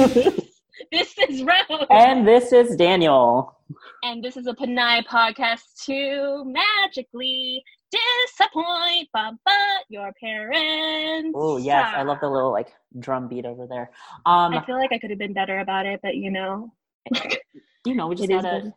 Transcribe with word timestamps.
this 0.92 1.14
is 1.28 1.42
Rose. 1.42 1.86
And 1.90 2.26
this 2.26 2.52
is 2.54 2.74
Daniel. 2.74 3.54
And 4.02 4.24
this 4.24 4.38
is 4.38 4.46
a 4.46 4.54
Panay 4.54 5.02
podcast 5.02 5.84
to 5.84 6.42
magically 6.46 7.62
disappoint 7.90 9.08
but 9.12 9.84
your 9.90 10.10
parents. 10.18 11.32
Oh 11.34 11.58
yes, 11.58 11.92
I 11.94 12.02
love 12.02 12.16
the 12.22 12.30
little 12.30 12.50
like 12.50 12.72
drum 12.98 13.28
beat 13.28 13.44
over 13.44 13.66
there. 13.66 13.90
Um 14.24 14.54
I 14.54 14.64
feel 14.64 14.76
like 14.76 14.90
I 14.90 14.98
could 14.98 15.10
have 15.10 15.18
been 15.18 15.34
better 15.34 15.58
about 15.58 15.84
it, 15.84 16.00
but 16.02 16.16
you 16.16 16.30
know. 16.30 16.72
you 17.84 17.94
know, 17.94 18.06
we 18.06 18.14
just 18.16 18.30
gotta 18.30 18.72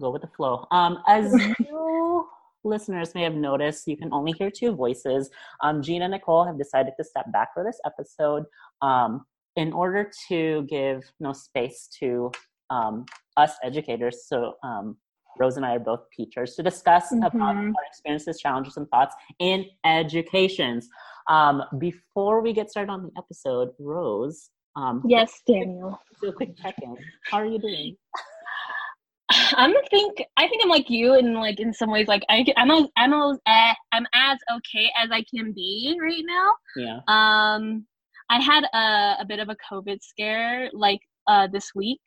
go 0.00 0.10
with 0.10 0.22
the 0.22 0.28
flow. 0.28 0.66
Um 0.70 1.02
as 1.06 1.30
you 1.60 2.26
listeners 2.64 3.14
may 3.14 3.22
have 3.22 3.34
noticed, 3.34 3.86
you 3.86 3.98
can 3.98 4.10
only 4.14 4.32
hear 4.32 4.50
two 4.50 4.74
voices. 4.74 5.28
Um 5.62 5.82
Gina 5.82 6.06
and 6.06 6.12
Nicole 6.12 6.46
have 6.46 6.56
decided 6.56 6.94
to 6.96 7.04
step 7.04 7.30
back 7.32 7.52
for 7.52 7.64
this 7.64 7.78
episode. 7.84 8.44
Um 8.80 9.26
in 9.56 9.72
order 9.72 10.10
to 10.28 10.62
give 10.68 11.02
no 11.20 11.32
space 11.32 11.88
to 12.00 12.30
um, 12.70 13.04
us 13.36 13.52
educators, 13.62 14.26
so 14.26 14.54
um, 14.64 14.96
Rose 15.38 15.56
and 15.56 15.66
I 15.66 15.74
are 15.76 15.80
both 15.80 16.00
teachers, 16.16 16.54
to 16.56 16.62
discuss 16.62 17.12
about 17.12 17.32
Mhm. 17.34 17.72
our 17.76 17.84
experiences, 17.86 18.40
challenges, 18.40 18.76
and 18.76 18.88
thoughts 18.90 19.14
in 19.38 19.66
educations. 19.84 20.88
Um, 21.28 21.62
before 21.78 22.40
we 22.40 22.52
get 22.52 22.70
started 22.70 22.90
on 22.90 23.02
the 23.04 23.10
episode, 23.18 23.70
Rose, 23.78 24.50
um, 24.76 25.02
Yes, 25.06 25.40
Daniel. 25.46 25.98
do 26.20 26.28
a 26.28 26.32
quick 26.32 26.56
check-in. 26.56 26.96
How 27.30 27.38
are 27.38 27.46
you 27.46 27.58
doing? 27.58 27.96
I'm 29.56 29.72
gonna 29.72 29.86
think. 29.90 30.22
I 30.36 30.46
think 30.48 30.62
I'm 30.62 30.68
like 30.68 30.90
you, 30.90 31.14
in 31.14 31.34
like 31.34 31.58
in 31.58 31.72
some 31.72 31.90
ways, 31.90 32.06
like 32.08 32.24
I, 32.28 32.44
I'm 32.56 32.70
a, 32.70 32.88
I'm 32.96 33.12
a, 33.12 33.38
eh, 33.46 33.74
I'm 33.92 34.06
as 34.14 34.38
okay 34.56 34.90
as 35.02 35.10
I 35.10 35.22
can 35.22 35.52
be 35.52 35.96
right 36.00 36.22
now. 36.26 36.52
Yeah. 36.76 37.00
Um, 37.08 37.86
I 38.34 38.40
had 38.40 38.64
a, 38.64 39.22
a 39.22 39.24
bit 39.24 39.38
of 39.38 39.48
a 39.48 39.56
COVID 39.72 40.02
scare 40.02 40.68
like 40.72 40.98
uh, 41.28 41.46
this 41.46 41.70
week 41.72 42.00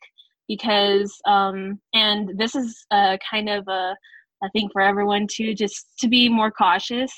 because, 0.46 1.18
um, 1.26 1.80
and 1.94 2.38
this 2.38 2.54
is 2.54 2.84
uh, 2.90 3.16
kind 3.30 3.48
of 3.48 3.66
a, 3.66 3.96
a 4.42 4.50
thing 4.52 4.68
for 4.70 4.82
everyone 4.82 5.26
too, 5.26 5.54
just 5.54 5.86
to 6.00 6.08
be 6.08 6.28
more 6.28 6.50
cautious. 6.50 7.10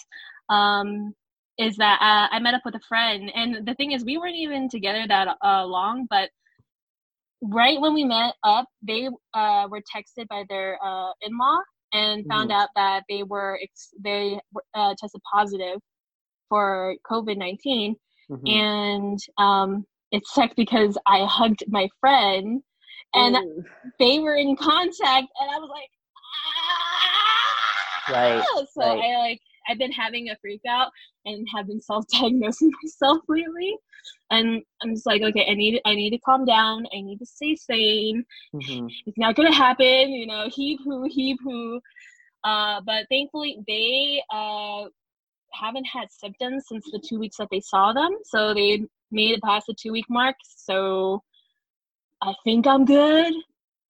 Um, 0.49 1.13
is 1.59 1.77
that 1.79 1.99
uh, 2.01 2.35
I 2.35 2.39
met 2.39 2.55
up 2.55 2.63
with 2.65 2.77
a 2.77 2.87
friend, 2.89 3.33
and 3.35 3.67
the 3.67 3.75
thing 3.75 3.93
is, 3.93 4.05
we 4.05 4.17
weren't 4.17 4.37
even 4.37 4.69
together 4.69 5.05
that 5.09 5.37
uh, 5.45 5.67
long, 5.67 6.07
but 6.09 6.31
right 7.43 7.81
when 7.81 7.93
we 7.95 8.05
met 8.05 8.35
up, 8.45 8.67
they 8.81 9.09
uh, 9.35 9.67
were 9.69 9.83
texted 9.95 10.29
by 10.29 10.45
their 10.49 10.79
uh, 10.83 11.11
in-law 11.21 11.59
and 11.93 12.25
found 12.29 12.53
out 12.53 12.69
that 12.77 13.03
they 13.09 13.25
were 13.25 13.59
ex- 13.61 13.93
they 14.03 14.39
uh, 14.75 14.95
tested 14.99 15.21
positive 15.35 15.81
for 16.49 16.95
COVID 17.11 17.37
nineteen 17.37 17.97
Mhm. 18.31 18.47
and 18.47 19.19
um, 19.39 19.85
it 20.13 20.27
sucked 20.27 20.57
because 20.57 20.97
I 21.07 21.25
hugged 21.25 21.65
my 21.69 21.89
friend, 22.01 22.63
and 23.15 23.37
Ooh. 23.37 23.65
they 23.99 24.19
were 24.19 24.37
in 24.37 24.57
contact, 24.57 25.29
and 25.41 25.51
I 25.51 25.59
was 25.59 25.71
like, 25.71 25.91
ah! 26.47 28.13
Right, 28.13 28.45
So 28.75 28.83
right. 28.83 29.03
I 29.05 29.19
like 29.19 29.41
I've 29.69 29.79
been 29.79 29.93
having 29.93 30.31
a 30.31 30.37
freak 30.41 30.63
out 30.69 30.91
and 31.25 31.47
have 31.55 31.67
been 31.67 31.81
self-diagnosing 31.81 32.71
myself 32.83 33.19
lately, 33.29 33.77
and 34.31 34.63
I'm 34.83 34.95
just 34.95 35.07
like, 35.07 35.23
okay, 35.23 35.47
I 35.49 35.55
need 35.55 35.81
I 35.85 35.95
need 35.95 36.11
to 36.11 36.19
calm 36.19 36.45
down. 36.45 36.87
I 36.95 37.01
need 37.01 37.19
to 37.19 37.27
stay 37.27 37.57
sane. 37.57 38.25
Mhm. 38.55 38.89
It's 39.07 39.19
not 39.19 39.35
gonna 39.37 39.55
happen, 39.55 40.11
you 40.13 40.27
know. 40.27 40.49
Heave 40.51 40.79
hoo, 40.85 41.05
heave 41.09 41.39
hoo. 41.43 41.81
Uh, 42.43 42.81
but 42.87 43.07
thankfully, 43.11 43.59
they 43.67 44.23
uh, 44.33 44.87
haven't 45.53 45.85
had 45.85 46.11
symptoms 46.11 46.65
since 46.69 46.85
the 46.91 47.01
two 47.07 47.19
weeks 47.19 47.37
that 47.39 47.49
they 47.51 47.61
saw 47.61 47.93
them. 47.93 48.17
So 48.25 48.55
they 48.55 48.85
made 49.11 49.33
it 49.33 49.43
past 49.43 49.67
the 49.67 49.75
two 49.75 49.93
week 49.93 50.07
mark. 50.09 50.37
So 50.45 51.23
I 52.23 52.35
think 52.45 52.67
I'm 52.67 52.85
good. 52.85 53.33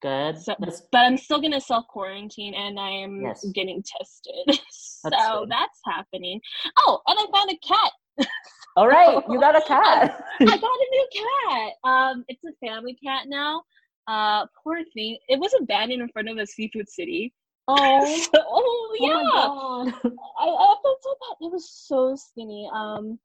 Good. 0.01 0.39
So, 0.39 0.55
but 0.59 0.97
I'm 1.05 1.17
still 1.17 1.39
gonna 1.39 1.61
self 1.61 1.85
quarantine, 1.87 2.55
and 2.55 2.79
I 2.79 2.89
am 2.89 3.21
Yes. 3.21 3.45
getting 3.53 3.83
tested. 3.83 4.59
so 4.71 5.09
That's 5.09 5.49
that's, 5.49 5.79
happening. 5.85 6.41
Oh, 6.79 6.99
and 7.07 7.19
I 7.19 7.25
found 7.31 7.51
a 7.51 7.57
cat. 7.67 8.27
All 8.77 8.87
right, 8.87 9.21
you 9.29 9.39
got 9.39 9.55
a 9.55 9.61
cat. 9.67 10.23
I 10.39 10.45
got 10.45 10.63
a 10.63 10.87
new 10.91 11.07
cat. 11.13 11.73
Um, 11.83 12.25
it's 12.29 12.43
a 12.45 12.65
family 12.65 12.97
cat 13.03 13.23
now. 13.27 13.61
Uh, 14.07 14.45
poor 14.63 14.79
thing. 14.95 15.17
It 15.27 15.39
was 15.39 15.53
abandoned 15.59 16.01
in 16.01 16.09
front 16.09 16.29
of 16.29 16.37
a 16.37 16.47
seafood 16.47 16.89
city. 16.89 17.33
Oh, 17.79 18.17
So- 18.33 18.43
oh 18.47 18.97
yeah. 18.99 19.21
oh 19.25 19.85
God. 19.85 20.11
I, 20.39 20.45
I 20.45 20.75
felt 20.83 21.03
so 21.03 21.15
bad. 21.21 21.45
It 21.47 21.51
was 21.51 21.69
so 21.71 22.15
skinny. 22.15 22.69
Um, 22.73 23.19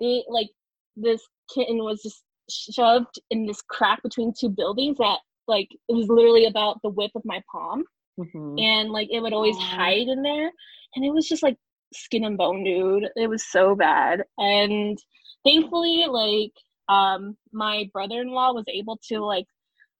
they 0.00 0.24
like 0.28 0.48
this 0.96 1.22
kitten 1.54 1.78
was 1.78 2.02
just 2.02 2.22
shoved 2.50 3.20
in 3.30 3.46
this 3.46 3.62
crack 3.62 4.02
between 4.02 4.32
two 4.38 4.48
buildings 4.48 4.98
that 4.98 5.18
like 5.48 5.68
it 5.88 5.92
was 5.94 6.08
literally 6.08 6.46
about 6.46 6.80
the 6.82 6.90
width 6.90 7.14
of 7.14 7.22
my 7.24 7.42
palm, 7.50 7.84
Mhm. 8.18 8.60
and 8.60 8.90
like 8.90 9.08
it 9.10 9.20
would 9.20 9.32
always 9.32 9.56
Aw. 9.56 9.60
hide 9.76 10.08
in 10.08 10.22
there, 10.22 10.50
and 10.94 11.04
it 11.04 11.10
was 11.12 11.28
just 11.28 11.42
like 11.42 11.56
skin 11.94 12.24
and 12.24 12.36
bone, 12.38 12.64
dude. 12.64 13.08
It 13.16 13.28
was 13.28 13.44
so 13.50 13.74
bad, 13.74 14.22
and 14.38 14.98
thankfully, 15.44 16.06
like 16.08 16.52
um, 16.88 17.36
my 17.52 17.88
brother-in-law 17.92 18.52
was 18.52 18.64
able 18.68 18.98
to 19.08 19.20
like 19.24 19.46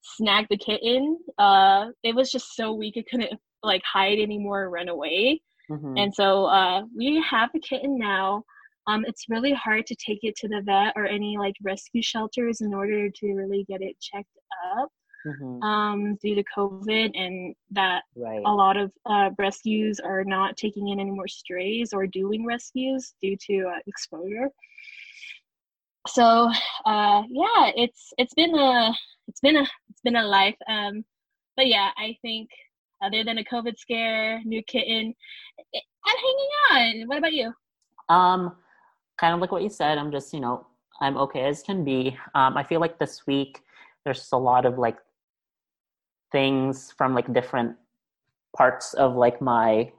snag 0.03 0.47
the 0.49 0.57
kitten. 0.57 1.17
Uh, 1.37 1.87
it 2.03 2.13
was 2.15 2.29
just 2.31 2.55
so 2.55 2.73
weak 2.73 2.97
it 2.97 3.07
couldn't 3.09 3.39
like 3.63 3.81
hide 3.83 4.19
anymore 4.19 4.69
run 4.69 4.89
away. 4.89 5.41
Mhm. 5.69 5.97
And 5.97 6.13
so 6.13 6.45
uh, 6.45 6.83
we 6.95 7.21
have 7.29 7.49
a 7.55 7.59
kitten 7.59 7.97
now. 7.97 8.43
Um, 8.87 9.05
it's 9.07 9.29
really 9.29 9.53
hard 9.53 9.85
to 9.87 9.95
take 9.95 10.19
it 10.23 10.35
to 10.37 10.47
the 10.49 10.61
vet 10.61 10.93
or 10.97 11.05
any 11.05 11.37
like 11.37 11.55
rescue 11.63 12.01
shelters 12.01 12.59
in 12.61 12.73
order 12.73 13.09
to 13.09 13.33
really 13.33 13.63
get 13.69 13.81
it 13.81 13.95
checked 14.01 14.37
up 14.77 14.89
Mhm. 15.25 15.63
um, 15.63 16.15
due 16.21 16.35
to 16.35 16.43
COVID, 16.55 17.11
and 17.15 17.55
that 17.71 18.03
Right. 18.17 18.41
a 18.45 18.51
lot 18.51 18.75
of 18.75 18.91
uh, 19.05 19.29
rescues 19.37 20.01
are 20.01 20.25
not 20.25 20.57
taking 20.57 20.89
in 20.89 20.99
any 20.99 21.11
more 21.11 21.29
strays 21.29 21.93
or 21.93 22.05
doing 22.07 22.45
rescues 22.45 23.13
due 23.21 23.37
to 23.47 23.67
uh, 23.73 23.79
exposure. 23.87 24.49
So 26.07 26.51
uh, 26.85 27.23
yeah, 27.29 27.71
it's 27.77 28.11
it's 28.17 28.33
been 28.33 28.53
a 28.53 28.93
it's 29.29 29.39
been 29.39 29.55
a 29.55 29.65
it's 29.89 30.01
been 30.03 30.17
a 30.17 30.23
life. 30.27 30.57
Um, 30.67 31.05
but 31.55 31.67
yeah, 31.67 31.91
I 31.95 32.17
think 32.21 32.49
other 33.03 33.23
than 33.23 33.37
a 33.37 33.43
COVID 33.43 33.77
scare, 33.77 34.41
new 34.43 34.63
kitten, 34.63 35.13
I'm 36.05 36.17
hanging 36.17 37.01
on. 37.01 37.07
What 37.07 37.17
about 37.17 37.33
you? 37.33 37.53
Um, 38.09 38.55
kind 39.19 39.33
of 39.33 39.41
like 39.41 39.51
what 39.51 39.63
you 39.63 39.69
said. 39.69 39.97
I'm 39.97 40.11
just, 40.11 40.33
you 40.33 40.39
know, 40.39 40.67
I'm 41.01 41.17
okay 41.17 41.41
as 41.45 41.63
can 41.63 41.83
be. 41.83 42.17
Um, 42.35 42.57
I 42.57 42.63
feel 42.63 42.79
like 42.79 42.99
this 42.99 43.25
week 43.27 43.61
there's 44.03 44.19
just 44.19 44.33
a 44.33 44.37
lot 44.37 44.65
of 44.65 44.77
like 44.77 44.97
things 46.31 46.93
from 46.97 47.13
like 47.13 47.31
different 47.33 47.75
parts 48.55 48.93
of 48.93 49.15
like 49.15 49.41
my 49.41 49.91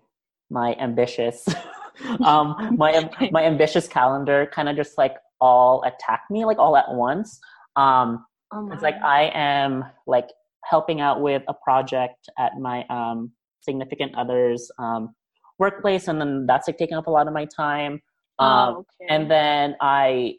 my 0.50 0.74
ambitious 0.74 1.48
um 2.24 2.76
my 2.76 3.08
my 3.32 3.44
ambitious 3.44 3.88
calendar 3.88 4.48
kind 4.52 4.68
of 4.68 4.76
just 4.76 4.98
like 4.98 5.16
all 5.40 5.82
attack 5.84 6.22
me 6.30 6.44
like 6.44 6.58
all 6.58 6.76
at 6.76 6.92
once 6.92 7.40
um 7.76 8.24
Oh 8.54 8.70
it's 8.72 8.82
like 8.82 8.94
I 9.02 9.32
am 9.34 9.84
like 10.06 10.28
helping 10.68 11.00
out 11.00 11.20
with 11.20 11.42
a 11.48 11.54
project 11.54 12.28
at 12.38 12.52
my 12.58 12.84
um, 12.88 13.32
significant 13.60 14.14
other's 14.14 14.70
um, 14.78 15.14
workplace, 15.58 16.08
and 16.08 16.20
then 16.20 16.46
that's 16.46 16.68
like 16.68 16.78
taking 16.78 16.96
up 16.96 17.06
a 17.06 17.10
lot 17.10 17.26
of 17.26 17.32
my 17.32 17.44
time. 17.44 18.02
Um, 18.38 18.48
oh, 18.48 18.78
okay. 19.00 19.14
And 19.14 19.30
then 19.30 19.76
I, 19.80 20.34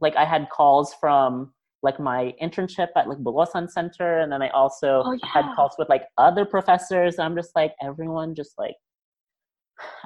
like, 0.00 0.16
I 0.16 0.24
had 0.24 0.48
calls 0.50 0.94
from 1.00 1.52
like 1.82 1.98
my 1.98 2.34
internship 2.40 2.88
at 2.96 3.08
like 3.08 3.18
Bulosan 3.18 3.70
Center, 3.70 4.20
and 4.20 4.30
then 4.30 4.42
I 4.42 4.48
also 4.50 5.02
Oh, 5.04 5.18
had 5.24 5.44
calls 5.54 5.74
with 5.78 5.88
like 5.88 6.04
other 6.16 6.44
professors. 6.44 7.18
I'm 7.18 7.34
just 7.36 7.54
like 7.56 7.74
everyone, 7.82 8.34
just 8.34 8.54
like 8.58 8.74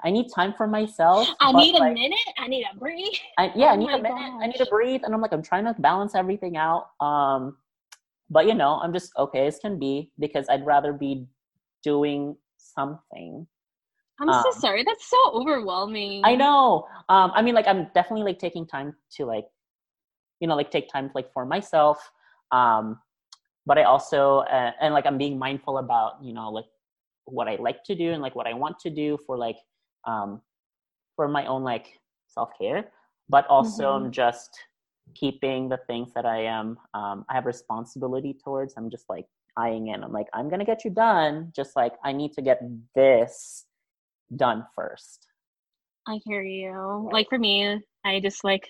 I 0.05 0.11
need 0.11 0.29
time 0.35 0.55
for 0.57 0.67
myself. 0.67 1.29
I 1.41 1.53
need 1.53 1.75
a 1.75 1.79
like, 1.79 1.95
minute. 1.95 2.19
I 2.39 2.49
need 2.49 2.65
a 2.73 2.79
breathe. 2.79 3.13
I, 3.39 3.53
yeah, 3.55 3.67
Oh 3.67 3.71
I 3.71 3.77
need 3.77 3.91
a 3.91 4.03
minute. 4.03 4.33
I 4.41 4.47
need 4.47 4.57
to 4.57 4.67
breathe, 4.67 5.03
and 5.05 5.15
I'm 5.15 5.21
like, 5.21 5.33
I'm 5.33 5.43
trying 5.43 5.65
to 5.65 5.75
balance 5.79 6.15
everything 6.15 6.57
out. 6.57 6.89
Um, 7.01 7.57
but 8.31 8.47
you 8.47 8.55
know, 8.55 8.81
I'm 8.83 8.93
just 8.93 9.13
okay 9.19 9.47
as 9.47 9.59
can 9.59 9.79
be 9.79 10.11
because 10.19 10.47
I'd 10.49 10.67
rather 10.67 10.93
be 10.93 11.27
doing 11.83 12.37
something. 12.57 13.47
I'm 14.21 14.29
Um, 14.31 14.43
so 14.43 14.51
sorry. 14.61 14.83
That's 14.83 15.09
so 15.09 15.19
overwhelming. 15.33 16.23
I 16.25 16.35
know. 16.37 16.89
Um, 17.09 17.33
I 17.35 17.43
mean, 17.43 17.55
like, 17.55 17.67
I'm 17.69 17.89
definitely 17.95 18.25
like 18.25 18.39
taking 18.39 18.67
time 18.67 18.97
to 19.17 19.27
like, 19.27 19.47
you 20.41 20.49
know, 20.49 20.57
like 20.57 20.71
take 20.71 20.89
time 20.89 21.11
like 21.15 21.31
for 21.33 21.45
myself. 21.45 21.99
Um, 22.51 22.99
but 23.67 23.79
I 23.79 23.83
also 23.83 24.39
uh, 24.41 24.73
and 24.81 24.95
like 24.95 25.07
I'm 25.07 25.19
being 25.19 25.39
mindful 25.39 25.79
about 25.79 26.23
you 26.23 26.33
know 26.33 26.51
like 26.51 26.67
what 27.25 27.49
I 27.49 27.57
like 27.57 27.83
to 27.85 27.95
do 27.95 28.13
and 28.13 28.23
like 28.23 28.37
what 28.37 28.47
I 28.47 28.55
want 28.55 28.79
to 28.81 28.91
do 28.91 29.19
for 29.27 29.37
like 29.37 29.57
um 30.07 30.41
for 31.17 31.27
my 31.29 31.47
own 31.47 31.65
like 31.65 31.99
self 32.29 32.51
care, 32.59 32.93
but 33.29 33.47
also 33.49 33.91
I'm 33.91 34.11
just 34.13 34.51
keeping 35.15 35.69
the 35.69 35.79
things 35.87 36.13
that 36.15 36.27
I 36.27 36.45
am 36.45 36.79
um 36.95 37.25
I 37.29 37.35
have 37.35 37.47
responsibility 37.47 38.37
towards. 38.43 38.75
I'm 38.77 38.91
just 38.91 39.07
like 39.09 39.27
eyeing 39.57 39.89
in. 39.89 40.05
I'm 40.05 40.13
like 40.13 40.29
I'm 40.33 40.49
gonna 40.49 40.65
get 40.65 40.85
you 40.85 40.91
done. 40.91 41.53
Just 41.55 41.77
like 41.77 41.93
I 42.05 42.13
need 42.13 42.33
to 42.35 42.43
get 42.43 42.61
this 42.95 43.65
done 44.35 44.67
first. 44.75 45.27
I 46.09 46.21
hear 46.25 46.43
you. 46.43 47.09
Like 47.13 47.29
for 47.29 47.39
me, 47.39 47.81
I 48.05 48.21
just 48.21 48.45
like 48.45 48.69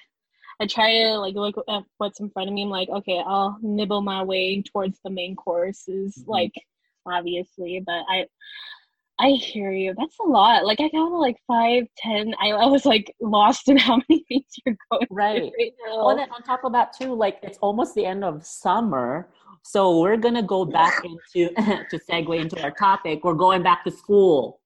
I 0.61 0.67
try 0.67 0.93
to 1.03 1.19
like 1.19 1.35
look 1.35 1.57
at 1.69 1.83
what's 1.99 2.21
in 2.21 2.31
front 2.31 2.49
of 2.49 2.55
me. 2.55 2.63
I'm 2.63 2.71
like, 2.71 2.89
okay, 2.89 3.23
I'll 3.27 3.59
nibble 3.61 4.01
my 4.01 4.23
way 4.23 4.63
towards 4.63 4.99
the 5.05 5.11
main 5.11 5.37
courses, 5.37 6.17
mm-hmm. 6.19 6.31
like 6.31 6.53
obviously, 7.07 7.83
but 7.85 8.05
I 8.09 8.27
I 9.19 9.31
hear 9.31 9.73
you. 9.73 9.95
That's 9.97 10.19
a 10.19 10.29
lot. 10.29 10.67
Like 10.67 10.81
I 10.81 10.89
got 10.89 11.07
like 11.07 11.37
five, 11.47 11.85
ten. 11.97 12.35
I, 12.41 12.51
I 12.51 12.67
was 12.67 12.85
like 12.85 13.15
lost 13.21 13.69
in 13.69 13.77
how 13.79 13.97
many 14.09 14.25
things 14.29 14.45
you're 14.65 14.77
going 14.91 15.07
right. 15.11 15.53
right 15.59 15.73
now. 15.87 16.05
Well, 16.05 16.17
then 16.17 16.31
on 16.31 16.43
top 16.43 16.65
of 16.65 16.73
that 16.73 16.93
too, 16.93 17.15
like 17.15 17.39
it's 17.43 17.59
almost 17.59 17.95
the 17.95 18.05
end 18.05 18.25
of 18.25 18.45
summer, 18.45 19.31
so 19.63 20.01
we're 20.01 20.19
gonna 20.19 20.43
go 20.43 20.65
back 20.65 21.03
into 21.33 21.55
to 21.91 21.99
segue 22.11 22.41
into 22.41 22.63
our 22.63 22.73
topic. 22.73 23.25
We're 23.25 23.35
going 23.35 23.63
back 23.63 23.85
to 23.85 23.91
school. 23.91 24.61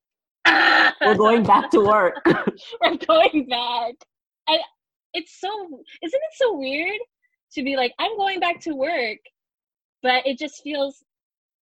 we're 0.46 1.16
going 1.16 1.44
back 1.44 1.70
to 1.70 1.80
work. 1.80 2.16
we're 2.26 2.96
going 3.06 3.46
back. 3.48 3.94
And 4.48 4.60
it's 5.14 5.40
so 5.40 5.48
isn't 6.02 6.20
it 6.22 6.34
so 6.34 6.56
weird 6.56 6.98
to 7.52 7.62
be 7.62 7.76
like 7.76 7.92
I'm 8.00 8.16
going 8.16 8.40
back 8.40 8.60
to 8.62 8.74
work, 8.74 9.18
but 10.02 10.26
it 10.26 10.38
just 10.38 10.60
feels 10.64 11.04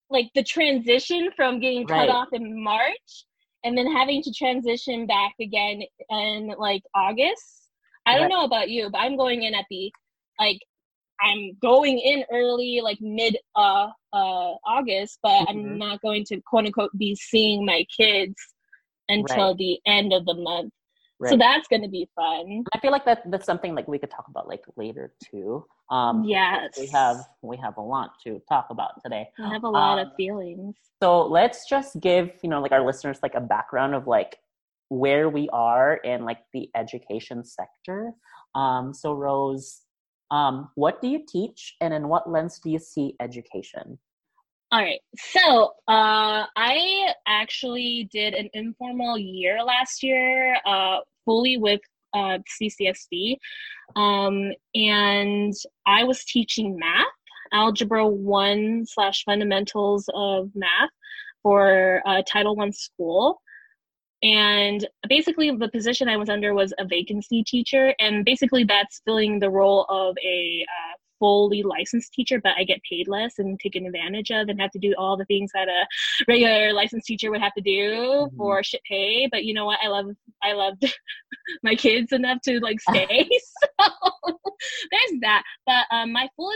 like 0.10 0.30
the 0.36 0.44
transition 0.44 1.30
from 1.36 1.60
getting 1.60 1.86
cut 1.86 1.96
right. 1.96 2.10
off 2.10 2.30
in 2.32 2.64
March 2.64 3.26
and 3.64 3.78
then 3.78 3.92
having 3.92 4.22
to 4.24 4.32
transition 4.32 5.06
back 5.06 5.34
again 5.42 5.82
in 6.10 6.54
like 6.58 6.84
August. 6.96 7.70
I 8.06 8.18
don't 8.18 8.30
know 8.30 8.46
about 8.46 8.70
you, 8.70 8.90
but 8.90 9.00
I'm 9.00 9.18
going 9.18 9.44
in 9.44 9.54
at 9.54 9.66
the 9.70 9.92
like 10.40 10.60
I'm 11.20 11.58
going 11.62 12.00
in 12.00 12.24
early, 12.32 12.80
like 12.82 13.00
mid 13.02 13.38
uh 13.56 13.90
uh 14.14 14.54
August, 14.66 15.20
but 15.22 15.32
mm-hmm. 15.32 15.50
I'm 15.50 15.78
not 15.78 16.02
going 16.02 16.24
to 16.26 16.40
quote 16.42 16.66
unquote 16.66 16.98
be 16.98 17.16
seeing 17.16 17.66
my 17.66 17.86
kids 17.96 18.36
until 19.10 19.50
right. 19.50 19.58
the 19.58 19.80
end 19.86 20.14
of 20.14 20.26
the 20.26 20.36
month. 20.36 20.72
Right. 21.20 21.32
So 21.32 21.38
that's 21.38 21.68
going 21.68 21.82
to 21.82 21.88
be 21.88 22.08
fun. 22.16 22.64
I 22.74 22.80
feel 22.80 22.92
like 22.92 23.06
that 23.06 23.24
that's 23.32 23.46
something 23.46 23.74
like 23.74 23.88
we 23.88 23.98
could 23.98 24.12
talk 24.12 24.26
about 24.30 24.48
like 24.48 24.64
later 24.76 25.14
too. 25.32 25.66
Um, 25.90 26.24
yes, 26.24 26.78
we 26.78 26.86
have 26.88 27.18
we 27.42 27.58
have 27.58 27.78
a 27.78 27.82
lot 27.82 28.12
to 28.24 28.40
talk 28.48 28.68
about 28.70 29.02
today. 29.04 29.30
I 29.40 29.50
have 29.50 29.64
a 29.64 29.70
lot 29.70 29.98
um, 29.98 30.08
of 30.08 30.16
feelings. 30.16 30.76
So 31.02 31.26
let's 31.26 31.68
just 31.68 32.00
give 32.02 32.32
you 32.44 32.50
know 32.50 32.62
like 32.62 32.72
our 32.72 32.86
listeners 32.86 33.20
like 33.24 33.34
a 33.34 33.42
background 33.42 33.96
of 33.96 34.06
like 34.06 34.38
where 34.90 35.28
we 35.30 35.50
are 35.50 35.96
in 35.96 36.24
like 36.24 36.40
the 36.54 36.70
education 36.76 37.44
sector. 37.44 38.12
Um, 38.54 38.94
so 38.94 39.14
Rose, 39.14 39.82
um, 40.30 40.70
what 40.76 41.02
do 41.02 41.08
you 41.08 41.26
teach, 41.28 41.76
and 41.82 41.96
in 41.96 42.10
what 42.10 42.30
lens 42.30 42.60
do 42.60 42.70
you 42.70 42.80
see 42.80 43.16
education? 43.20 43.98
All 44.70 44.82
right. 44.82 45.00
So 45.18 45.72
uh, 45.88 46.44
I 46.58 47.14
actually 47.26 48.10
did 48.12 48.34
an 48.34 48.50
informal 48.54 49.18
year 49.18 49.64
last 49.64 50.04
year, 50.04 50.58
uh, 50.66 50.98
fully 51.24 51.58
with 51.58 51.80
uh, 52.14 52.40
CCSD. 52.62 53.38
Um, 53.96 54.52
and 54.76 55.54
I 55.86 56.04
was 56.04 56.26
teaching 56.26 56.78
math, 56.78 57.06
Algebra 57.54 58.06
1 58.06 58.86
slash 58.88 59.24
fundamentals 59.24 60.10
of 60.14 60.50
math 60.54 60.90
for 61.44 62.02
uh, 62.06 62.22
Title 62.28 62.58
One 62.58 62.74
school. 62.74 63.42
And 64.22 64.86
basically, 65.08 65.50
the 65.56 65.70
position 65.70 66.10
I 66.10 66.18
was 66.18 66.28
under 66.28 66.54
was 66.54 66.74
a 66.78 66.86
vacancy 66.86 67.44
teacher. 67.44 67.94
And 68.00 68.26
basically, 68.26 68.66
that's 68.66 69.02
filling 69.06 69.40
the 69.40 69.50
role 69.50 69.86
of 69.88 70.18
a 70.22 70.66
uh, 70.68 70.98
fully 71.20 71.64
licensed 71.64 72.14
teacher, 72.14 72.40
but 72.42 72.54
I 72.58 72.64
get 72.64 72.82
paid 72.90 73.08
less 73.08 73.40
and 73.40 73.60
taken 73.60 73.86
advantage 73.86 74.32
of 74.32 74.50
and 74.50 74.60
have 74.60 74.72
to 74.72 74.80
do 74.80 74.94
all 74.98 75.18
the 75.18 75.26
things 75.26 75.52
that 75.54 75.68
a 75.68 75.88
regular 76.28 76.74
licensed 76.74 77.08
teacher 77.08 77.32
would 77.32 77.42
have 77.42 77.54
to 77.54 77.62
do 77.62 77.92
mm-hmm. 77.92 78.38
for 78.38 78.64
shit 78.64 78.82
pay. 78.90 79.28
But 79.32 79.46
you 79.46 79.54
know 79.54 79.66
what? 79.66 79.80
I 79.84 79.88
love 79.88 80.08
I 80.44 80.54
loved 80.54 80.84
my 81.64 81.76
kids 81.76 82.12
enough 82.12 82.42
to 82.44 82.60
like 82.60 82.80
stay. 82.80 83.28
so 83.80 83.88
there's 84.92 85.22
that. 85.22 85.44
But 85.66 85.86
um, 85.92 86.12
my 86.12 86.28
full 86.36 86.52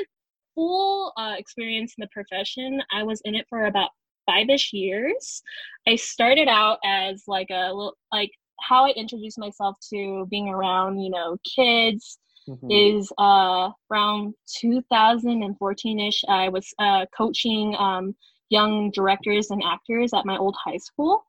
full 0.56 1.14
uh, 1.18 1.36
experience 1.38 1.94
in 1.98 2.02
the 2.02 2.10
profession, 2.12 2.82
I 2.94 3.04
was 3.04 3.22
in 3.26 3.36
it 3.36 3.46
for 3.50 3.66
about 3.66 3.90
five-ish 4.26 4.74
years. 4.74 5.42
I 5.88 5.96
started 5.96 6.48
out 6.48 6.80
as 6.86 7.24
like 7.28 7.48
a 7.50 7.68
little 7.74 7.96
like 8.12 8.32
how 8.60 8.86
I 8.86 8.90
introduced 8.90 9.40
myself 9.40 9.78
to 9.92 10.28
being 10.30 10.48
around, 10.48 11.00
you 11.00 11.10
know, 11.10 11.38
kids, 11.56 12.20
mm-hmm. 12.48 12.70
is 12.70 13.12
uh, 13.18 13.70
around 13.92 14.34
2014ish. 14.64 16.24
I 16.28 16.50
was 16.50 16.74
uh, 16.80 17.06
coaching 17.16 17.76
um, 17.78 18.16
young 18.50 18.92
directors 18.92 19.52
and 19.52 19.62
actors 19.64 20.14
at 20.14 20.26
my 20.26 20.38
old 20.38 20.56
high 20.64 20.78
school, 20.78 21.24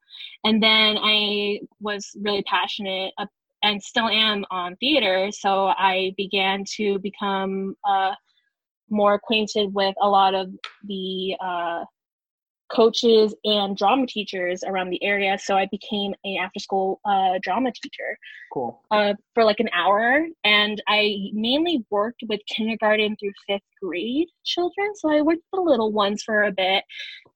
and 0.44 0.62
then 0.62 0.98
I 1.00 1.60
was 1.80 2.10
really 2.20 2.42
passionate 2.42 3.12
and 3.62 3.82
still 3.82 4.08
am 4.08 4.44
on 4.50 4.76
theater. 4.76 5.30
So 5.30 5.66
I 5.66 6.14
began 6.16 6.64
to 6.76 6.98
become 6.98 7.76
uh, 7.88 8.12
more 8.90 9.14
acquainted 9.14 9.72
with 9.72 9.94
a 10.00 10.08
lot 10.08 10.34
of 10.34 10.50
the 10.84 11.36
uh, 11.40 11.84
coaches 12.72 13.34
and 13.44 13.76
drama 13.76 14.06
teachers 14.06 14.64
around 14.64 14.90
the 14.90 15.02
area. 15.02 15.38
So 15.38 15.56
I 15.56 15.66
became 15.70 16.14
a 16.24 16.38
after 16.38 16.58
school 16.58 17.00
uh, 17.04 17.38
drama 17.42 17.72
teacher. 17.72 18.16
Cool. 18.52 18.80
Uh, 18.90 19.14
for 19.34 19.44
like 19.44 19.60
an 19.60 19.68
hour, 19.72 20.26
and 20.44 20.82
I 20.88 21.30
mainly 21.32 21.84
worked 21.90 22.22
with 22.28 22.40
kindergarten 22.46 23.16
through 23.16 23.32
fifth 23.46 23.62
grade 23.82 24.28
children. 24.44 24.94
So 24.96 25.10
I 25.10 25.22
worked 25.22 25.42
with 25.52 25.64
the 25.64 25.70
little 25.70 25.92
ones 25.92 26.22
for 26.22 26.44
a 26.44 26.52
bit. 26.52 26.84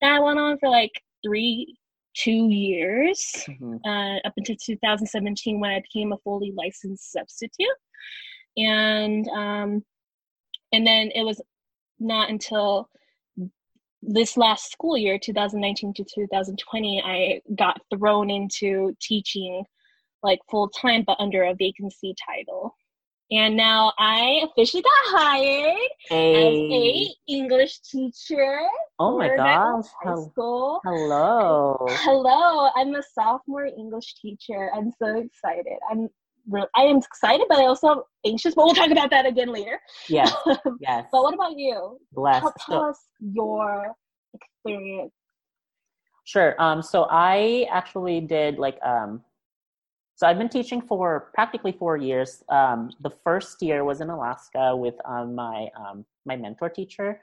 That 0.03 0.23
went 0.23 0.38
on 0.38 0.59
for 0.59 0.69
like 0.69 0.93
three, 1.25 1.77
two 2.15 2.49
years, 2.49 3.44
mm-hmm. 3.49 3.77
uh, 3.85 4.17
up 4.27 4.32
until 4.37 4.56
2017 4.56 5.61
when 5.61 5.71
I 5.71 5.81
became 5.81 6.12
a 6.12 6.19
fully 6.19 6.53
licensed 6.56 7.12
substitute. 7.12 7.67
And 8.56 9.29
um, 9.29 9.85
and 10.73 10.87
then 10.87 11.11
it 11.15 11.23
was 11.23 11.41
not 11.99 12.31
until 12.31 12.89
this 14.06 14.37
last 14.37 14.70
school 14.70 14.97
year 14.97 15.19
2019 15.19 15.93
to 15.94 16.05
2020 16.05 17.03
i 17.05 17.41
got 17.56 17.81
thrown 17.91 18.31
into 18.31 18.94
teaching 19.00 19.64
like 20.23 20.38
full 20.50 20.69
time 20.69 21.03
but 21.06 21.17
under 21.20 21.44
a 21.44 21.55
vacancy 21.55 22.14
title. 22.26 22.75
And 23.32 23.56
now 23.56 23.93
i 23.99 24.44
officially 24.44 24.82
got 24.82 25.20
hired 25.20 25.91
hey. 26.08 26.35
as 26.37 26.73
a 26.73 27.32
english 27.32 27.81
teacher 27.81 28.61
oh 29.00 29.19
my 29.19 29.35
gosh 29.35 29.85
high 30.03 30.14
school. 30.14 30.81
hello. 30.84 31.77
Hello 31.89 32.70
i'm 32.77 32.94
a 32.94 33.03
sophomore 33.15 33.67
english 33.67 34.15
teacher. 34.22 34.70
I'm 34.75 34.93
so 35.03 35.19
excited. 35.19 35.79
I'm 35.91 36.08
I 36.74 36.82
am 36.82 36.98
excited, 36.98 37.46
but 37.48 37.58
I 37.58 37.67
also 37.67 37.88
am 37.88 38.03
anxious. 38.24 38.55
But 38.55 38.67
we'll 38.67 38.74
talk 38.74 38.91
about 38.91 39.10
that 39.10 39.26
again 39.26 39.53
later. 39.53 39.81
Yes. 40.08 40.32
Yes. 40.81 41.06
but 41.10 41.22
what 41.22 41.34
about 41.34 41.56
you? 41.56 41.98
Bless. 42.12 42.41
Tell, 42.41 42.55
tell 42.67 42.81
so, 42.82 42.91
us 42.91 42.98
your 43.20 43.94
experience. 44.34 45.12
Sure. 46.24 46.60
Um, 46.60 46.82
so 46.82 47.06
I 47.10 47.67
actually 47.70 48.20
did 48.20 48.58
like 48.58 48.79
um, 48.84 49.22
so 50.17 50.26
I've 50.26 50.38
been 50.38 50.48
teaching 50.48 50.81
for 50.81 51.31
practically 51.34 51.72
four 51.72 51.98
years. 51.98 52.43
Um, 52.48 52.91
the 53.00 53.10
first 53.10 53.60
year 53.60 53.84
was 53.84 54.00
in 54.00 54.08
Alaska 54.08 54.74
with 54.74 54.94
um, 55.05 55.34
my 55.34 55.69
um, 55.79 56.06
my 56.24 56.36
mentor 56.36 56.70
teacher. 56.70 57.20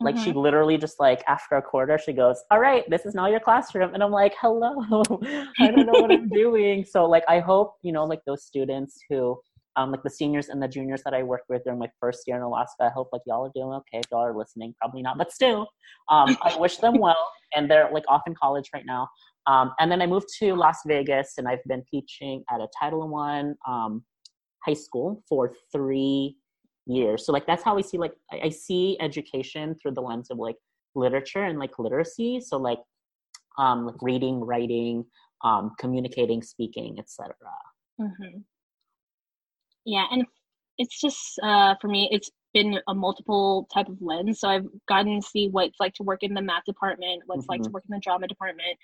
Like 0.00 0.14
mm-hmm. 0.14 0.24
she 0.24 0.32
literally 0.32 0.78
just 0.78 0.98
like 0.98 1.22
after 1.28 1.56
a 1.56 1.62
quarter, 1.62 1.98
she 1.98 2.12
goes, 2.12 2.42
"All 2.50 2.58
right, 2.58 2.88
this 2.88 3.04
is 3.04 3.14
now 3.14 3.26
your 3.26 3.40
classroom," 3.40 3.92
and 3.92 4.02
I'm 4.02 4.10
like, 4.10 4.34
"Hello, 4.40 4.82
I 5.58 5.70
don't 5.70 5.86
know 5.86 6.00
what 6.00 6.10
I'm 6.10 6.28
doing." 6.28 6.84
So 6.84 7.04
like 7.04 7.24
I 7.28 7.40
hope 7.40 7.74
you 7.82 7.92
know 7.92 8.04
like 8.04 8.20
those 8.26 8.44
students 8.44 8.98
who 9.10 9.38
um, 9.76 9.90
like 9.90 10.02
the 10.02 10.10
seniors 10.10 10.48
and 10.48 10.62
the 10.62 10.68
juniors 10.68 11.02
that 11.04 11.14
I 11.14 11.22
worked 11.22 11.48
with 11.48 11.64
during 11.64 11.78
my 11.78 11.90
first 12.00 12.24
year 12.26 12.36
in 12.36 12.42
Alaska. 12.42 12.84
I 12.84 12.88
hope 12.88 13.10
like 13.12 13.22
y'all 13.26 13.46
are 13.46 13.52
doing 13.54 13.72
okay. 13.74 13.98
If 13.98 14.04
y'all 14.10 14.24
are 14.24 14.36
listening, 14.36 14.74
probably 14.78 15.02
not, 15.02 15.18
but 15.18 15.32
still, 15.32 15.68
um, 16.08 16.36
I 16.42 16.56
wish 16.58 16.78
them 16.78 16.98
well. 16.98 17.28
And 17.54 17.70
they're 17.70 17.90
like 17.92 18.04
off 18.08 18.22
in 18.26 18.34
college 18.34 18.70
right 18.74 18.86
now. 18.86 19.08
Um, 19.46 19.72
and 19.78 19.90
then 19.90 20.02
I 20.02 20.06
moved 20.06 20.28
to 20.38 20.54
Las 20.54 20.78
Vegas, 20.86 21.34
and 21.38 21.48
I've 21.48 21.64
been 21.66 21.82
teaching 21.90 22.44
at 22.50 22.60
a 22.60 22.68
Title 22.78 23.08
One 23.08 23.54
um, 23.66 24.04
high 24.64 24.74
school 24.74 25.22
for 25.28 25.54
three 25.72 26.36
years. 26.86 27.26
So 27.26 27.32
like 27.32 27.46
that's 27.46 27.62
how 27.62 27.78
I 27.78 27.82
see 27.82 27.98
like 27.98 28.14
I, 28.32 28.40
I 28.44 28.48
see 28.50 28.96
education 29.00 29.76
through 29.80 29.92
the 29.92 30.02
lens 30.02 30.30
of 30.30 30.38
like 30.38 30.56
literature 30.94 31.44
and 31.44 31.58
like 31.58 31.78
literacy. 31.78 32.40
So 32.40 32.56
like 32.56 32.80
um, 33.58 33.86
like 33.86 34.00
reading, 34.00 34.40
writing, 34.40 35.04
um, 35.44 35.72
communicating, 35.78 36.42
speaking, 36.42 36.98
etc. 36.98 37.34
Mm-hmm 38.00 38.38
yeah 39.84 40.06
and 40.10 40.24
it's 40.78 41.00
just 41.00 41.38
uh, 41.42 41.74
for 41.80 41.88
me 41.88 42.08
it's 42.10 42.30
been 42.52 42.80
a 42.88 42.94
multiple 42.94 43.68
type 43.72 43.88
of 43.88 43.96
lens 44.00 44.40
so 44.40 44.48
i've 44.48 44.66
gotten 44.88 45.20
to 45.20 45.26
see 45.26 45.48
what 45.48 45.66
it's 45.66 45.78
like 45.78 45.94
to 45.94 46.02
work 46.02 46.22
in 46.22 46.34
the 46.34 46.42
math 46.42 46.64
department 46.64 47.22
what 47.26 47.36
it's 47.36 47.44
mm-hmm. 47.44 47.52
like 47.52 47.62
to 47.62 47.68
mm-hmm. 47.68 47.74
work 47.74 47.84
in 47.88 47.94
the 47.94 48.00
drama 48.00 48.26
department 48.26 48.76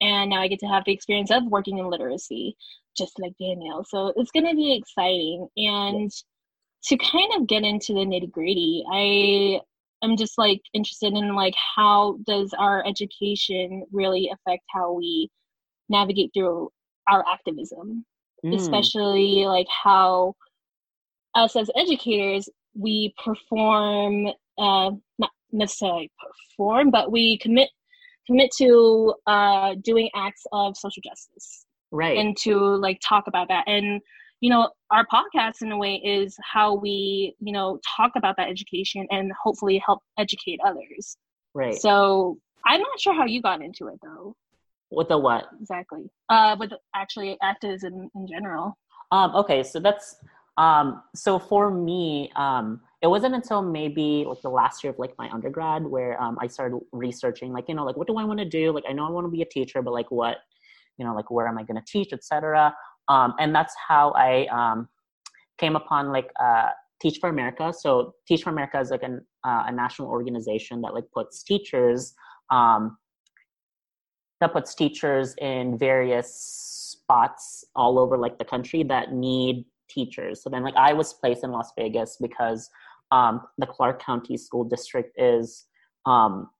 and 0.00 0.30
now 0.30 0.40
i 0.40 0.46
get 0.46 0.60
to 0.60 0.66
have 0.66 0.84
the 0.84 0.92
experience 0.92 1.30
of 1.32 1.42
working 1.46 1.78
in 1.78 1.90
literacy 1.90 2.56
just 2.96 3.18
like 3.18 3.32
danielle 3.40 3.84
so 3.84 4.12
it's 4.16 4.30
going 4.30 4.46
to 4.46 4.54
be 4.54 4.76
exciting 4.76 5.48
and 5.56 6.12
to 6.84 6.96
kind 6.98 7.30
of 7.36 7.46
get 7.46 7.64
into 7.64 7.92
the 7.92 8.00
nitty 8.00 8.30
gritty 8.30 8.84
i 8.92 9.60
i'm 10.04 10.16
just 10.16 10.38
like 10.38 10.60
interested 10.74 11.12
in 11.12 11.34
like 11.34 11.54
how 11.76 12.16
does 12.26 12.52
our 12.58 12.86
education 12.86 13.84
really 13.92 14.30
affect 14.32 14.62
how 14.72 14.92
we 14.92 15.28
navigate 15.88 16.30
through 16.34 16.68
our 17.08 17.24
activism 17.32 18.04
mm. 18.44 18.54
especially 18.54 19.44
like 19.46 19.66
how 19.84 20.34
us 21.34 21.56
as 21.56 21.70
educators, 21.76 22.48
we 22.74 23.14
perform 23.22 24.26
uh, 24.58 24.90
not 25.18 25.30
necessarily 25.52 26.10
perform, 26.56 26.90
but 26.90 27.10
we 27.10 27.38
commit 27.38 27.70
commit 28.26 28.50
to 28.58 29.14
uh, 29.26 29.74
doing 29.82 30.10
acts 30.14 30.42
of 30.52 30.76
social 30.76 31.02
justice, 31.02 31.64
right? 31.90 32.18
And 32.18 32.36
to 32.38 32.56
like 32.56 33.00
talk 33.06 33.24
about 33.26 33.48
that. 33.48 33.64
And 33.66 34.00
you 34.40 34.50
know, 34.50 34.70
our 34.90 35.06
podcast 35.06 35.62
in 35.62 35.72
a 35.72 35.76
way 35.76 35.96
is 35.96 36.36
how 36.42 36.74
we 36.74 37.34
you 37.40 37.52
know 37.52 37.80
talk 37.96 38.12
about 38.16 38.36
that 38.36 38.48
education 38.48 39.06
and 39.10 39.32
hopefully 39.42 39.82
help 39.84 40.02
educate 40.18 40.60
others. 40.64 41.16
Right. 41.54 41.74
So 41.74 42.38
I'm 42.64 42.80
not 42.80 43.00
sure 43.00 43.14
how 43.14 43.26
you 43.26 43.42
got 43.42 43.62
into 43.62 43.88
it 43.88 43.98
though. 44.02 44.36
With 44.90 45.08
the 45.08 45.18
what? 45.18 45.48
Exactly. 45.60 46.10
Uh, 46.28 46.56
with 46.58 46.72
actually 46.94 47.36
activism 47.42 48.08
in 48.14 48.26
general. 48.26 48.78
Um, 49.10 49.34
okay, 49.36 49.62
so 49.62 49.80
that's 49.80 50.16
um, 50.58 51.02
so 51.14 51.38
for 51.38 51.70
me, 51.70 52.30
um, 52.34 52.80
it 53.00 53.06
wasn't 53.06 53.34
until 53.34 53.62
maybe 53.62 54.24
like 54.26 54.42
the 54.42 54.50
last 54.50 54.82
year 54.82 54.92
of 54.92 54.98
like 54.98 55.14
my 55.16 55.30
undergrad 55.30 55.84
where 55.84 56.20
um, 56.20 56.36
I 56.40 56.48
started 56.48 56.80
researching, 56.92 57.52
like 57.52 57.68
you 57.68 57.74
know, 57.74 57.84
like 57.84 57.96
what 57.96 58.08
do 58.08 58.16
I 58.16 58.24
want 58.24 58.40
to 58.40 58.44
do? 58.44 58.72
Like 58.72 58.84
I 58.88 58.92
know 58.92 59.06
I 59.06 59.10
want 59.10 59.24
to 59.24 59.30
be 59.30 59.42
a 59.42 59.46
teacher, 59.46 59.82
but 59.82 59.92
like 59.92 60.10
what, 60.10 60.38
you 60.96 61.04
know, 61.04 61.14
like 61.14 61.30
where 61.30 61.46
am 61.46 61.58
I 61.58 61.62
going 61.62 61.80
to 61.80 61.84
teach, 61.86 62.12
etc. 62.12 62.74
Um, 63.08 63.34
and 63.38 63.54
that's 63.54 63.74
how 63.86 64.10
I 64.12 64.46
um, 64.46 64.88
came 65.58 65.76
upon 65.76 66.12
like 66.12 66.30
uh, 66.40 66.70
Teach 67.00 67.18
for 67.20 67.28
America. 67.28 67.72
So 67.76 68.14
Teach 68.26 68.42
for 68.42 68.50
America 68.50 68.78
is 68.80 68.90
like 68.90 69.02
an, 69.02 69.24
uh, 69.44 69.64
a 69.66 69.72
national 69.72 70.08
organization 70.08 70.80
that 70.82 70.94
like 70.94 71.04
puts 71.14 71.42
teachers 71.42 72.14
um, 72.50 72.96
that 74.40 74.52
puts 74.52 74.74
teachers 74.74 75.34
in 75.40 75.76
various 75.78 76.32
spots 76.34 77.64
all 77.74 77.98
over 77.98 78.16
like 78.16 78.38
the 78.38 78.44
country 78.44 78.82
that 78.84 79.12
need 79.12 79.64
teachers. 79.88 80.42
So 80.42 80.50
then 80.50 80.62
like 80.62 80.76
I 80.76 80.92
was 80.92 81.12
placed 81.12 81.44
in 81.44 81.50
Las 81.50 81.72
Vegas 81.76 82.18
because 82.20 82.70
um, 83.10 83.42
the 83.58 83.66
Clark 83.66 84.02
County 84.02 84.36
School 84.36 84.64
District 84.64 85.12
is, 85.18 85.64
um, 86.06 86.50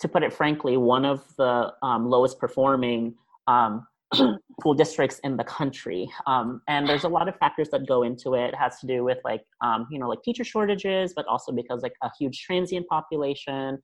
to 0.00 0.08
put 0.08 0.22
it 0.22 0.32
frankly, 0.32 0.76
one 0.76 1.04
of 1.04 1.24
the 1.36 1.72
um, 1.82 2.08
lowest 2.08 2.38
performing 2.38 3.14
um, 3.48 3.86
school 4.14 4.74
districts 4.74 5.18
in 5.24 5.36
the 5.36 5.44
country. 5.44 6.08
Um, 6.26 6.60
and 6.68 6.88
there's 6.88 7.04
a 7.04 7.08
lot 7.08 7.28
of 7.28 7.36
factors 7.36 7.68
that 7.70 7.86
go 7.86 8.02
into 8.02 8.34
it. 8.34 8.48
It 8.48 8.54
has 8.54 8.78
to 8.80 8.86
do 8.86 9.04
with 9.04 9.18
like, 9.24 9.42
um, 9.62 9.86
you 9.90 9.98
know, 9.98 10.08
like 10.08 10.22
teacher 10.22 10.44
shortages, 10.44 11.12
but 11.14 11.26
also 11.26 11.52
because 11.52 11.82
like 11.82 11.94
a 12.02 12.10
huge 12.18 12.42
transient 12.42 12.86
population. 12.88 13.78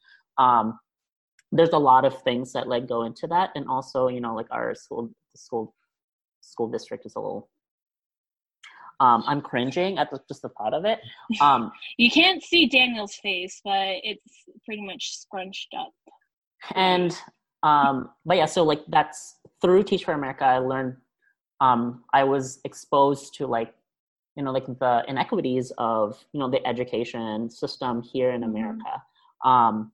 there's 1.55 1.71
a 1.75 1.79
lot 1.79 2.05
of 2.05 2.23
things 2.23 2.52
that 2.52 2.67
like 2.67 2.88
go 2.88 3.02
into 3.05 3.26
that. 3.26 3.50
And 3.55 3.69
also, 3.69 4.09
you 4.09 4.21
know, 4.21 4.35
like 4.35 4.47
our 4.50 4.75
school, 4.75 5.11
school, 5.37 5.75
school 6.41 6.69
district 6.69 7.05
is 7.05 7.14
a 7.17 7.21
little 7.21 7.50
um, 9.02 9.25
I'm 9.26 9.41
cringing 9.41 9.99
at 9.99 10.11
the, 10.12 10.21
just 10.29 10.43
the 10.43 10.49
thought 10.50 10.75
of 10.75 10.85
it. 10.85 11.00
Um, 11.41 11.73
you 11.97 12.11
can't 12.11 12.43
see 12.43 12.69
Daniel's 12.69 13.17
face, 13.17 13.61
but 13.64 13.97
it's 14.05 14.45
pretty 14.64 14.83
much 14.83 15.19
scrunched 15.19 15.75
up. 15.76 15.93
And 16.75 17.17
um, 17.64 18.11
but 18.25 18.37
yeah, 18.37 18.47
so 18.47 18.62
like 18.62 18.83
that's 18.88 19.37
through 19.62 19.85
Teach 19.85 20.04
for 20.04 20.12
America. 20.12 20.45
I 20.45 20.59
learned 20.59 20.97
um, 21.61 22.04
I 22.12 22.25
was 22.25 22.61
exposed 22.64 23.35
to 23.35 23.47
like 23.47 23.75
you 24.37 24.42
know 24.42 24.52
like 24.52 24.66
the 24.66 25.04
inequities 25.09 25.73
of 25.78 26.23
you 26.33 26.40
know 26.40 26.50
the 26.50 26.66
education 26.66 27.49
system 27.49 28.02
here 28.02 28.33
in 28.33 28.42
mm-hmm. 28.42 28.50
America, 28.50 29.02
um, 29.45 29.92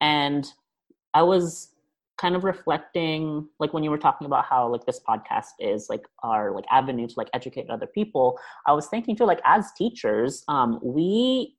and 0.00 0.46
I 1.12 1.22
was 1.22 1.74
kind 2.16 2.36
of 2.36 2.44
reflecting 2.44 3.48
like 3.58 3.72
when 3.72 3.82
you 3.82 3.90
were 3.90 3.98
talking 3.98 4.26
about 4.26 4.44
how 4.44 4.68
like 4.68 4.86
this 4.86 5.00
podcast 5.06 5.50
is 5.58 5.88
like 5.90 6.06
our 6.22 6.52
like 6.52 6.64
avenue 6.70 7.08
to 7.08 7.14
like 7.16 7.28
educate 7.34 7.68
other 7.68 7.88
people 7.88 8.38
i 8.68 8.72
was 8.72 8.86
thinking 8.86 9.16
too 9.16 9.24
like 9.24 9.40
as 9.44 9.72
teachers 9.76 10.44
um 10.46 10.78
we 10.80 11.56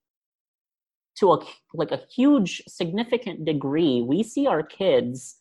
to 1.17 1.33
a 1.33 1.45
like 1.73 1.91
a 1.91 2.01
huge 2.15 2.63
significant 2.67 3.43
degree 3.43 4.01
we 4.01 4.23
see 4.23 4.47
our 4.47 4.63
kids 4.63 5.39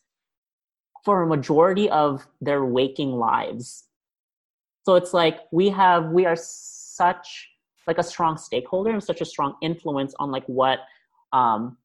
for 1.05 1.21
a 1.21 1.27
majority 1.27 1.89
of 1.91 2.27
their 2.41 2.65
waking 2.65 3.11
lives. 3.11 3.85
So 4.85 4.95
it's 4.95 5.13
like 5.13 5.41
we 5.51 5.69
have 5.69 6.09
we 6.09 6.25
are 6.25 6.35
such 6.35 7.47
like 7.87 7.99
a 7.99 8.03
strong 8.03 8.37
stakeholder 8.37 8.91
and 8.91 9.03
such 9.03 9.21
a 9.21 9.25
strong 9.25 9.55
influence 9.61 10.15
on 10.19 10.31
like 10.31 10.45
what 10.47 10.79
um 11.31 11.77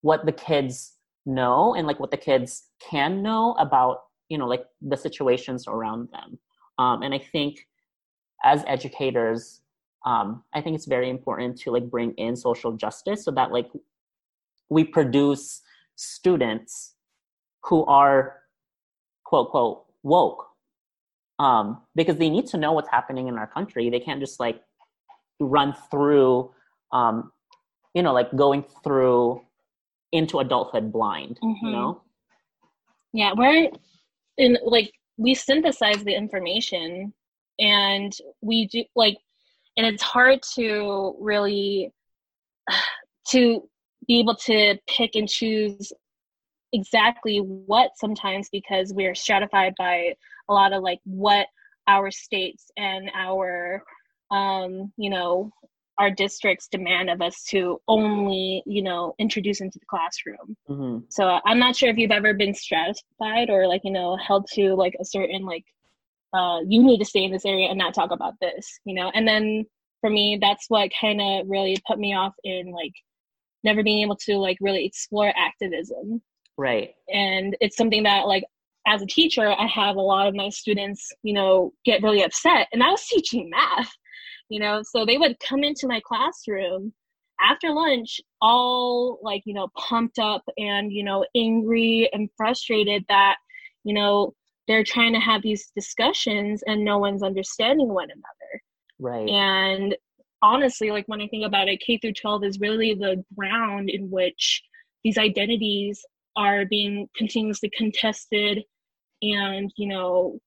what 0.00 0.24
the 0.24 0.32
kids 0.32 0.94
know 1.26 1.74
and 1.74 1.86
like 1.86 2.00
what 2.00 2.10
the 2.10 2.16
kids 2.16 2.64
can 2.80 3.22
know 3.22 3.54
about 3.58 4.04
you 4.28 4.38
know 4.38 4.46
like 4.46 4.64
the 4.80 4.96
situations 4.96 5.68
around 5.68 6.08
them. 6.10 6.38
Um, 6.78 7.02
and 7.02 7.12
i 7.14 7.18
think 7.18 7.68
as 8.44 8.64
educators 8.66 9.60
um, 10.06 10.42
i 10.54 10.60
think 10.60 10.74
it's 10.74 10.86
very 10.86 11.10
important 11.10 11.58
to 11.60 11.70
like 11.70 11.90
bring 11.90 12.12
in 12.14 12.34
social 12.34 12.72
justice 12.72 13.24
so 13.24 13.30
that 13.32 13.52
like 13.52 13.70
we 14.70 14.84
produce 14.84 15.60
students 15.96 16.94
who 17.64 17.84
are 17.84 18.41
quote 19.32 19.50
quote 19.50 19.84
woke. 20.02 20.48
Um, 21.38 21.80
because 21.96 22.16
they 22.18 22.28
need 22.28 22.46
to 22.48 22.58
know 22.58 22.72
what's 22.72 22.90
happening 22.90 23.26
in 23.28 23.38
our 23.38 23.46
country. 23.46 23.88
They 23.88 23.98
can't 23.98 24.20
just 24.20 24.38
like 24.38 24.60
run 25.40 25.74
through 25.90 26.50
um, 26.92 27.32
you 27.94 28.02
know 28.02 28.12
like 28.12 28.34
going 28.36 28.64
through 28.84 29.42
into 30.12 30.38
adulthood 30.38 30.92
blind 30.92 31.38
mm-hmm. 31.42 31.66
you 31.66 31.72
know? 31.72 32.02
Yeah 33.12 33.32
we're 33.36 33.70
in 34.38 34.58
like 34.64 34.92
we 35.16 35.34
synthesize 35.34 36.04
the 36.04 36.14
information 36.14 37.12
and 37.58 38.12
we 38.40 38.66
do 38.66 38.84
like 38.94 39.16
and 39.76 39.86
it's 39.86 40.02
hard 40.02 40.40
to 40.54 41.16
really 41.18 41.90
to 43.30 43.68
be 44.06 44.18
able 44.18 44.34
to 44.34 44.76
pick 44.88 45.14
and 45.14 45.28
choose 45.28 45.92
exactly 46.72 47.38
what 47.38 47.90
sometimes 47.96 48.48
because 48.50 48.92
we're 48.94 49.14
stratified 49.14 49.74
by 49.78 50.14
a 50.48 50.52
lot 50.52 50.72
of 50.72 50.82
like 50.82 51.00
what 51.04 51.46
our 51.88 52.10
states 52.10 52.70
and 52.76 53.10
our 53.14 53.82
um 54.30 54.92
you 54.96 55.10
know 55.10 55.50
our 55.98 56.10
districts 56.10 56.68
demand 56.68 57.10
of 57.10 57.20
us 57.20 57.44
to 57.44 57.78
only 57.86 58.62
you 58.66 58.82
know 58.82 59.14
introduce 59.18 59.60
into 59.60 59.78
the 59.78 59.86
classroom. 59.86 60.56
Mm-hmm. 60.68 61.04
so 61.10 61.38
i'm 61.44 61.58
not 61.58 61.76
sure 61.76 61.90
if 61.90 61.98
you've 61.98 62.10
ever 62.10 62.34
been 62.34 62.54
stratified 62.54 63.50
or 63.50 63.66
like 63.66 63.82
you 63.84 63.92
know 63.92 64.16
held 64.16 64.46
to 64.54 64.74
like 64.74 64.96
a 65.00 65.04
certain 65.04 65.44
like 65.44 65.64
uh, 66.34 66.60
you 66.66 66.82
need 66.82 66.96
to 66.96 67.04
stay 67.04 67.24
in 67.24 67.30
this 67.30 67.44
area 67.44 67.68
and 67.68 67.76
not 67.76 67.92
talk 67.92 68.10
about 68.10 68.32
this 68.40 68.80
you 68.86 68.94
know? 68.94 69.10
And 69.14 69.28
then 69.28 69.66
for 70.00 70.08
me 70.08 70.38
that's 70.40 70.64
what 70.68 70.90
kind 70.98 71.20
of 71.20 71.46
really 71.48 71.76
put 71.86 71.98
me 71.98 72.14
off 72.14 72.32
in 72.42 72.70
like 72.72 72.94
never 73.64 73.82
being 73.82 74.02
able 74.02 74.16
to 74.16 74.38
like 74.38 74.56
really 74.60 74.86
explore 74.86 75.32
activism 75.36 76.22
right. 76.62 76.94
And 77.08 77.56
it's 77.60 77.76
something 77.76 78.04
that 78.04 78.26
like 78.26 78.44
as 78.86 79.02
a 79.02 79.06
teacher 79.06 79.48
i 79.48 79.66
have 79.66 79.96
a 79.96 80.00
lot 80.00 80.26
of 80.26 80.34
my 80.34 80.48
students 80.48 81.12
you 81.22 81.32
know 81.32 81.72
get 81.84 82.02
really 82.02 82.22
upset 82.22 82.66
and 82.72 82.82
i 82.82 82.90
was 82.90 83.06
teaching 83.08 83.48
math 83.48 83.92
you 84.48 84.58
know 84.58 84.82
so 84.82 85.04
they 85.06 85.18
would 85.18 85.36
come 85.38 85.62
into 85.62 85.86
my 85.86 86.00
classroom 86.04 86.92
after 87.40 87.70
lunch 87.70 88.20
all 88.40 89.18
like 89.22 89.42
you 89.44 89.54
know 89.54 89.68
pumped 89.76 90.18
up 90.18 90.42
and 90.58 90.92
you 90.92 91.04
know 91.04 91.24
angry 91.36 92.08
and 92.12 92.28
frustrated 92.36 93.04
that 93.08 93.36
you 93.84 93.94
know 93.94 94.34
they're 94.68 94.84
trying 94.84 95.12
to 95.12 95.20
have 95.20 95.42
these 95.42 95.72
discussions 95.74 96.62
and 96.66 96.84
no 96.84 96.96
one's 96.96 97.24
understanding 97.24 97.88
one 97.88 98.08
another. 98.08 98.62
Right. 99.00 99.28
And 99.28 99.96
honestly 100.40 100.90
like 100.90 101.06
when 101.06 101.20
i 101.20 101.28
think 101.28 101.46
about 101.46 101.68
it 101.68 101.80
k 101.80 101.98
through 101.98 102.12
12 102.12 102.44
is 102.44 102.60
really 102.60 102.94
the 102.94 103.24
ground 103.36 103.88
in 103.88 104.10
which 104.10 104.60
these 105.04 105.16
identities 105.16 106.04
are 106.36 106.64
being 106.64 107.08
continuously 107.16 107.70
contested 107.76 108.64
and 109.22 109.72
you 109.76 109.88
know 109.88 110.38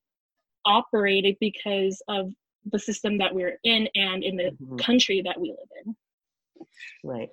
operated 0.66 1.38
because 1.40 2.02
of 2.08 2.32
the 2.72 2.80
system 2.80 3.18
that 3.18 3.34
we're 3.34 3.60
in 3.64 3.88
and 3.96 4.24
in 4.24 4.36
the 4.36 4.46
mm-hmm. 4.46 4.78
country 4.78 5.22
that 5.24 5.40
we 5.40 5.50
live 5.50 5.70
in. 5.86 5.96
Right. 7.04 7.30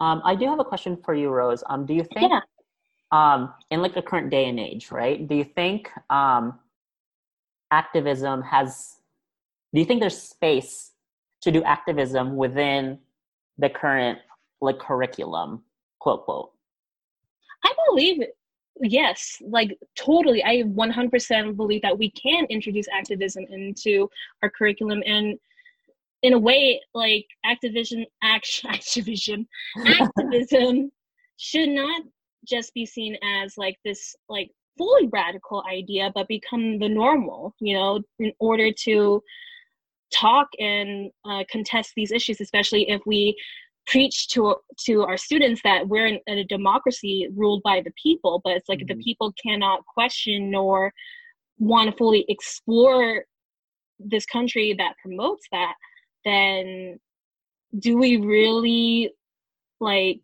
Um, 0.00 0.20
I 0.24 0.34
do 0.34 0.46
have 0.46 0.58
a 0.58 0.64
question 0.64 0.96
for 0.96 1.14
you, 1.14 1.28
Rose. 1.28 1.62
Um, 1.68 1.86
do 1.86 1.94
you 1.94 2.04
think, 2.14 2.32
yeah. 2.32 2.40
um, 3.12 3.54
in 3.70 3.80
like 3.80 3.94
the 3.94 4.02
current 4.02 4.30
day 4.30 4.48
and 4.48 4.58
age, 4.58 4.90
right? 4.90 5.26
Do 5.26 5.34
you 5.34 5.44
think 5.44 5.90
um, 6.10 6.58
activism 7.70 8.42
has? 8.42 8.96
Do 9.72 9.80
you 9.80 9.86
think 9.86 10.00
there's 10.00 10.20
space 10.20 10.92
to 11.42 11.50
do 11.50 11.62
activism 11.62 12.36
within 12.36 12.98
the 13.58 13.68
current 13.68 14.18
like 14.60 14.78
curriculum, 14.78 15.62
quote 16.00 16.24
quote? 16.24 16.50
I 17.64 17.72
believe 17.88 18.22
yes 18.80 19.40
like 19.46 19.78
totally. 19.96 20.42
I 20.44 20.62
100% 20.62 21.56
believe 21.56 21.82
that 21.82 21.98
we 21.98 22.10
can 22.10 22.44
introduce 22.46 22.86
activism 22.92 23.44
into 23.50 24.08
our 24.42 24.50
curriculum 24.50 25.02
and 25.06 25.38
in 26.22 26.32
a 26.32 26.38
way 26.38 26.80
like 26.94 27.26
activism 27.44 28.04
action 28.22 28.70
activism 28.72 29.46
activism 29.86 30.90
should 31.36 31.68
not 31.68 32.02
just 32.46 32.72
be 32.74 32.86
seen 32.86 33.16
as 33.22 33.56
like 33.56 33.76
this 33.84 34.16
like 34.28 34.50
fully 34.76 35.08
radical 35.12 35.62
idea 35.70 36.10
but 36.14 36.26
become 36.28 36.78
the 36.78 36.88
normal 36.88 37.54
you 37.60 37.74
know 37.74 38.00
in 38.18 38.32
order 38.38 38.72
to 38.72 39.22
talk 40.14 40.48
and 40.58 41.10
uh, 41.24 41.44
contest 41.50 41.92
these 41.96 42.12
issues, 42.12 42.40
especially 42.40 42.88
if 42.88 43.00
we 43.06 43.36
preach 43.86 44.28
to 44.28 44.56
to 44.86 45.02
our 45.02 45.16
students 45.16 45.60
that 45.64 45.86
we're 45.86 46.06
in, 46.06 46.18
in 46.26 46.38
a 46.38 46.44
democracy 46.44 47.28
ruled 47.34 47.62
by 47.62 47.82
the 47.84 47.92
people. 48.02 48.40
But 48.44 48.56
it's 48.56 48.68
like 48.68 48.80
mm-hmm. 48.80 48.98
the 48.98 49.04
people 49.04 49.32
cannot 49.42 49.84
question 49.86 50.50
nor 50.50 50.92
want 51.58 51.90
to 51.90 51.96
fully 51.96 52.24
explore 52.28 53.24
this 53.98 54.26
country 54.26 54.74
that 54.78 54.94
promotes 55.02 55.46
that, 55.52 55.74
then 56.24 56.98
do 57.78 57.96
we 57.96 58.16
really 58.16 59.12
like 59.80 60.20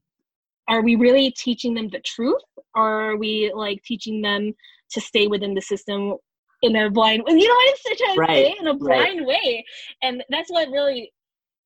are 0.68 0.82
we 0.82 0.94
really 0.94 1.32
teaching 1.32 1.74
them 1.74 1.88
the 1.88 2.00
truth 2.00 2.42
or 2.76 3.10
are 3.10 3.16
we 3.16 3.52
like 3.54 3.82
teaching 3.82 4.22
them 4.22 4.52
to 4.90 5.00
stay 5.00 5.26
within 5.26 5.54
the 5.54 5.60
system 5.60 6.14
in 6.62 6.76
a 6.76 6.90
blind 6.90 7.22
you 7.26 7.48
know 7.48 7.54
what 7.54 7.78
i'm 7.90 7.96
trying 7.96 8.14
to 8.14 8.20
right. 8.20 8.28
say 8.28 8.56
in 8.60 8.66
a 8.68 8.74
blind 8.74 9.20
right. 9.20 9.26
way 9.26 9.64
and 10.02 10.22
that's 10.30 10.50
what 10.50 10.68
really 10.68 11.12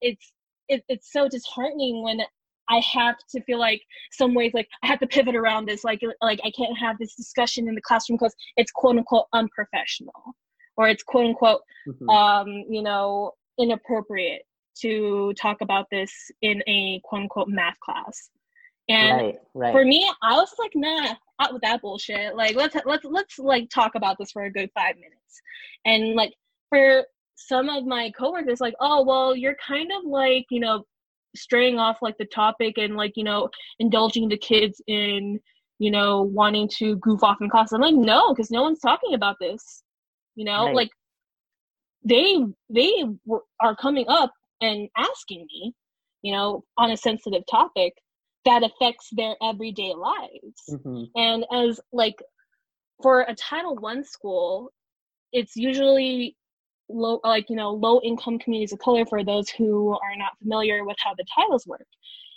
it's 0.01 0.33
it, 0.69 0.85
it's 0.89 1.13
so 1.13 1.29
disheartening 1.29 2.03
when 2.03 2.21
I 2.69 2.81
have 2.93 3.17
to 3.31 3.43
feel 3.43 3.59
like 3.59 3.83
some 4.13 4.35
ways 4.35 4.53
like 4.55 4.69
I 4.83 4.87
have 4.87 5.01
to 5.01 5.07
pivot 5.07 5.37
around 5.37 5.67
this 5.67 5.85
like 5.85 6.01
like 6.23 6.41
I 6.45 6.51
can't 6.51 6.77
have 6.79 6.99
this 6.99 7.15
discussion 7.15 7.69
in 7.69 7.75
the 7.75 7.83
classroom 7.83 8.17
because 8.17 8.35
it's 8.57 8.73
quote 8.73 8.97
unquote 8.97 9.27
unprofessional 9.33 10.35
or 10.77 10.89
it's 10.89 11.03
quote 11.03 11.27
unquote 11.27 11.61
mm-hmm. 11.87 12.09
um 12.09 12.49
you 12.69 12.83
know 12.83 13.33
inappropriate 13.59 14.43
to 14.81 15.33
talk 15.41 15.59
about 15.61 15.87
this 15.91 16.13
in 16.43 16.63
a 16.67 17.01
quote 17.05 17.23
unquote 17.23 17.49
math 17.49 17.79
class. 17.81 18.31
And 18.89 19.17
right, 19.19 19.35
right. 19.55 19.73
for 19.73 19.85
me, 19.85 20.11
I 20.23 20.35
was 20.35 20.53
like, 20.59 20.73
nah, 20.75 21.15
out 21.41 21.53
with 21.53 21.63
that 21.63 21.81
bullshit. 21.81 22.37
Like 22.37 22.55
let's 22.55 22.77
let's 22.85 23.05
let's 23.05 23.39
like 23.39 23.71
talk 23.71 23.95
about 23.95 24.17
this 24.19 24.33
for 24.33 24.45
a 24.45 24.53
good 24.53 24.71
five 24.75 24.97
minutes. 24.97 25.41
And 25.87 26.15
like 26.15 26.35
for 26.69 27.05
some 27.37 27.69
of 27.69 27.85
my 27.85 28.11
coworkers, 28.11 28.61
like, 28.61 28.75
oh 28.81 29.05
well, 29.05 29.37
you're 29.37 29.57
kind 29.67 29.91
of 29.93 30.05
like, 30.05 30.47
you 30.51 30.61
know, 30.61 30.85
straying 31.37 31.79
off 31.79 31.99
like 32.01 32.17
the 32.19 32.25
topic 32.27 32.79
and 32.79 32.97
like, 32.97 33.13
you 33.17 33.25
know, 33.25 33.49
indulging 33.79 34.29
the 34.29 34.37
kids 34.37 34.81
in, 34.87 35.41
you 35.79 35.91
know, 35.91 36.23
wanting 36.23 36.69
to 36.69 36.97
goof 36.97 37.23
off 37.23 37.41
in 37.41 37.51
class. 37.51 37.73
I'm 37.73 37.81
like, 37.81 37.95
no, 37.95 38.33
because 38.33 38.51
no 38.51 38.63
one's 38.63 38.81
talking 38.81 39.15
about 39.15 39.37
this. 39.41 39.83
You 40.37 40.45
know, 40.45 40.67
right. 40.67 40.75
like 40.75 40.91
they 42.05 42.39
they 42.71 43.05
are 43.61 43.77
coming 43.77 44.07
up 44.09 44.33
and 44.61 44.89
asking 44.97 45.47
me, 45.47 45.75
you 46.23 46.33
know, 46.33 46.65
on 46.77 46.91
a 46.91 46.97
sensitive 46.97 47.43
topic 47.51 47.95
that 48.45 48.63
affects 48.63 49.09
their 49.13 49.37
everyday 49.43 49.95
lives. 49.95 50.61
Mm-hmm. 50.71 51.05
And 51.17 51.45
as 51.53 51.81
like 51.93 52.17
for 53.03 53.23
a 53.23 53.35
Title 53.35 53.77
One 53.77 54.05
school, 54.05 54.71
it's 55.33 55.57
usually 55.57 56.37
low 56.89 57.21
like 57.25 57.49
you 57.49 57.57
know 57.57 57.71
low 57.71 58.01
income 58.03 58.39
communities 58.39 58.73
of 58.73 58.79
color 58.79 59.07
for 59.07 59.25
those 59.25 59.49
who 59.49 59.91
are 59.91 60.17
not 60.17 60.39
familiar 60.39 60.85
with 60.85 60.97
how 61.03 61.15
the 61.15 61.25
titles 61.35 61.67
work. 61.67 61.87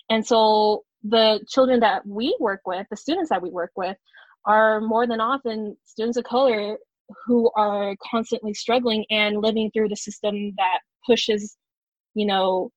And 0.09 0.25
so 0.25 0.83
the 1.03 1.39
children 1.47 1.81
that 1.81 2.05
we 2.05 2.35
work 2.39 2.61
with 2.65 2.87
the 2.89 2.97
students 2.97 3.29
that 3.29 3.41
we 3.41 3.49
work 3.49 3.71
with 3.75 3.97
are 4.45 4.81
more 4.81 5.05
than 5.07 5.21
often 5.21 5.75
students 5.85 6.17
of 6.17 6.23
color 6.23 6.77
who 7.25 7.51
are 7.55 7.95
constantly 8.03 8.53
struggling 8.53 9.05
and 9.09 9.41
living 9.41 9.71
through 9.71 9.89
the 9.89 9.95
system 9.95 10.53
that 10.57 10.79
pushes 11.05 11.57
you 12.15 12.25
know 12.25 12.71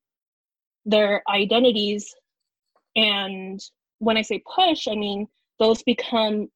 their 0.84 1.22
identities. 1.28 2.14
And 2.96 3.60
when 4.00 4.16
i 4.16 4.22
say 4.22 4.42
push 4.54 4.88
i 4.88 4.94
mean 4.94 5.28
those 5.58 5.82
become 5.84 6.48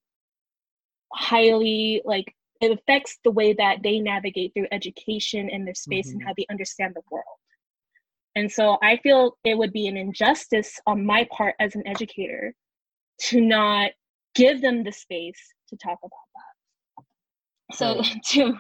highly 1.13 2.03
like 2.05 2.35
it 2.65 2.71
affects 2.71 3.19
the 3.25 3.31
way 3.31 3.53
that 3.53 3.83
they 3.83 3.99
navigate 3.99 4.53
through 4.55 4.67
education 4.73 5.49
in 5.51 5.65
their 5.65 5.75
space 5.75 6.09
mm-hmm. 6.09 6.19
and 6.19 6.27
how 6.27 6.33
they 6.37 6.47
understand 6.51 6.95
the 6.95 7.03
world 7.11 7.25
and 8.37 8.51
so 8.51 8.79
i 8.83 8.97
feel 8.99 9.37
it 9.45 9.57
would 9.57 9.73
be 9.73 9.87
an 9.87 9.97
injustice 9.97 10.81
on 10.87 11.05
my 11.05 11.27
part 11.31 11.55
as 11.61 11.75
an 11.75 11.87
educator 11.87 12.55
to 13.21 13.41
not 13.41 13.91
give 14.35 14.61
them 14.61 14.83
the 14.83 14.93
space 14.93 15.41
to 15.69 15.77
talk 15.77 15.99
about 16.03 16.11
that 16.35 17.77
so 17.77 17.99
right. 17.99 18.17
to 18.25 18.55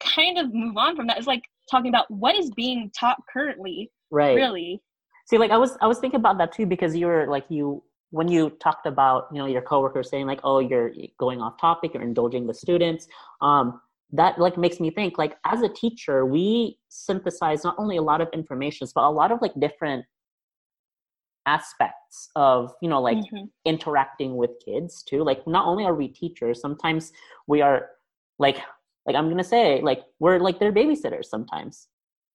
kind 0.00 0.38
of 0.38 0.54
move 0.54 0.76
on 0.76 0.94
from 0.94 1.06
that 1.06 1.18
is 1.18 1.26
like 1.26 1.42
talking 1.70 1.88
about 1.88 2.10
what 2.10 2.36
is 2.36 2.50
being 2.52 2.90
taught 2.98 3.18
currently 3.32 3.90
right 4.10 4.34
really 4.34 4.80
see 5.26 5.36
like 5.36 5.50
i 5.50 5.58
was 5.58 5.76
i 5.80 5.86
was 5.86 5.98
thinking 5.98 6.20
about 6.20 6.38
that 6.38 6.52
too 6.52 6.64
because 6.64 6.96
you 6.96 7.06
were 7.06 7.26
like 7.28 7.44
you 7.48 7.82
when 8.10 8.28
you 8.28 8.50
talked 8.62 8.86
about 8.86 9.28
you 9.32 9.38
know 9.38 9.46
your 9.46 9.62
coworkers 9.62 10.08
saying 10.08 10.26
like 10.26 10.40
oh 10.44 10.60
you're 10.60 10.92
going 11.18 11.40
off 11.40 11.60
topic 11.60 11.92
you're 11.94 12.02
indulging 12.02 12.46
the 12.46 12.54
students 12.54 13.06
um 13.42 13.80
that 14.10 14.38
like 14.38 14.56
makes 14.56 14.80
me 14.80 14.90
think 14.90 15.18
like 15.18 15.36
as 15.44 15.62
a 15.62 15.68
teacher 15.68 16.24
we 16.24 16.78
synthesize 16.88 17.64
not 17.64 17.74
only 17.78 17.96
a 17.98 18.02
lot 18.02 18.20
of 18.20 18.28
information 18.32 18.86
but 18.94 19.04
a 19.04 19.10
lot 19.10 19.30
of 19.30 19.40
like 19.42 19.52
different 19.60 20.04
aspects 21.48 22.28
of 22.36 22.72
you 22.82 22.88
know 22.88 23.00
like 23.00 23.16
mm-hmm. 23.18 23.44
interacting 23.64 24.36
with 24.36 24.50
kids 24.64 25.02
too. 25.02 25.24
Like 25.24 25.46
not 25.46 25.66
only 25.66 25.84
are 25.84 25.94
we 25.94 26.08
teachers 26.08 26.60
sometimes 26.60 27.12
we 27.46 27.62
are 27.62 27.88
like 28.38 28.58
like 29.06 29.16
i'm 29.16 29.28
gonna 29.30 29.42
say 29.56 29.80
like 29.80 30.02
we're 30.20 30.38
like 30.38 30.60
their 30.60 30.72
babysitters 30.72 31.24
sometimes. 31.24 31.88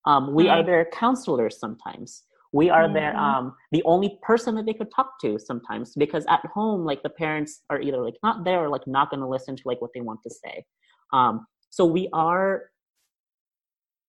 Um, 0.07 0.33
we 0.33 0.49
are 0.49 0.63
their 0.63 0.87
counselors 0.87 1.59
sometimes 1.59 2.23
we 2.53 2.69
are 2.69 2.85
mm-hmm. 2.85 2.95
their 2.95 3.17
um, 3.17 3.55
the 3.73 3.83
only 3.85 4.19
person 4.23 4.55
that 4.57 4.67
they 4.67 4.73
could 4.73 4.91
talk 4.95 5.21
to 5.21 5.39
sometimes 5.39 5.95
because 5.97 6.25
at 6.29 6.45
home 6.47 6.85
like 6.85 7.03
the 7.03 7.11
parents 7.11 7.63
are 7.71 7.81
either 7.81 7.99
like 7.99 8.17
not 8.23 8.45
there 8.45 8.61
or 8.61 8.69
like 8.69 8.87
not 8.87 9.11
going 9.11 9.21
to 9.21 9.27
listen 9.27 9.57
to 9.57 9.63
like 9.65 9.81
what 9.81 9.91
they 9.95 10.01
want 10.01 10.21
to 10.23 10.31
say. 10.31 10.65
Um, 11.13 11.47
so 11.71 11.85
we 11.85 12.09
are 12.13 12.65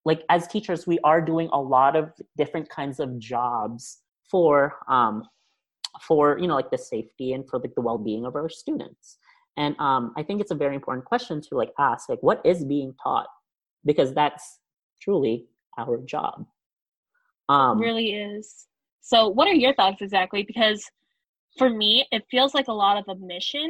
like 0.03 0.23
as 0.29 0.47
teachers 0.47 0.87
we 0.87 0.97
are 1.03 1.21
doing 1.21 1.49
a 1.53 1.61
lot 1.61 1.95
of 1.95 2.11
different 2.35 2.67
kinds 2.69 2.99
of 2.99 3.19
jobs 3.19 3.99
for 4.29 4.77
um, 4.87 5.23
for 6.01 6.39
you 6.39 6.47
know 6.47 6.55
like 6.55 6.71
the 6.71 6.77
safety 6.77 7.33
and 7.33 7.47
for 7.47 7.59
like 7.59 7.75
the 7.75 7.81
well-being 7.81 8.25
of 8.25 8.35
our 8.35 8.49
students. 8.49 9.17
And 9.57 9.75
um, 9.79 10.13
i 10.17 10.23
think 10.23 10.41
it's 10.41 10.51
a 10.51 10.55
very 10.55 10.75
important 10.75 11.05
question 11.05 11.41
to 11.41 11.55
like 11.55 11.71
ask 11.77 12.09
like 12.09 12.23
what 12.23 12.41
is 12.43 12.65
being 12.65 12.95
taught? 13.03 13.27
Because 13.85 14.13
that's 14.13 14.59
truly 14.99 15.45
our 15.77 15.97
job 16.05 16.45
um 17.49 17.79
really 17.79 18.13
is 18.13 18.67
so 19.01 19.27
what 19.27 19.47
are 19.47 19.53
your 19.53 19.73
thoughts 19.73 20.01
exactly 20.01 20.43
because 20.43 20.83
for 21.57 21.69
me 21.69 22.05
it 22.11 22.23
feels 22.29 22.53
like 22.53 22.67
a 22.67 22.73
lot 22.73 22.97
of 22.97 23.07
omission 23.09 23.69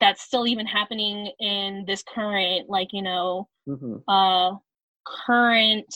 that's 0.00 0.22
still 0.22 0.46
even 0.46 0.66
happening 0.66 1.30
in 1.40 1.84
this 1.86 2.02
current 2.02 2.68
like 2.68 2.88
you 2.92 3.02
know 3.02 3.48
mm-hmm. 3.68 3.96
uh 4.08 4.56
current 5.26 5.94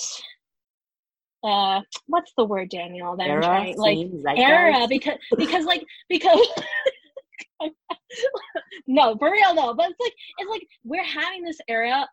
uh 1.45 1.81
what's 2.07 2.33
the 2.37 2.45
word 2.45 2.69
daniel 2.71 3.17
that 3.17 3.29
era, 3.29 3.47
I'm 3.47 3.75
trying 3.75 3.79
like 4.25 4.39
era 4.39 4.87
because 4.89 5.19
because 5.37 5.65
like 5.65 5.85
because 6.09 6.41
no, 8.87 9.17
for 9.19 9.31
real 9.31 9.55
though. 9.55 9.75
But 9.75 9.91
it's 9.91 10.01
like 10.01 10.15
it's 10.39 10.51
like 10.51 10.67
we're 10.85 11.05
having 11.05 11.43
this 11.43 11.59
era 11.69 12.07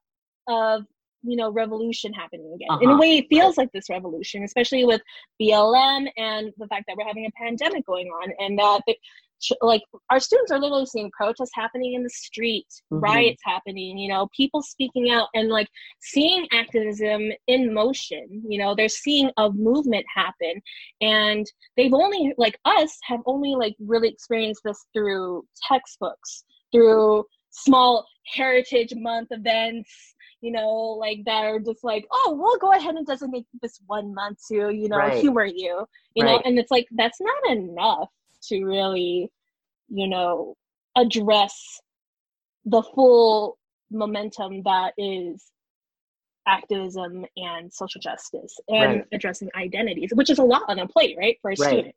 of 0.48 0.84
you 1.24 1.36
know 1.36 1.52
revolution 1.52 2.14
happening 2.14 2.52
again. 2.54 2.68
Uh-huh. 2.70 2.80
In 2.82 2.90
a 2.90 2.94
uh-huh. 2.94 3.02
way, 3.02 3.18
it 3.18 3.28
feels 3.30 3.58
like 3.58 3.72
this 3.74 3.90
revolution, 3.90 4.44
especially 4.44 4.86
with 4.86 5.02
BLM 5.42 6.08
and 6.18 6.52
the 6.58 6.68
fact 6.68 6.86
that 6.88 6.98
we're 6.98 7.08
having 7.08 7.26
a 7.26 7.32
pandemic 7.32 7.86
going 7.86 8.08
on, 8.08 8.32
and 8.40 8.58
that 8.60 8.82
like 9.62 9.82
our 10.10 10.20
students 10.20 10.52
are 10.52 10.60
literally 10.60 10.86
seeing 10.86 11.10
protests 11.12 11.52
happening 11.54 11.94
in 11.94 12.04
the 12.04 12.10
street 12.10 12.68
mm-hmm. 12.92 13.04
riots 13.04 13.42
happening 13.46 13.98
you 13.98 14.10
know 14.10 14.28
people 14.36 14.62
speaking 14.62 15.12
out 15.12 15.28
and 15.34 15.50
like 15.50 15.68
seeing 16.02 16.48
activism 16.52 17.30
in 17.48 17.74
motion 17.74 18.28
you 18.48 18.60
know 18.60 18.76
they're 18.76 18.90
seeing 18.90 19.32
a 19.38 19.50
movement 19.52 20.06
happen 20.14 20.62
and 21.02 21.46
they've 21.78 21.94
only 21.94 22.34
like 22.38 22.60
us 22.66 22.98
have 23.04 23.22
only 23.26 23.56
like 23.56 23.76
really 23.80 24.10
experienced 24.10 24.62
this 24.66 24.86
through 24.94 25.44
textbooks 25.68 26.44
through 26.72 27.24
small 27.52 28.06
heritage 28.26 28.94
month 28.96 29.30
events 29.32 30.16
you 30.42 30.52
know, 30.52 30.70
like 31.00 31.20
that 31.26 31.44
are 31.44 31.60
just 31.60 31.84
like, 31.84 32.06
oh, 32.12 32.36
we'll 32.40 32.58
go 32.58 32.72
ahead 32.72 32.96
and 32.96 33.06
designate 33.06 33.46
this 33.62 33.80
one 33.88 34.14
month 34.14 34.40
to, 34.48 34.70
you 34.70 34.88
know, 34.88 34.98
right. 34.98 35.20
humor 35.20 35.46
you, 35.46 35.86
you 36.16 36.24
right. 36.24 36.32
know, 36.32 36.42
and 36.46 36.58
it's 36.58 36.72
like 36.72 36.88
that's 36.92 37.20
not 37.20 37.58
enough 37.58 38.10
to 38.44 38.64
really, 38.64 39.30
you 39.90 40.08
know, 40.08 40.56
address 40.96 41.82
the 42.66 42.82
full 42.82 43.58
momentum 43.92 44.62
that 44.64 44.94
is 44.98 45.52
activism 46.48 47.26
and 47.38 47.72
social 47.72 48.02
justice 48.02 48.58
and 48.68 48.96
right. 48.98 49.06
addressing 49.14 49.50
identities, 49.56 50.12
which 50.14 50.30
is 50.30 50.40
a 50.40 50.44
lot 50.44 50.64
on 50.68 50.80
a 50.80 50.88
plate, 50.88 51.16
right, 51.18 51.38
for 51.42 51.52
a 51.52 51.56
student. 51.56 51.96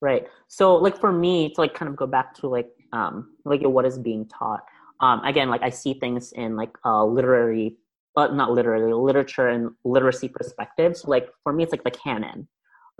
Right. 0.00 0.26
So, 0.48 0.76
like 0.76 0.98
for 0.98 1.12
me, 1.12 1.50
to 1.50 1.60
like 1.60 1.74
kind 1.74 1.88
of 1.88 1.96
go 1.96 2.06
back 2.06 2.34
to 2.36 2.48
like 2.48 2.70
um 2.92 3.30
like 3.44 3.62
what 3.62 3.84
is 3.84 3.98
being 3.98 4.26
taught. 4.26 4.64
Um, 5.00 5.24
again, 5.24 5.48
like 5.48 5.62
I 5.62 5.70
see 5.70 5.94
things 5.94 6.32
in 6.32 6.56
like 6.56 6.76
uh, 6.84 7.04
literary, 7.04 7.76
but 8.14 8.30
uh, 8.30 8.34
not 8.34 8.52
literary, 8.52 8.92
literature 8.92 9.48
and 9.48 9.70
literacy 9.84 10.28
perspectives. 10.28 11.04
Like 11.06 11.28
for 11.42 11.52
me, 11.52 11.62
it's 11.62 11.72
like 11.72 11.84
the 11.84 11.90
canon, 11.90 12.48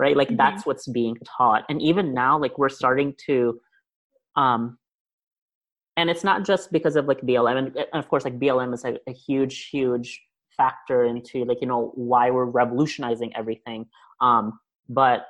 right 0.01 0.17
like 0.17 0.29
mm-hmm. 0.29 0.39
that's 0.39 0.65
what's 0.65 0.89
being 0.89 1.17
taught 1.37 1.65
and 1.69 1.81
even 1.83 2.15
now 2.15 2.39
like 2.39 2.57
we're 2.59 2.71
starting 2.71 3.15
to 3.27 3.61
um 4.35 4.79
and 5.97 6.09
it's 6.09 6.25
not 6.25 6.45
just 6.45 6.73
because 6.73 6.97
of 6.97 7.05
like 7.05 7.21
blm 7.21 7.59
and, 7.59 7.87
of 7.93 8.09
course 8.09 8.25
like 8.25 8.39
blm 8.41 8.73
is 8.73 8.85
a, 8.85 8.97
a 9.07 9.13
huge 9.13 9.69
huge 9.69 10.21
factor 10.57 11.05
into 11.05 11.45
like 11.45 11.59
you 11.61 11.69
know 11.69 11.93
why 11.95 12.31
we're 12.31 12.47
revolutionizing 12.47 13.31
everything 13.37 13.87
um 14.21 14.59
but 14.89 15.27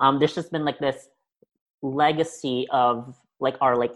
um 0.00 0.18
there's 0.18 0.34
just 0.34 0.52
been 0.52 0.64
like 0.64 0.78
this 0.78 1.08
legacy 1.82 2.66
of 2.70 3.16
like 3.40 3.56
our 3.60 3.76
like 3.76 3.94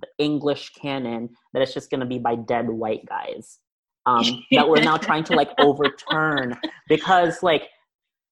the 0.00 0.08
english 0.18 0.70
canon 0.70 1.28
that 1.52 1.62
it's 1.62 1.74
just 1.74 1.90
going 1.90 2.00
to 2.00 2.06
be 2.06 2.18
by 2.18 2.34
dead 2.34 2.68
white 2.68 3.04
guys 3.06 3.58
um 4.06 4.24
that 4.52 4.68
we're 4.68 4.82
now 4.82 4.96
trying 4.96 5.24
to 5.24 5.34
like 5.34 5.50
overturn 5.58 6.56
because 6.88 7.42
like 7.42 7.68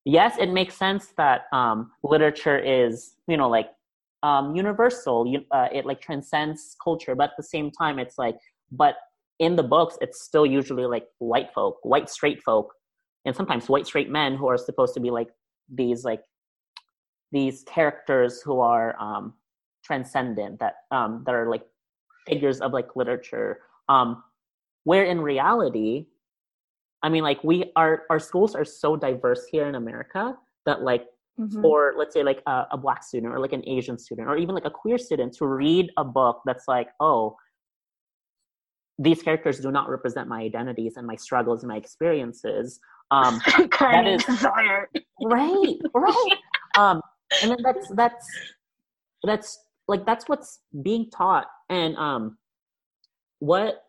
yes 0.04 0.36
it 0.38 0.50
makes 0.50 0.74
sense 0.74 1.12
that 1.16 1.42
um 1.52 1.90
literature 2.02 2.58
is 2.58 3.14
you 3.26 3.36
know 3.36 3.48
like 3.48 3.70
um 4.22 4.54
universal 4.54 5.26
you, 5.26 5.40
uh, 5.50 5.68
it 5.72 5.86
like 5.86 6.00
transcends 6.00 6.76
culture 6.82 7.14
but 7.14 7.30
at 7.30 7.36
the 7.36 7.42
same 7.42 7.70
time 7.70 7.98
it's 7.98 8.18
like 8.18 8.36
but 8.72 8.96
in 9.38 9.56
the 9.56 9.62
books 9.62 9.96
it's 10.00 10.22
still 10.22 10.46
usually 10.46 10.86
like 10.86 11.06
white 11.18 11.52
folk 11.52 11.78
white 11.82 12.08
straight 12.08 12.42
folk 12.42 12.72
and 13.24 13.34
sometimes 13.34 13.68
white 13.68 13.86
straight 13.86 14.10
men 14.10 14.34
who 14.34 14.46
are 14.46 14.58
supposed 14.58 14.94
to 14.94 15.00
be 15.00 15.10
like 15.10 15.28
these 15.72 16.04
like 16.04 16.22
these 17.32 17.62
characters 17.64 18.42
who 18.42 18.60
are 18.60 19.00
um 19.00 19.34
transcendent 19.90 20.60
that 20.60 20.74
um 20.92 21.22
that 21.26 21.34
are 21.34 21.50
like 21.50 21.64
figures 22.28 22.60
of 22.60 22.72
like 22.72 22.94
literature 22.94 23.58
um 23.88 24.22
where 24.84 25.04
in 25.04 25.20
reality 25.20 26.06
i 27.02 27.08
mean 27.08 27.24
like 27.24 27.42
we 27.42 27.72
are 27.74 28.02
our 28.08 28.20
schools 28.20 28.54
are 28.54 28.64
so 28.64 28.94
diverse 28.94 29.46
here 29.50 29.66
in 29.66 29.74
america 29.74 30.36
that 30.64 30.82
like 30.82 31.06
mm-hmm. 31.40 31.60
for 31.60 31.94
let's 31.98 32.14
say 32.14 32.22
like 32.22 32.40
a, 32.46 32.66
a 32.70 32.78
black 32.78 33.02
student 33.02 33.32
or 33.32 33.40
like 33.40 33.52
an 33.52 33.66
asian 33.66 33.98
student 33.98 34.28
or 34.28 34.36
even 34.36 34.54
like 34.54 34.64
a 34.64 34.70
queer 34.70 34.98
student 34.98 35.32
to 35.32 35.44
read 35.44 35.90
a 35.96 36.04
book 36.04 36.40
that's 36.46 36.68
like 36.68 36.90
oh 37.00 37.34
these 39.00 39.22
characters 39.22 39.58
do 39.58 39.72
not 39.72 39.88
represent 39.88 40.28
my 40.28 40.42
identities 40.42 40.98
and 40.98 41.06
my 41.06 41.16
struggles 41.16 41.62
and 41.62 41.70
my 41.70 41.78
experiences. 41.78 42.78
Um, 43.10 43.40
that 43.80 44.06
is 44.06 44.28
right, 45.22 45.80
right. 45.94 46.38
Um, 46.78 47.02
and 47.42 47.50
then 47.50 47.58
that's 47.64 47.88
that's 47.96 48.26
that's 49.24 49.58
like 49.90 50.06
that's 50.06 50.28
what's 50.28 50.60
being 50.82 51.10
taught, 51.10 51.46
and 51.68 51.96
um, 51.96 52.38
what 53.40 53.84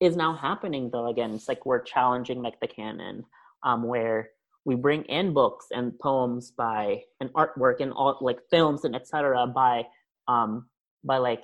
is 0.00 0.16
now 0.16 0.34
happening 0.34 0.90
though 0.90 1.08
again 1.08 1.32
it's 1.32 1.48
like 1.48 1.64
we're 1.64 1.80
challenging 1.80 2.42
like 2.42 2.60
the 2.60 2.68
canon 2.68 3.24
um 3.62 3.82
where 3.82 4.28
we 4.66 4.74
bring 4.74 5.02
in 5.04 5.32
books 5.32 5.68
and 5.70 5.98
poems 5.98 6.50
by 6.50 7.00
and 7.18 7.32
artwork 7.32 7.80
and 7.80 7.94
all 7.94 8.18
like 8.20 8.38
films 8.50 8.84
and 8.84 8.94
etc 8.94 9.46
by 9.46 9.82
um 10.28 10.66
by 11.02 11.16
like 11.16 11.40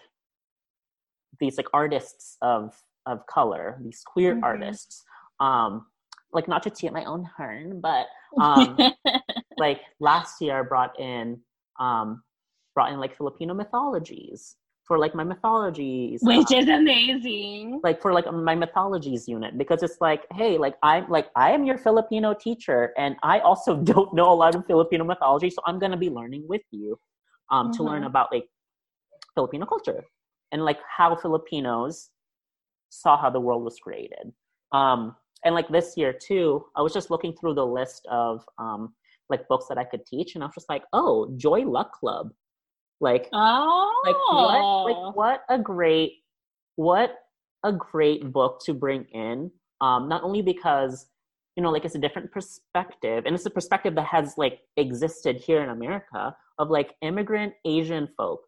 these 1.40 1.56
like 1.56 1.68
artists 1.72 2.36
of 2.42 2.74
of 3.06 3.26
color, 3.26 3.78
these 3.82 4.02
queer 4.04 4.34
mm-hmm. 4.34 4.44
artists. 4.44 5.04
Um, 5.40 5.86
like 6.32 6.48
not 6.48 6.62
to 6.62 6.70
toot 6.70 6.92
my 6.92 7.04
own 7.04 7.28
horn, 7.36 7.80
but 7.80 8.06
um, 8.40 8.78
like 9.58 9.80
last 10.00 10.40
year 10.40 10.60
I 10.60 10.62
brought 10.62 10.98
in 10.98 11.40
um, 11.78 12.22
brought 12.74 12.92
in 12.92 12.98
like 12.98 13.16
Filipino 13.16 13.54
mythologies 13.54 14.56
for 14.84 14.98
like 14.98 15.14
my 15.14 15.22
mythologies 15.22 16.20
which 16.24 16.50
is 16.50 16.68
amazing 16.68 17.80
like 17.84 18.02
for 18.02 18.12
like 18.12 18.30
my 18.32 18.54
mythologies 18.54 19.28
unit 19.28 19.56
because 19.56 19.80
it's 19.80 19.98
like 20.00 20.24
hey 20.32 20.58
like 20.58 20.74
i'm 20.82 21.08
like 21.08 21.28
i 21.36 21.52
am 21.52 21.64
your 21.64 21.78
filipino 21.78 22.34
teacher 22.34 22.92
and 22.98 23.14
i 23.22 23.38
also 23.38 23.76
don't 23.92 24.12
know 24.12 24.32
a 24.32 24.34
lot 24.34 24.56
of 24.56 24.66
filipino 24.66 25.04
mythology 25.04 25.48
so 25.48 25.62
i'm 25.66 25.78
going 25.78 25.92
to 25.92 25.96
be 25.96 26.10
learning 26.10 26.44
with 26.48 26.62
you 26.72 26.98
um, 27.52 27.68
mm-hmm. 27.68 27.76
to 27.76 27.82
learn 27.84 27.98
mm-hmm. 27.98 28.06
about 28.06 28.26
like 28.32 28.46
filipino 29.36 29.64
culture 29.64 30.02
and 30.50 30.64
like 30.64 30.80
how 30.98 31.14
filipinos 31.14 32.10
saw 32.92 33.16
how 33.16 33.30
the 33.30 33.40
world 33.40 33.64
was 33.64 33.78
created. 33.78 34.32
Um, 34.72 35.16
and 35.44 35.54
like 35.54 35.68
this 35.68 35.94
year 35.96 36.12
too, 36.12 36.64
I 36.76 36.82
was 36.82 36.92
just 36.92 37.10
looking 37.10 37.34
through 37.34 37.54
the 37.54 37.66
list 37.66 38.06
of 38.10 38.44
um, 38.58 38.94
like 39.28 39.48
books 39.48 39.66
that 39.68 39.78
I 39.78 39.84
could 39.84 40.06
teach, 40.06 40.34
and 40.34 40.44
I 40.44 40.46
was 40.46 40.54
just 40.54 40.68
like, 40.68 40.84
oh, 40.92 41.32
Joy 41.36 41.60
Luck 41.60 41.92
Club, 41.92 42.30
like, 43.02 43.28
oh. 43.32 44.02
like 44.04 44.16
what, 44.16 44.84
like 44.84 44.96
oh. 44.96 45.12
what 45.12 45.42
a 45.50 45.58
great, 45.58 46.12
what 46.76 47.14
a 47.64 47.72
great 47.72 48.32
book 48.32 48.60
to 48.64 48.74
bring 48.74 49.04
in. 49.12 49.50
Um, 49.80 50.08
not 50.08 50.22
only 50.22 50.42
because 50.42 51.06
you 51.56 51.62
know, 51.62 51.70
like 51.70 51.84
it's 51.84 51.94
a 51.94 51.98
different 51.98 52.32
perspective, 52.32 53.24
and 53.26 53.34
it's 53.34 53.44
a 53.44 53.50
perspective 53.50 53.94
that 53.96 54.06
has 54.06 54.34
like 54.38 54.60
existed 54.76 55.36
here 55.36 55.62
in 55.62 55.68
America 55.68 56.34
of 56.58 56.70
like 56.70 56.94
immigrant 57.02 57.52
Asian 57.66 58.08
folk 58.16 58.40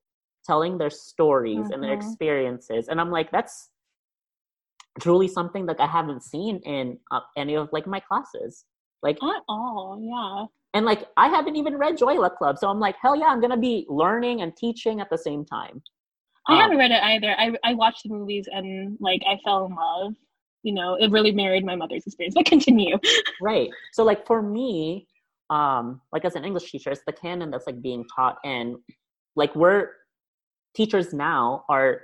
telling 0.46 0.78
their 0.78 0.90
stories 0.90 1.58
mm-hmm. 1.58 1.72
and 1.72 1.82
their 1.82 1.96
mm-hmm. 1.96 2.08
experiences, 2.08 2.88
and 2.88 3.00
I'm 3.00 3.10
like, 3.10 3.30
that's 3.30 3.68
truly 5.00 5.28
something 5.28 5.66
that 5.66 5.80
I 5.80 5.86
haven't 5.86 6.22
seen 6.22 6.60
in 6.64 6.98
uh, 7.10 7.20
any 7.36 7.56
of 7.56 7.68
like 7.72 7.86
my 7.86 8.00
classes. 8.00 8.64
Like 9.02 9.16
at 9.22 9.42
all, 9.48 9.98
yeah. 10.00 10.46
And 10.74 10.84
like 10.84 11.06
I 11.16 11.28
haven't 11.28 11.56
even 11.56 11.76
read 11.76 11.96
Joy 11.96 12.14
Luck 12.14 12.36
Club, 12.36 12.58
so 12.58 12.68
I'm 12.68 12.80
like, 12.80 12.96
hell 13.00 13.16
yeah, 13.16 13.26
I'm 13.26 13.40
gonna 13.40 13.56
be 13.56 13.86
learning 13.88 14.42
and 14.42 14.54
teaching 14.56 15.00
at 15.00 15.08
the 15.08 15.18
same 15.18 15.44
time. 15.44 15.82
I 16.48 16.54
um, 16.54 16.60
haven't 16.60 16.78
read 16.78 16.90
it 16.90 17.02
either. 17.02 17.34
I 17.38 17.52
I 17.64 17.74
watched 17.74 18.02
the 18.02 18.10
movies 18.10 18.48
and 18.50 18.98
like 19.00 19.22
I 19.26 19.38
fell 19.44 19.66
in 19.66 19.74
love. 19.74 20.14
You 20.62 20.74
know, 20.74 20.96
it 20.96 21.10
really 21.10 21.30
married 21.32 21.64
my 21.64 21.76
mother's 21.76 22.06
experience. 22.06 22.34
But 22.38 22.46
continue. 22.46 22.98
right. 23.40 23.70
So 23.92 24.02
like 24.02 24.26
for 24.26 24.42
me, 24.42 25.06
um, 25.50 26.00
like 26.12 26.24
as 26.24 26.34
an 26.34 26.44
English 26.44 26.70
teacher, 26.70 26.90
it's 26.90 27.02
the 27.06 27.12
canon 27.12 27.50
that's 27.50 27.66
like 27.66 27.80
being 27.80 28.04
taught, 28.14 28.38
and 28.44 28.76
like 29.36 29.54
we're 29.54 29.90
teachers 30.74 31.12
now 31.12 31.64
are 31.68 32.00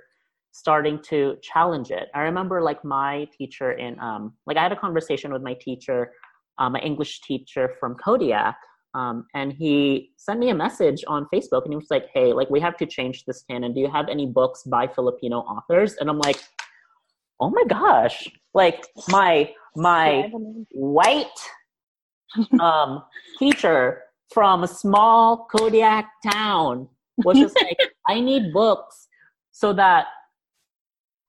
starting 0.52 1.00
to 1.02 1.36
challenge 1.42 1.90
it. 1.90 2.08
I 2.14 2.20
remember 2.20 2.60
like 2.62 2.84
my 2.84 3.26
teacher 3.36 3.72
in 3.72 3.98
um 4.00 4.34
like 4.46 4.56
I 4.56 4.62
had 4.62 4.72
a 4.72 4.76
conversation 4.76 5.32
with 5.32 5.42
my 5.42 5.54
teacher, 5.54 6.12
um, 6.60 6.72
my 6.74 6.78
English 6.80 7.22
teacher 7.22 7.74
from 7.80 7.96
Kodiak, 7.96 8.56
um, 8.94 9.26
and 9.34 9.52
he 9.52 10.10
sent 10.16 10.40
me 10.40 10.50
a 10.50 10.54
message 10.54 11.04
on 11.06 11.26
Facebook 11.32 11.64
and 11.64 11.72
he 11.72 11.76
was 11.76 11.90
like, 11.90 12.06
Hey, 12.12 12.32
like 12.32 12.50
we 12.50 12.60
have 12.60 12.76
to 12.78 12.86
change 12.86 13.24
this 13.24 13.42
canon. 13.42 13.72
Do 13.72 13.80
you 13.80 13.90
have 13.90 14.08
any 14.08 14.26
books 14.26 14.64
by 14.64 14.86
Filipino 14.88 15.38
authors? 15.38 15.94
And 15.94 16.10
I'm 16.10 16.18
like, 16.18 16.42
Oh 17.40 17.50
my 17.50 17.64
gosh. 17.68 18.28
Like 18.52 18.84
my 19.08 19.52
my 19.76 20.30
white 20.72 21.26
um 22.58 23.04
teacher 23.38 24.02
from 24.32 24.64
a 24.64 24.68
small 24.68 25.46
Kodiak 25.54 26.06
town 26.28 26.88
was 27.18 27.38
just 27.38 27.56
like, 27.62 27.78
I 28.08 28.20
need 28.20 28.52
books 28.52 29.08
so 29.52 29.72
that 29.74 30.06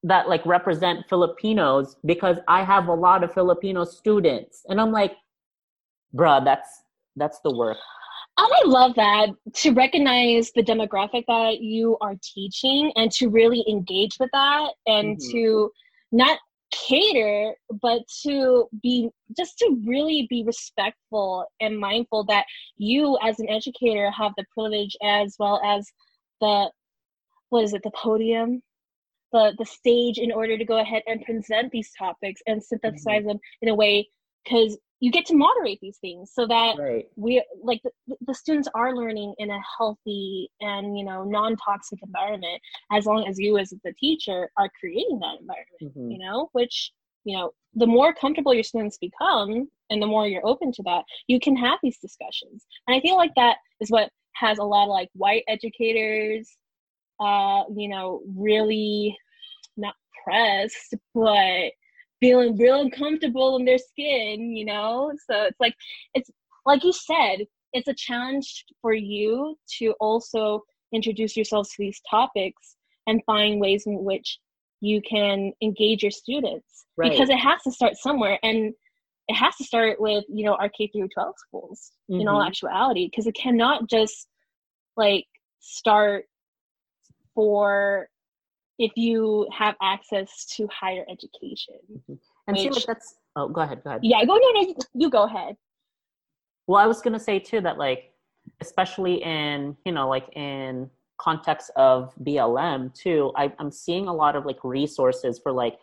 that 0.03 0.27
like 0.27 0.45
represent 0.45 1.07
Filipinos 1.07 1.95
because 2.05 2.37
I 2.47 2.63
have 2.63 2.87
a 2.87 2.93
lot 2.93 3.23
of 3.23 3.33
Filipino 3.33 3.83
students. 3.83 4.63
And 4.67 4.81
I'm 4.81 4.91
like, 4.91 5.15
bruh, 6.15 6.43
that's 6.43 6.83
that's 7.15 7.39
the 7.41 7.55
work. 7.55 7.77
And 8.37 8.47
I 8.51 8.61
love 8.65 8.95
that 8.95 9.29
to 9.55 9.71
recognize 9.71 10.51
the 10.55 10.63
demographic 10.63 11.25
that 11.27 11.61
you 11.61 11.97
are 12.01 12.15
teaching 12.23 12.91
and 12.95 13.11
to 13.13 13.29
really 13.29 13.63
engage 13.67 14.17
with 14.19 14.29
that 14.33 14.71
and 14.87 15.17
mm-hmm. 15.17 15.31
to 15.31 15.71
not 16.11 16.39
cater 16.71 17.53
but 17.81 18.01
to 18.23 18.67
be 18.81 19.09
just 19.35 19.57
to 19.57 19.77
really 19.85 20.25
be 20.29 20.43
respectful 20.45 21.45
and 21.59 21.77
mindful 21.77 22.23
that 22.23 22.45
you 22.77 23.17
as 23.21 23.39
an 23.39 23.49
educator 23.49 24.09
have 24.09 24.31
the 24.37 24.45
privilege 24.53 24.95
as 25.03 25.35
well 25.37 25.61
as 25.65 25.85
the 26.39 26.71
what 27.49 27.65
is 27.65 27.73
it 27.73 27.83
the 27.83 27.91
podium 27.91 28.61
the 29.31 29.53
the 29.57 29.65
stage 29.65 30.17
in 30.17 30.31
order 30.31 30.57
to 30.57 30.65
go 30.65 30.79
ahead 30.79 31.03
and 31.07 31.23
present 31.23 31.71
these 31.71 31.91
topics 31.97 32.41
and 32.47 32.63
synthesize 32.63 33.19
mm-hmm. 33.19 33.27
them 33.29 33.39
in 33.61 33.69
a 33.69 33.75
way 33.75 34.07
because 34.43 34.77
you 35.01 35.11
get 35.11 35.25
to 35.25 35.35
moderate 35.35 35.79
these 35.81 35.97
things 35.97 36.31
so 36.33 36.47
that 36.47 36.77
right. 36.77 37.05
we 37.15 37.43
like 37.61 37.81
the, 37.83 38.15
the 38.27 38.33
students 38.33 38.69
are 38.75 38.95
learning 38.95 39.33
in 39.39 39.49
a 39.49 39.59
healthy 39.77 40.49
and 40.61 40.97
you 40.97 41.03
know 41.03 41.23
non-toxic 41.23 41.99
environment 42.03 42.61
as 42.91 43.05
long 43.05 43.27
as 43.27 43.37
you 43.39 43.57
as 43.57 43.73
the 43.83 43.93
teacher 43.99 44.49
are 44.57 44.69
creating 44.79 45.19
that 45.19 45.39
environment 45.39 45.81
mm-hmm. 45.81 46.11
you 46.11 46.19
know 46.19 46.49
which 46.53 46.91
you 47.23 47.35
know 47.35 47.51
the 47.75 47.87
more 47.87 48.13
comfortable 48.13 48.53
your 48.53 48.63
students 48.63 48.97
become 48.97 49.67
and 49.89 50.01
the 50.01 50.07
more 50.07 50.27
you're 50.27 50.45
open 50.45 50.71
to 50.71 50.83
that 50.83 51.03
you 51.27 51.39
can 51.39 51.55
have 51.55 51.79
these 51.83 51.97
discussions 51.97 52.65
and 52.87 52.95
i 52.95 52.99
feel 53.01 53.17
like 53.17 53.31
that 53.35 53.57
is 53.79 53.89
what 53.89 54.09
has 54.33 54.59
a 54.59 54.63
lot 54.63 54.83
of 54.83 54.89
like 54.89 55.09
white 55.13 55.43
educators 55.47 56.57
uh, 57.21 57.63
you 57.75 57.87
know, 57.87 58.21
really 58.35 59.17
not 59.77 59.95
pressed, 60.23 60.95
but 61.13 61.71
feeling 62.19 62.57
real 62.57 62.81
uncomfortable 62.81 63.57
in 63.57 63.65
their 63.65 63.77
skin, 63.77 64.55
you 64.55 64.65
know? 64.65 65.11
So 65.29 65.43
it's 65.43 65.59
like, 65.59 65.75
it's 66.13 66.29
like 66.65 66.83
you 66.83 66.93
said, 66.93 67.45
it's 67.73 67.87
a 67.87 67.93
challenge 67.93 68.65
for 68.81 68.93
you 68.93 69.55
to 69.79 69.93
also 69.99 70.63
introduce 70.93 71.35
yourselves 71.35 71.69
to 71.69 71.75
these 71.79 72.01
topics 72.09 72.75
and 73.07 73.21
find 73.25 73.61
ways 73.61 73.83
in 73.85 74.03
which 74.03 74.39
you 74.81 75.01
can 75.01 75.53
engage 75.61 76.01
your 76.01 76.11
students 76.11 76.85
right. 76.97 77.11
because 77.11 77.29
it 77.29 77.37
has 77.37 77.61
to 77.63 77.71
start 77.71 77.95
somewhere 77.95 78.39
and 78.43 78.73
it 79.27 79.35
has 79.35 79.55
to 79.55 79.63
start 79.63 80.01
with 80.01 80.23
you 80.27 80.43
know 80.43 80.55
our 80.55 80.69
k 80.69 80.87
through 80.87 81.07
12 81.13 81.33
schools 81.37 81.91
mm-hmm. 82.09 82.21
in 82.21 82.27
all 82.27 82.39
mm-hmm. 82.39 82.47
actuality 82.47 83.07
because 83.09 83.27
it 83.27 83.35
cannot 83.35 83.87
just 83.87 84.27
like 84.97 85.25
start 85.59 86.25
for 87.41 88.07
if 88.77 88.91
you 88.95 89.47
have 89.57 89.73
access 89.81 90.45
to 90.55 90.67
higher 90.71 91.03
education. 91.09 91.79
Mm-hmm. 91.91 92.13
And 92.47 92.55
which, 92.55 92.61
see, 92.61 92.69
like 92.69 92.85
that's 92.85 93.15
oh 93.35 93.49
go 93.49 93.61
ahead 93.61 93.81
go 93.83 93.91
ahead 93.91 94.01
yeah 94.03 94.23
go 94.25 94.35
no 94.35 94.61
no 94.61 94.75
you 94.93 95.09
go 95.09 95.23
ahead 95.23 95.55
well 96.67 96.83
i 96.83 96.85
was 96.85 97.01
going 97.01 97.13
to 97.13 97.19
say 97.19 97.39
too 97.39 97.61
that 97.61 97.77
like 97.77 98.11
especially 98.59 99.23
in 99.23 99.77
you 99.85 99.91
know 99.91 100.09
like 100.09 100.27
in 100.35 100.89
context 101.17 101.71
of 101.77 102.13
blm 102.23 102.93
too 102.93 103.31
I, 103.37 103.53
i'm 103.59 103.71
seeing 103.71 104.07
a 104.07 104.13
lot 104.13 104.35
of 104.35 104.45
like 104.45 104.57
resources 104.63 105.39
for 105.41 105.51
like 105.51 105.77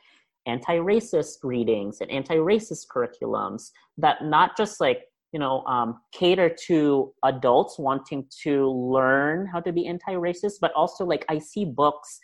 anti-racist 0.46 1.38
readings 1.42 2.00
and 2.00 2.10
anti-racist 2.10 2.88
curriculums 2.88 3.70
that 3.96 4.24
not 4.24 4.56
just 4.56 4.80
like 4.80 5.04
you 5.32 5.38
know 5.38 5.62
um, 5.66 6.00
cater 6.12 6.48
to 6.66 7.12
adults 7.24 7.78
wanting 7.78 8.26
to 8.42 8.70
learn 8.70 9.46
how 9.46 9.60
to 9.60 9.72
be 9.72 9.86
anti-racist 9.86 10.54
but 10.60 10.72
also 10.74 11.04
like 11.04 11.24
i 11.28 11.38
see 11.38 11.64
books 11.64 12.18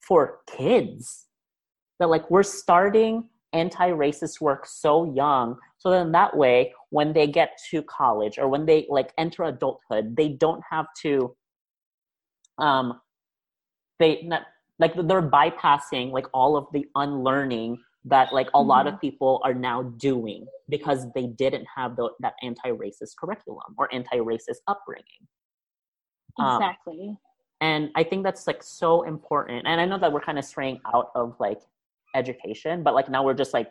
for 0.00 0.40
kids 0.56 1.26
that 2.00 2.08
like 2.08 2.28
we're 2.30 2.42
starting 2.42 3.28
anti-racist 3.52 4.40
work 4.40 4.66
so 4.66 5.12
young 5.14 5.56
so 5.78 5.90
then 5.90 6.10
that 6.12 6.36
way 6.36 6.72
when 6.90 7.12
they 7.12 7.26
get 7.26 7.58
to 7.70 7.82
college 7.82 8.38
or 8.38 8.48
when 8.48 8.66
they 8.66 8.86
like 8.88 9.12
enter 9.18 9.44
adulthood 9.44 10.16
they 10.16 10.30
don't 10.30 10.62
have 10.68 10.86
to 11.00 11.34
um 12.58 13.00
they 13.98 14.22
not 14.22 14.42
like 14.78 14.94
they're 14.94 15.22
bypassing 15.22 16.10
like 16.10 16.26
all 16.32 16.56
of 16.56 16.66
the 16.72 16.84
unlearning 16.96 17.78
that 18.04 18.32
like 18.32 18.48
a 18.48 18.50
mm-hmm. 18.52 18.68
lot 18.68 18.86
of 18.86 18.94
mm-hmm. 18.94 19.00
people 19.00 19.40
are 19.44 19.54
now 19.54 19.82
doing 19.82 20.46
because 20.68 21.06
they 21.14 21.26
didn't 21.26 21.66
have 21.74 21.96
the, 21.96 22.10
that 22.20 22.34
anti-racist 22.42 23.16
curriculum 23.18 23.74
or 23.78 23.92
anti-racist 23.94 24.58
upbringing 24.66 25.04
um, 26.38 26.56
exactly 26.56 27.08
um, 27.10 27.18
and 27.60 27.90
i 27.94 28.02
think 28.02 28.24
that's 28.24 28.46
like 28.46 28.62
so 28.62 29.02
important 29.02 29.66
and 29.66 29.80
i 29.80 29.84
know 29.84 29.98
that 29.98 30.12
we're 30.12 30.20
kind 30.20 30.38
of 30.38 30.44
straying 30.44 30.80
out 30.94 31.10
of 31.14 31.36
like 31.38 31.60
education 32.14 32.82
but 32.82 32.94
like 32.94 33.08
now 33.08 33.24
we're 33.24 33.34
just 33.34 33.54
like 33.54 33.70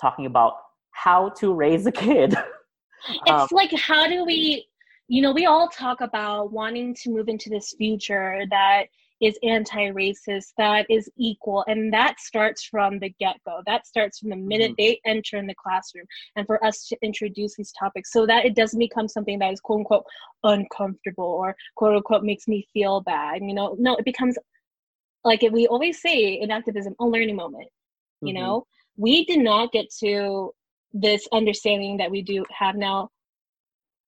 talking 0.00 0.26
about 0.26 0.54
how 0.92 1.28
to 1.30 1.52
raise 1.52 1.86
a 1.86 1.92
kid 1.92 2.34
it's 3.26 3.30
um, 3.30 3.48
like 3.52 3.72
how 3.72 4.08
do 4.08 4.24
we 4.24 4.66
you 5.08 5.20
know 5.20 5.32
we 5.32 5.46
all 5.46 5.68
talk 5.68 6.00
about 6.00 6.52
wanting 6.52 6.94
to 6.94 7.10
move 7.10 7.28
into 7.28 7.50
this 7.50 7.74
future 7.76 8.42
that 8.50 8.84
is 9.20 9.38
anti-racist 9.42 10.52
that 10.56 10.86
is 10.88 11.10
equal 11.16 11.64
and 11.66 11.92
that 11.92 12.20
starts 12.20 12.64
from 12.64 12.98
the 12.98 13.08
get-go 13.18 13.60
that 13.66 13.86
starts 13.86 14.18
from 14.18 14.30
the 14.30 14.36
minute 14.36 14.72
mm-hmm. 14.72 14.82
they 14.86 15.00
enter 15.04 15.36
in 15.36 15.46
the 15.46 15.54
classroom 15.54 16.06
and 16.36 16.46
for 16.46 16.64
us 16.64 16.86
to 16.86 16.96
introduce 17.02 17.56
these 17.56 17.72
topics 17.72 18.12
so 18.12 18.26
that 18.26 18.44
it 18.44 18.54
doesn't 18.54 18.78
become 18.78 19.08
something 19.08 19.38
that 19.38 19.52
is 19.52 19.60
quote 19.60 19.80
unquote 19.80 20.04
uncomfortable 20.44 21.24
or 21.24 21.56
quote 21.76 21.96
unquote 21.96 22.22
makes 22.22 22.46
me 22.46 22.66
feel 22.72 23.00
bad 23.00 23.42
you 23.42 23.54
know 23.54 23.74
no 23.78 23.96
it 23.96 24.04
becomes 24.04 24.36
like 25.24 25.42
we 25.52 25.66
always 25.66 26.00
say 26.00 26.34
in 26.34 26.50
activism 26.50 26.94
a 27.00 27.04
learning 27.04 27.36
moment 27.36 27.68
you 28.20 28.32
mm-hmm. 28.32 28.42
know 28.42 28.66
we 28.96 29.24
did 29.24 29.40
not 29.40 29.72
get 29.72 29.86
to 30.00 30.52
this 30.92 31.26
understanding 31.32 31.96
that 31.96 32.10
we 32.10 32.22
do 32.22 32.44
have 32.56 32.76
now 32.76 33.08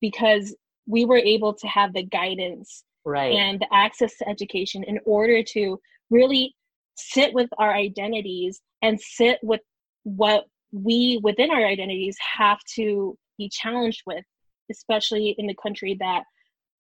because 0.01 0.55
we 0.87 1.05
were 1.05 1.19
able 1.19 1.53
to 1.53 1.67
have 1.67 1.93
the 1.93 2.03
guidance 2.03 2.85
right. 3.05 3.33
and 3.33 3.61
the 3.61 3.67
access 3.73 4.17
to 4.19 4.29
education 4.29 4.85
in 4.85 4.99
order 5.05 5.43
to 5.43 5.81
really 6.11 6.55
sit 6.97 7.33
with 7.33 7.49
our 7.59 7.73
identities 7.73 8.61
and 8.83 9.01
sit 9.01 9.39
with 9.43 9.61
what 10.03 10.45
we 10.73 11.21
within 11.23 11.51
our 11.51 11.65
identities 11.65 12.17
have 12.39 12.59
to 12.75 13.17
be 13.39 13.49
challenged 13.49 14.03
with 14.07 14.25
especially 14.71 15.35
in 15.39 15.47
the 15.47 15.55
country 15.63 15.97
that 15.99 16.23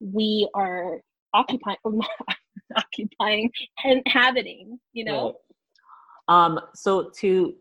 we 0.00 0.48
are 0.54 1.00
occupying 1.35 1.76
occupying 2.76 3.50
and 3.85 4.02
inhabiting 4.06 4.78
you 4.92 5.04
know 5.04 5.35
right. 6.28 6.35
um 6.46 6.61
so 6.74 7.11
to 7.11 7.54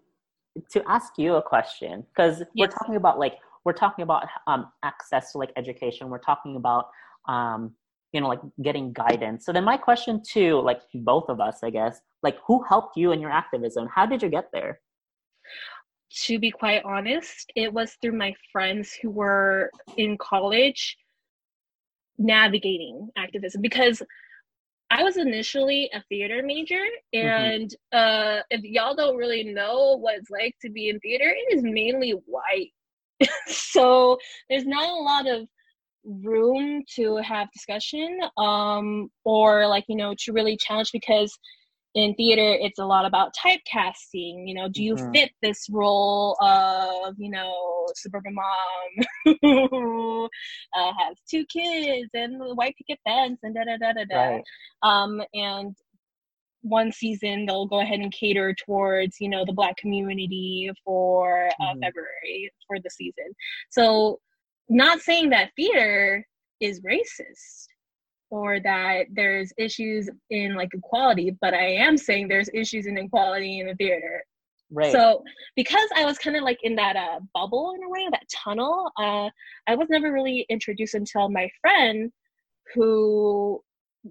to 0.72 0.84
ask 0.90 1.14
you 1.18 1.36
a 1.36 1.42
question 1.42 2.06
because 2.14 2.40
yes. 2.40 2.48
we're 2.56 2.68
talking 2.68 2.96
about 2.96 3.18
like 3.18 3.38
we're 3.66 3.74
talking 3.74 4.04
about 4.04 4.28
um 4.48 4.72
access 4.84 5.32
to 5.32 5.38
like 5.38 5.52
education 5.56 6.10
we're 6.10 6.20
talking 6.20 6.56
about 6.56 6.90
um 7.28 7.74
you 8.12 8.22
know 8.22 8.28
like 8.28 8.42
getting 8.62 8.92
guidance 8.94 9.46
so 9.46 9.54
then 9.54 9.64
my 9.64 9.78
question 9.78 10.22
to 10.22 10.60
like 10.62 10.82
both 10.96 11.30
of 11.30 11.40
us 11.40 11.60
i 11.64 11.70
guess 11.70 12.02
like 12.24 12.38
who 12.46 12.64
helped 12.64 12.98
you 12.98 13.12
in 13.12 13.20
your 13.20 13.32
activism 13.32 13.88
how 13.94 14.06
did 14.06 14.22
you 14.22 14.30
get 14.30 14.50
there 14.52 14.80
to 16.12 16.40
be 16.40 16.50
quite 16.50 16.84
honest 16.84 17.52
it 17.56 17.72
was 17.72 17.96
through 18.02 18.18
my 18.18 18.34
friends 18.52 18.98
who 19.02 19.10
were 19.10 19.70
in 19.98 20.18
college 20.18 20.98
navigating 22.18 23.10
activism 23.18 23.62
because 23.62 24.02
I 24.92 25.04
was 25.04 25.18
initially 25.18 25.90
a 25.94 26.04
theater 26.10 26.42
major, 26.44 26.84
mm-hmm. 27.16 27.28
and 27.28 27.76
mm-hmm. 27.94 28.40
uh, 28.40 28.42
if 28.50 28.64
y'all 28.64 28.96
don't 28.96 29.18
really 29.18 29.44
know 29.44 29.98
what 30.00 30.16
it's 30.16 30.30
like 30.30 30.56
to 30.62 30.70
be 30.70 30.90
in 30.90 31.00
theater, 31.00 31.26
it 31.30 31.56
is 31.56 31.64
mainly 31.64 32.12
white. 32.26 32.72
so 33.48 34.18
there's 34.50 34.66
not 34.66 34.90
a 34.90 35.02
lot 35.02 35.28
of 35.28 35.48
room 36.24 36.84
to 36.96 37.18
have 37.18 37.52
discussion 37.52 38.20
um, 38.38 39.10
or 39.24 39.68
like 39.68 39.86
you 39.88 39.96
know 39.96 40.14
to 40.18 40.34
really 40.34 40.58
challenge 40.58 40.92
because 40.92 41.38
in 41.96 42.14
theater 42.16 42.58
it's 42.62 42.80
a 42.80 42.86
lot 42.86 43.06
about 43.06 43.32
typecasting 43.36 44.48
you 44.48 44.54
know 44.54 44.68
do 44.70 44.84
you 44.84 44.96
mm-hmm. 44.96 45.12
fit 45.12 45.32
this 45.42 45.68
role 45.72 46.38
of 46.42 47.16
you 47.18 47.32
know 47.32 47.88
suburban 47.96 48.34
mom 48.34 49.36
who 49.72 50.26
uh, 50.78 50.92
has 50.98 51.18
two 51.30 51.46
kids 51.46 52.10
and 52.14 52.40
the 52.40 52.54
white 52.54 52.76
picket 52.78 53.00
fence 53.08 53.40
and 53.44 53.56
da 53.56 53.64
da 53.64 53.78
da 53.78 53.94
da 53.94 54.04
da 54.10 54.34
right. 54.36 54.44
um 54.84 55.22
and 55.34 55.76
one 56.62 56.92
season 56.92 57.46
they'll 57.46 57.66
go 57.66 57.82
ahead 57.82 58.00
and 58.00 58.12
cater 58.12 58.54
towards 58.54 59.16
you 59.20 59.30
know 59.30 59.44
the 59.46 59.54
black 59.54 59.76
community 59.78 60.70
for 60.86 61.48
uh, 61.48 61.64
mm-hmm. 61.64 61.80
february 61.82 62.52
for 62.68 62.78
the 62.84 62.90
season 62.90 63.34
so 63.70 64.20
not 64.70 65.02
saying 65.02 65.30
that 65.32 65.52
theater 65.56 66.26
is 66.60 66.82
racist 66.82 67.68
or 68.30 68.60
that 68.60 69.06
there's 69.12 69.52
issues 69.58 70.10
in 70.30 70.56
like 70.56 70.70
equality, 70.74 71.36
but 71.42 71.54
I 71.54 71.66
am 71.66 71.98
saying 71.98 72.28
there's 72.28 72.50
issues 72.54 72.86
in 72.86 72.98
equality 72.98 73.60
in 73.60 73.68
the 73.68 73.76
theater. 73.76 74.24
Right. 74.72 74.92
So 74.92 75.24
because 75.56 75.90
I 75.96 76.06
was 76.06 76.20
kind 76.20 76.36
of 76.36 76.44
like 76.44 76.60
in 76.62 76.76
that 76.76 76.96
uh, 76.96 77.20
bubble 77.34 77.74
in 77.76 77.84
a 77.84 77.90
way, 77.90 78.08
that 78.12 78.24
tunnel, 78.32 78.92
uh, 79.00 79.30
I 79.68 79.76
was 79.76 79.88
never 79.90 80.12
really 80.12 80.46
introduced 80.50 80.94
until 80.94 81.28
my 81.30 81.50
friend 81.62 82.12
who 82.76 83.62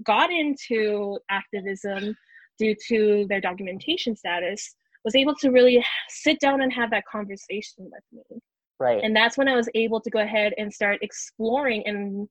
got 0.05 0.33
into 0.33 1.18
activism 1.31 2.16
due 2.59 2.75
to 2.88 3.27
their 3.29 3.40
documentation 3.40 4.16
status 4.16 4.75
was 5.05 5.14
able 5.14 5.35
to 5.37 5.51
really 5.51 5.85
sit 6.09 6.40
down 6.40 6.61
and 6.61 6.73
have 6.73 6.90
that 6.90 7.05
conversation 7.11 7.88
with 7.90 8.03
me. 8.12 8.40
Right. 8.80 9.02
And 9.02 9.14
that's 9.14 9.36
when 9.36 9.48
I 9.48 9.56
was 9.56 9.68
able 9.74 10.00
to 10.00 10.10
go 10.10 10.20
ahead 10.20 10.54
and 10.56 10.72
start 10.72 10.98
exploring. 11.02 11.82
And 11.86 12.28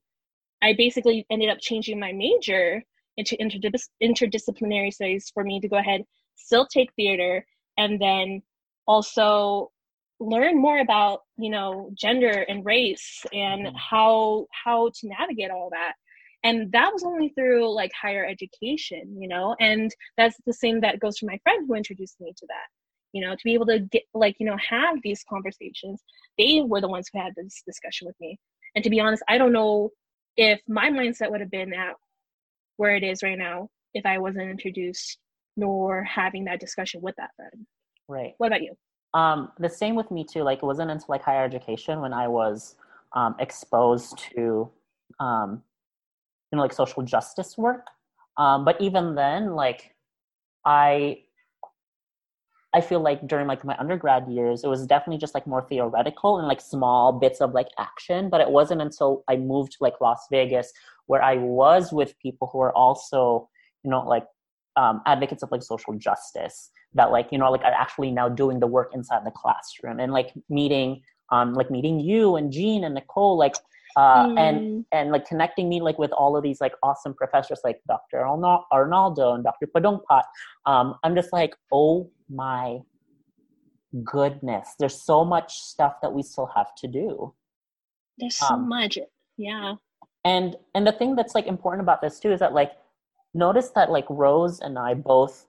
I 0.62 0.74
basically 0.76 1.26
ended 1.30 1.50
up 1.50 1.58
changing 1.60 2.00
my 2.00 2.12
major 2.12 2.82
into 3.16 3.36
interdis- 3.36 3.90
interdisciplinary 4.02 4.92
studies 4.92 5.30
for 5.34 5.44
me 5.44 5.60
to 5.60 5.68
go 5.68 5.76
ahead, 5.76 6.04
still 6.36 6.66
take 6.66 6.92
theater, 6.94 7.44
and 7.76 8.00
then 8.00 8.42
also 8.86 9.70
learn 10.20 10.60
more 10.60 10.80
about 10.80 11.20
you 11.36 11.50
know 11.50 11.90
gender 11.94 12.44
and 12.48 12.64
race 12.64 13.24
and 13.32 13.66
mm-hmm. 13.66 13.76
how 13.76 14.46
how 14.64 14.90
to 14.94 15.08
navigate 15.08 15.50
all 15.50 15.68
that 15.70 15.92
and 16.42 16.72
that 16.72 16.92
was 16.92 17.04
only 17.04 17.28
through 17.30 17.72
like 17.72 17.92
higher 18.00 18.26
education 18.26 19.16
you 19.20 19.28
know 19.28 19.54
and 19.60 19.94
that's 20.16 20.36
the 20.46 20.52
same 20.52 20.80
that 20.80 20.98
goes 20.98 21.18
for 21.18 21.26
my 21.26 21.38
friend 21.44 21.66
who 21.68 21.74
introduced 21.74 22.20
me 22.20 22.32
to 22.36 22.46
that 22.48 22.66
you 23.12 23.24
know 23.24 23.34
to 23.34 23.40
be 23.44 23.54
able 23.54 23.66
to 23.66 23.80
get 23.80 24.02
like 24.14 24.36
you 24.38 24.46
know 24.46 24.56
have 24.56 24.96
these 25.02 25.24
conversations 25.28 26.02
they 26.36 26.62
were 26.64 26.80
the 26.80 26.88
ones 26.88 27.08
who 27.12 27.18
had 27.18 27.32
this 27.36 27.62
discussion 27.66 28.06
with 28.06 28.16
me. 28.20 28.38
And 28.74 28.84
to 28.84 28.90
be 28.90 29.00
honest 29.00 29.22
i 29.28 29.38
don't 29.38 29.52
know 29.52 29.90
if 30.36 30.60
my 30.68 30.90
mindset 30.90 31.30
would 31.30 31.40
have 31.40 31.50
been 31.50 31.72
at 31.74 31.94
where 32.76 32.94
it 32.94 33.02
is 33.02 33.22
right 33.22 33.38
now 33.38 33.68
if 33.94 34.04
i 34.06 34.18
wasn't 34.18 34.50
introduced 34.50 35.18
nor 35.56 36.04
having 36.04 36.44
that 36.44 36.60
discussion 36.60 37.00
with 37.02 37.16
that 37.16 37.30
friend. 37.34 37.66
Right. 38.06 38.34
What 38.38 38.46
about 38.46 38.62
you? 38.62 38.74
Um 39.14 39.50
the 39.58 39.68
same 39.68 39.96
with 39.96 40.10
me 40.10 40.24
too 40.24 40.42
like 40.42 40.58
it 40.58 40.64
wasn't 40.64 40.90
until 40.90 41.06
like 41.08 41.22
higher 41.22 41.44
education 41.44 42.00
when 42.00 42.12
i 42.12 42.28
was 42.28 42.76
um 43.14 43.34
exposed 43.38 44.18
to 44.34 44.70
um 45.18 45.62
you 46.52 46.56
know 46.56 46.62
like 46.62 46.72
social 46.72 47.02
justice 47.02 47.58
work. 47.58 47.86
Um 48.36 48.64
but 48.64 48.80
even 48.80 49.14
then 49.14 49.54
like 49.54 49.94
i 50.64 51.18
I 52.74 52.82
feel 52.82 53.00
like 53.00 53.26
during 53.26 53.46
like 53.46 53.64
my 53.64 53.76
undergrad 53.78 54.28
years, 54.28 54.62
it 54.62 54.68
was 54.68 54.86
definitely 54.86 55.18
just 55.18 55.34
like 55.34 55.46
more 55.46 55.62
theoretical 55.62 56.38
and 56.38 56.46
like 56.46 56.60
small 56.60 57.12
bits 57.12 57.40
of 57.40 57.54
like 57.54 57.68
action. 57.78 58.28
But 58.28 58.42
it 58.42 58.50
wasn't 58.50 58.82
until 58.82 59.24
I 59.28 59.36
moved 59.36 59.72
to 59.72 59.78
like 59.80 60.00
Las 60.00 60.26
Vegas 60.30 60.72
where 61.06 61.22
I 61.22 61.36
was 61.36 61.92
with 61.92 62.18
people 62.18 62.50
who 62.52 62.60
are 62.60 62.74
also, 62.76 63.48
you 63.82 63.90
know, 63.90 64.06
like 64.06 64.26
um, 64.76 65.00
advocates 65.06 65.42
of 65.42 65.50
like 65.50 65.62
social 65.62 65.94
justice 65.94 66.70
that 66.94 67.10
like, 67.10 67.32
you 67.32 67.38
know, 67.38 67.50
like 67.50 67.64
are 67.64 67.72
actually 67.72 68.10
now 68.10 68.28
doing 68.28 68.60
the 68.60 68.66
work 68.66 68.90
inside 68.94 69.24
the 69.24 69.30
classroom 69.30 69.98
and 69.98 70.12
like 70.12 70.32
meeting, 70.50 71.02
um, 71.32 71.54
like 71.54 71.70
meeting 71.70 71.98
you 71.98 72.36
and 72.36 72.52
Jean 72.52 72.84
and 72.84 72.94
Nicole, 72.94 73.38
like 73.38 73.54
uh, 73.98 74.28
mm. 74.28 74.38
and 74.38 74.84
and 74.92 75.10
like 75.10 75.26
connecting 75.26 75.68
me 75.68 75.80
like 75.80 75.98
with 75.98 76.12
all 76.12 76.36
of 76.36 76.44
these 76.44 76.60
like 76.60 76.72
awesome 76.84 77.12
professors 77.12 77.60
like 77.64 77.80
Dr. 77.88 78.24
Arnaldo 78.24 79.34
and 79.34 79.42
Dr. 79.42 79.66
Padongpat. 79.66 80.22
Um, 80.66 80.94
I'm 81.02 81.16
just 81.16 81.32
like, 81.32 81.54
oh 81.72 82.08
my 82.30 82.78
goodness, 84.04 84.68
there's 84.78 85.02
so 85.02 85.24
much 85.24 85.58
stuff 85.58 85.94
that 86.02 86.12
we 86.12 86.22
still 86.22 86.48
have 86.54 86.76
to 86.76 86.86
do. 86.86 87.34
There's 88.18 88.36
so 88.36 88.54
um, 88.54 88.68
much. 88.68 88.98
Yeah. 89.36 89.74
And 90.24 90.54
and 90.76 90.86
the 90.86 90.92
thing 90.92 91.16
that's 91.16 91.34
like 91.34 91.48
important 91.48 91.82
about 91.82 92.00
this 92.00 92.20
too 92.20 92.30
is 92.30 92.38
that 92.38 92.52
like 92.52 92.70
notice 93.34 93.70
that 93.70 93.90
like 93.90 94.06
Rose 94.08 94.60
and 94.60 94.78
I 94.78 94.94
both, 94.94 95.46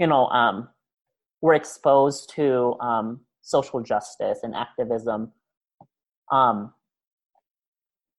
you 0.00 0.08
know, 0.08 0.26
um, 0.30 0.68
were 1.42 1.54
exposed 1.54 2.32
to 2.34 2.74
um, 2.80 3.20
social 3.42 3.80
justice 3.80 4.40
and 4.42 4.52
activism 4.52 5.30
um, 6.32 6.72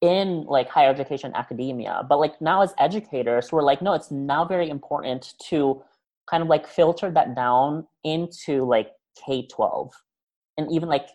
in 0.06 0.46
like 0.46 0.70
higher 0.70 0.90
education 0.90 1.32
academia. 1.36 2.04
But 2.08 2.20
like 2.20 2.40
now 2.42 2.62
as 2.62 2.74
educators, 2.78 3.52
we're 3.52 3.64
like, 3.64 3.82
no, 3.82 3.94
it's 3.94 4.12
now 4.12 4.46
very 4.46 4.70
important 4.70 5.34
to 5.50 5.82
kind 6.30 6.42
of 6.44 6.50
like 6.50 6.68
filter 6.68 7.12
that 7.12 7.36
down 7.36 7.88
into 8.04 8.64
like 8.66 8.92
K 9.26 9.48
twelve, 9.48 9.92
and 10.58 10.72
even 10.72 10.88
like 10.90 11.08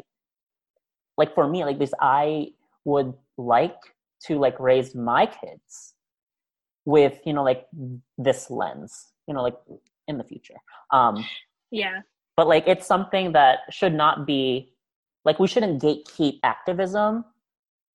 like 1.16 1.34
for 1.34 1.48
me, 1.48 1.64
like 1.64 1.78
this, 1.78 1.92
I 2.00 2.48
would 2.84 3.14
like 3.36 3.76
to 4.26 4.38
like 4.38 4.58
raise 4.58 4.94
my 4.94 5.26
kids 5.26 5.94
with 6.84 7.20
you 7.24 7.32
know 7.32 7.42
like 7.42 7.66
this 8.18 8.50
lens 8.50 9.08
you 9.28 9.34
know 9.34 9.42
like 9.42 9.56
in 10.08 10.18
the 10.18 10.24
future 10.24 10.56
um 10.92 11.24
yeah 11.70 12.00
but 12.36 12.46
like 12.48 12.66
it's 12.66 12.86
something 12.86 13.32
that 13.32 13.60
should 13.70 13.94
not 13.94 14.26
be 14.26 14.72
like 15.24 15.38
we 15.38 15.46
shouldn't 15.46 15.82
gatekeep 15.82 16.38
activism 16.42 17.24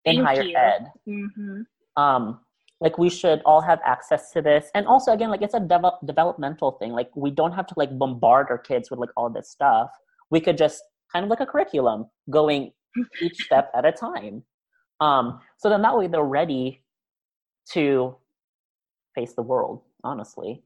in 0.05 0.23
Thank 0.23 0.27
higher 0.27 0.43
you. 0.43 0.55
ed. 0.55 0.91
Mm-hmm. 1.07 2.01
um 2.01 2.39
like 2.81 2.97
we 2.97 3.09
should 3.09 3.41
all 3.45 3.61
have 3.61 3.79
access 3.85 4.31
to 4.31 4.41
this. 4.41 4.69
And 4.75 4.85
also 4.85 5.13
again 5.13 5.29
like 5.29 5.41
it's 5.41 5.53
a 5.53 5.59
dev- 5.59 5.99
developmental 6.05 6.71
thing. 6.73 6.91
Like 6.91 7.09
we 7.15 7.31
don't 7.31 7.53
have 7.53 7.65
to 7.67 7.73
like 7.77 7.97
bombard 7.97 8.47
our 8.49 8.57
kids 8.57 8.91
with 8.91 8.99
like 8.99 9.09
all 9.15 9.29
this 9.29 9.49
stuff. 9.49 9.89
We 10.29 10.41
could 10.41 10.57
just 10.57 10.83
kind 11.11 11.23
of 11.23 11.29
like 11.29 11.39
a 11.39 11.45
curriculum 11.45 12.07
going 12.29 12.73
each 13.21 13.37
step 13.43 13.71
at 13.73 13.85
a 13.85 13.91
time. 13.91 14.43
Um 14.99 15.39
so 15.57 15.69
then 15.69 15.81
that 15.83 15.97
way 15.97 16.07
they're 16.07 16.23
ready 16.23 16.83
to 17.71 18.17
face 19.15 19.33
the 19.33 19.41
world 19.41 19.81
honestly. 20.03 20.61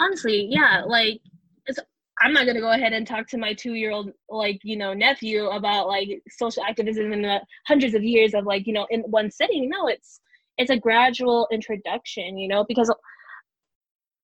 Honestly 0.00 0.48
yeah 0.50 0.82
like 0.86 1.20
it's 1.66 1.78
i'm 2.22 2.32
not 2.32 2.46
gonna 2.46 2.60
go 2.60 2.72
ahead 2.72 2.92
and 2.92 3.06
talk 3.06 3.26
to 3.26 3.38
my 3.38 3.54
two 3.54 3.74
year 3.74 3.90
old 3.90 4.10
like 4.28 4.60
you 4.62 4.76
know 4.76 4.92
nephew 4.92 5.46
about 5.48 5.88
like 5.88 6.08
social 6.30 6.62
activism 6.62 7.12
in 7.12 7.22
the 7.22 7.40
hundreds 7.66 7.94
of 7.94 8.02
years 8.02 8.34
of 8.34 8.44
like 8.44 8.66
you 8.66 8.72
know 8.72 8.86
in 8.90 9.00
one 9.02 9.30
setting 9.30 9.68
no 9.68 9.86
it's 9.86 10.20
it's 10.56 10.70
a 10.70 10.78
gradual 10.78 11.48
introduction 11.52 12.36
you 12.36 12.48
know 12.48 12.64
because 12.68 12.90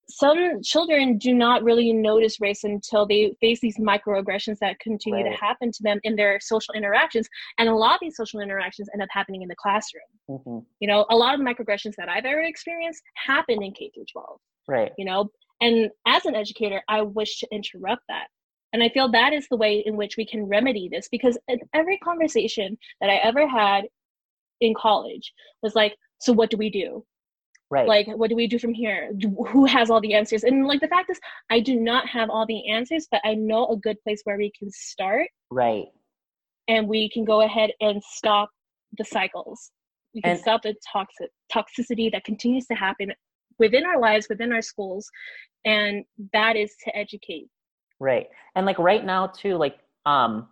some 0.09 0.63
children 0.63 1.17
do 1.17 1.33
not 1.33 1.63
really 1.63 1.93
notice 1.93 2.41
race 2.41 2.65
until 2.65 3.07
they 3.07 3.35
face 3.41 3.61
these 3.61 3.79
microaggressions 3.79 4.59
that 4.61 4.79
continue 4.79 5.25
right. 5.25 5.31
to 5.31 5.37
happen 5.37 5.73
to 5.73 5.83
them 5.83 5.99
in 6.05 6.15
their 6.15 6.39
social 6.41 6.75
interactions 6.75 7.27
and 7.59 7.69
a 7.69 7.75
lot 7.75 7.95
of 7.95 8.01
these 8.03 8.17
social 8.17 8.41
interactions 8.41 8.89
end 8.93 9.03
up 9.03 9.09
happening 9.11 9.43
in 9.43 9.49
the 9.49 9.57
classroom 9.57 10.03
mm-hmm. 10.31 10.59
you 10.81 10.89
know 10.89 11.07
a 11.11 11.17
lot 11.17 11.35
of 11.35 11.41
microaggressions 11.41 11.95
that 11.97 12.09
i've 12.09 12.25
ever 12.25 12.43
experienced 12.43 13.03
happen 13.15 13.63
in 13.63 13.73
k 13.73 13.91
through 13.95 14.05
12 14.13 14.39
right 14.69 14.93
you 14.99 15.05
know 15.05 15.31
and 15.65 15.91
as 16.07 16.25
an 16.25 16.35
educator 16.35 16.83
i 16.89 17.01
wish 17.01 17.39
to 17.39 17.49
interrupt 17.53 18.03
that 18.09 18.27
and 18.73 18.83
i 18.83 18.89
feel 18.89 19.11
that 19.11 19.33
is 19.33 19.47
the 19.49 19.57
way 19.57 19.83
in 19.87 19.97
which 19.97 20.17
we 20.17 20.27
can 20.27 20.45
remedy 20.45 20.89
this 20.91 21.09
because 21.11 21.39
in 21.49 21.59
every 21.75 21.99
conversation 21.99 22.77
that 23.01 23.11
i 23.11 23.17
ever 23.17 23.49
had 23.49 23.85
in 24.61 24.75
college 24.75 25.33
was 25.63 25.75
like 25.75 25.95
so 26.21 26.33
what 26.33 26.51
do 26.51 26.57
we 26.57 26.71
do 26.71 27.05
Right. 27.71 27.89
Like, 27.89 28.07
what 28.07 28.31
do 28.31 28.37
we 28.37 28.47
do 28.47 28.59
from 28.59 28.73
here? 28.73 29.11
Who 29.49 29.65
has 29.65 29.91
all 29.91 30.01
the 30.01 30.15
answers? 30.15 30.45
And 30.45 30.67
like 30.67 30.81
the 30.81 30.87
fact 30.87 31.11
is, 31.11 31.19
I 31.51 31.59
do 31.59 31.81
not 31.81 32.07
have 32.07 32.31
all 32.31 32.47
the 32.47 32.71
answers, 32.71 33.09
but 33.11 33.21
I 33.25 33.35
know 33.35 33.67
a 33.67 33.77
good 33.77 33.97
place 34.05 34.21
where 34.23 34.37
we 34.37 34.53
can 34.57 34.71
start. 34.71 35.27
Right. 35.51 35.87
And 36.69 36.87
we 36.87 37.11
can 37.11 37.25
go 37.25 37.41
ahead 37.41 37.73
and 37.81 38.01
stop 38.05 38.51
the 38.97 39.05
cycles. 39.05 39.73
We 40.15 40.23
can 40.23 40.33
and, 40.33 40.41
stop 40.41 40.63
the 40.63 40.75
toxic 40.93 41.31
toxicity 41.53 42.13
that 42.13 42.23
continues 42.25 42.67
to 42.67 42.75
happen 42.75 43.13
within 43.59 43.85
our 43.85 44.01
lives, 44.01 44.29
within 44.29 44.53
our 44.53 44.63
schools, 44.63 45.11
and 45.65 46.05
that 46.33 46.57
is 46.57 46.75
to 46.85 46.97
educate. 46.97 47.49
Right. 48.01 48.29
And 48.55 48.67
like 48.67 48.79
right 48.79 49.05
now 49.05 49.29
too, 49.29 49.57
like 49.57 49.79
um 50.07 50.49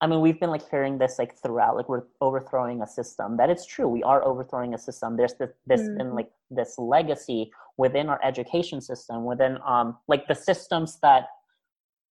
I 0.00 0.06
mean, 0.06 0.20
we've 0.20 0.38
been 0.38 0.50
like 0.50 0.68
hearing 0.70 0.98
this 0.98 1.18
like 1.18 1.38
throughout, 1.42 1.74
like 1.74 1.88
we're 1.88 2.04
overthrowing 2.20 2.82
a 2.82 2.86
system. 2.86 3.38
That 3.38 3.48
is 3.48 3.64
true. 3.64 3.88
We 3.88 4.02
are 4.02 4.22
overthrowing 4.22 4.74
a 4.74 4.78
system. 4.78 5.16
There's 5.16 5.32
this, 5.34 5.50
this 5.66 5.80
mm. 5.80 6.00
and 6.00 6.14
like 6.14 6.30
this 6.50 6.74
legacy 6.76 7.50
within 7.78 8.10
our 8.10 8.20
education 8.22 8.80
system, 8.80 9.24
within 9.24 9.58
um 9.66 9.96
like 10.06 10.28
the 10.28 10.34
systems 10.34 10.98
that 11.00 11.28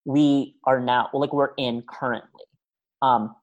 we 0.06 0.56
are 0.66 0.80
now, 0.80 1.10
like 1.14 1.34
we're 1.34 1.54
in 1.58 1.84
currently. 1.88 2.46
Um, 3.02 3.36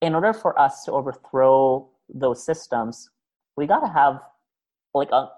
in 0.00 0.14
order 0.14 0.32
for 0.32 0.58
us 0.58 0.84
to 0.84 0.92
overthrow 0.92 1.88
those 2.08 2.44
systems, 2.44 3.10
we 3.56 3.66
got 3.66 3.80
to 3.80 3.92
have 3.92 4.20
like 4.94 5.10
a 5.12 5.28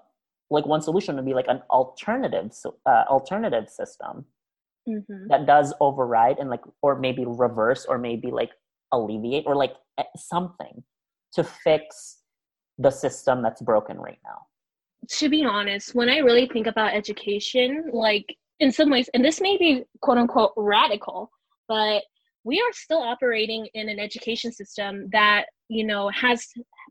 like 0.49 0.65
one 0.65 0.81
solution 0.81 1.15
would 1.15 1.25
be 1.25 1.33
like 1.33 1.47
an 1.47 1.61
alternative 1.69 2.51
uh, 2.85 3.03
alternative 3.09 3.69
system 3.69 4.25
mm-hmm. 4.87 5.27
that 5.27 5.45
does 5.45 5.73
override 5.81 6.37
and 6.39 6.49
like 6.49 6.61
or 6.81 6.97
maybe 6.97 7.25
reverse 7.25 7.85
or 7.85 7.97
maybe 7.97 8.31
like 8.31 8.51
alleviate 8.91 9.43
or 9.45 9.55
like 9.55 9.73
eh, 9.97 10.03
something 10.15 10.83
to 11.33 11.43
fix 11.43 12.19
the 12.77 12.91
system 12.91 13.41
that's 13.41 13.61
broken 13.61 13.97
right 13.97 14.19
now 14.23 14.45
to 15.09 15.29
be 15.29 15.43
honest 15.43 15.93
when 15.95 16.09
i 16.09 16.17
really 16.19 16.47
think 16.47 16.67
about 16.67 16.93
education 16.93 17.83
like 17.91 18.35
in 18.59 18.71
some 18.71 18.89
ways 18.89 19.09
and 19.13 19.23
this 19.23 19.41
may 19.41 19.57
be 19.57 19.83
quote 20.01 20.17
unquote 20.17 20.53
radical 20.55 21.29
but 21.67 22.03
we 22.43 22.59
are 22.59 22.73
still 22.73 22.99
operating 22.99 23.67
in 23.73 23.89
an 23.89 23.99
education 23.99 24.51
system 24.51 25.09
that 25.11 25.45
you 25.67 25.85
know 25.85 26.09
has 26.09 26.47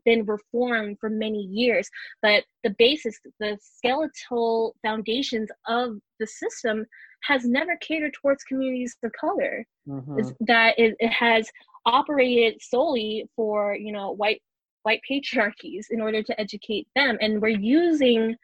been 0.07 0.23
reformed 0.25 0.95
for 0.99 1.09
many 1.09 1.43
years 1.61 1.89
but 2.21 2.43
the 2.63 2.73
basis 2.79 3.15
the 3.39 3.57
skeletal 3.61 4.75
foundations 4.83 5.49
of 5.67 5.97
the 6.19 6.27
system 6.27 6.85
has 7.23 7.45
never 7.45 7.75
catered 7.77 8.13
towards 8.13 8.43
communities 8.43 8.95
of 9.03 9.11
color. 9.19 9.65
Mm-hmm. 9.87 10.29
That 10.41 10.77
it, 10.77 10.95
it 10.99 11.11
has 11.11 11.49
operated 11.85 12.61
solely 12.61 13.25
for 13.35 13.75
you 13.75 13.91
know 13.91 14.11
white 14.11 14.41
white 14.83 15.01
patriarchies 15.09 15.85
in 15.89 16.01
order 16.01 16.23
to 16.23 16.39
educate 16.39 16.87
them, 16.95 17.17
and 17.21 17.41
we're 17.41 17.49
using 17.49 18.35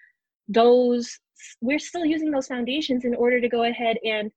those. 0.48 1.20
We're 1.62 1.80
still 1.80 2.06
using 2.06 2.32
those 2.32 2.48
foundations 2.48 3.06
in 3.06 3.16
order 3.16 3.42
to 3.42 3.50
go 3.50 3.64
ahead 3.64 3.98
and 4.04 4.32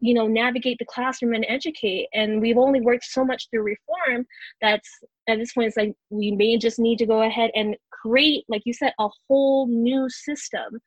you 0.00 0.14
know 0.14 0.26
navigate 0.26 0.78
the 0.78 0.84
classroom 0.84 1.32
and 1.32 1.46
educate 1.48 2.06
and 2.12 2.40
we've 2.42 2.58
only 2.58 2.82
worked 2.82 3.04
so 3.04 3.24
much 3.24 3.48
through 3.48 3.62
reform 3.62 4.26
that's 4.60 4.90
at 5.28 5.38
this 5.38 5.52
point 5.52 5.68
it's 5.68 5.76
like 5.76 5.94
we 6.10 6.30
may 6.30 6.56
just 6.58 6.78
need 6.78 6.98
to 6.98 7.06
go 7.06 7.22
ahead 7.22 7.50
and 7.54 7.76
create 7.90 8.44
like 8.48 8.62
you 8.64 8.72
said 8.72 8.92
a 8.98 9.08
whole 9.28 9.66
new 9.66 10.08
system. 10.08 10.80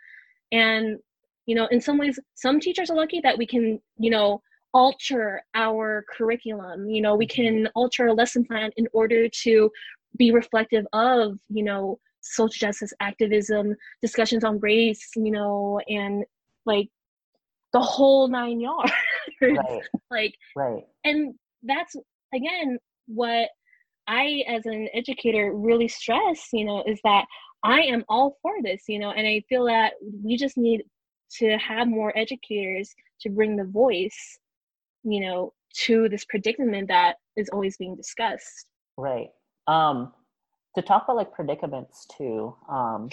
And 0.52 0.98
you 1.46 1.56
know 1.56 1.68
in 1.68 1.82
some 1.82 1.98
ways 1.98 2.20
some 2.36 2.60
teachers 2.60 2.90
are 2.90 2.98
lucky 2.98 3.22
that 3.22 3.38
we 3.38 3.48
can 3.48 3.80
you 3.98 4.10
know 4.10 4.42
alter 4.74 5.42
our 5.56 6.06
curriculum. 6.16 6.90
You 6.90 7.02
know 7.02 7.16
we 7.16 7.28
can 7.28 7.68
alter 7.76 8.08
a 8.08 8.14
lesson 8.14 8.46
plan 8.46 8.72
in 8.78 8.88
order 8.94 9.28
to 9.44 9.72
be 10.18 10.32
reflective 10.32 10.86
of 10.94 11.38
you 11.50 11.64
know 11.64 12.00
social 12.22 12.68
justice 12.68 12.94
activism 13.00 13.76
discussions 14.02 14.44
on 14.44 14.60
race 14.60 15.10
you 15.16 15.32
know 15.32 15.80
and 15.88 16.26
like 16.66 16.90
the 17.74 17.80
whole 17.80 18.28
nine 18.28 18.60
yards. 18.60 18.92
Right. 19.42 19.82
like 20.12 20.36
right. 20.54 20.84
and 21.06 21.34
that's 21.64 21.96
again 22.36 22.78
what 23.08 23.48
i 24.10 24.44
as 24.48 24.66
an 24.66 24.90
educator 24.94 25.54
really 25.56 25.88
stress 25.88 26.50
you 26.52 26.66
know 26.66 26.84
is 26.86 27.00
that 27.04 27.26
i 27.64 27.80
am 27.82 28.04
all 28.10 28.38
for 28.42 28.54
this 28.64 28.84
you 28.88 29.00
know 29.00 29.12
and 29.12 29.28
i 29.28 29.42
feel 29.48 29.66
that 29.66 29.94
we 30.24 30.36
just 30.36 30.58
need 30.58 30.82
to 31.32 31.58
have 31.58 31.88
more 31.88 32.18
educators 32.18 32.94
to 33.22 33.30
bring 33.30 33.56
the 33.56 33.66
voice 33.66 34.40
you 35.04 35.22
know 35.22 35.54
to 35.74 36.10
this 36.10 36.26
predicament 36.26 36.88
that 36.88 37.18
is 37.36 37.50
always 37.50 37.78
being 37.78 37.96
discussed. 37.96 38.68
Right. 38.98 39.30
Um 39.68 40.14
to 40.76 40.82
talk 40.84 41.04
about 41.04 41.16
like 41.16 41.32
predicaments 41.32 42.06
too 42.16 42.56
um 42.72 43.10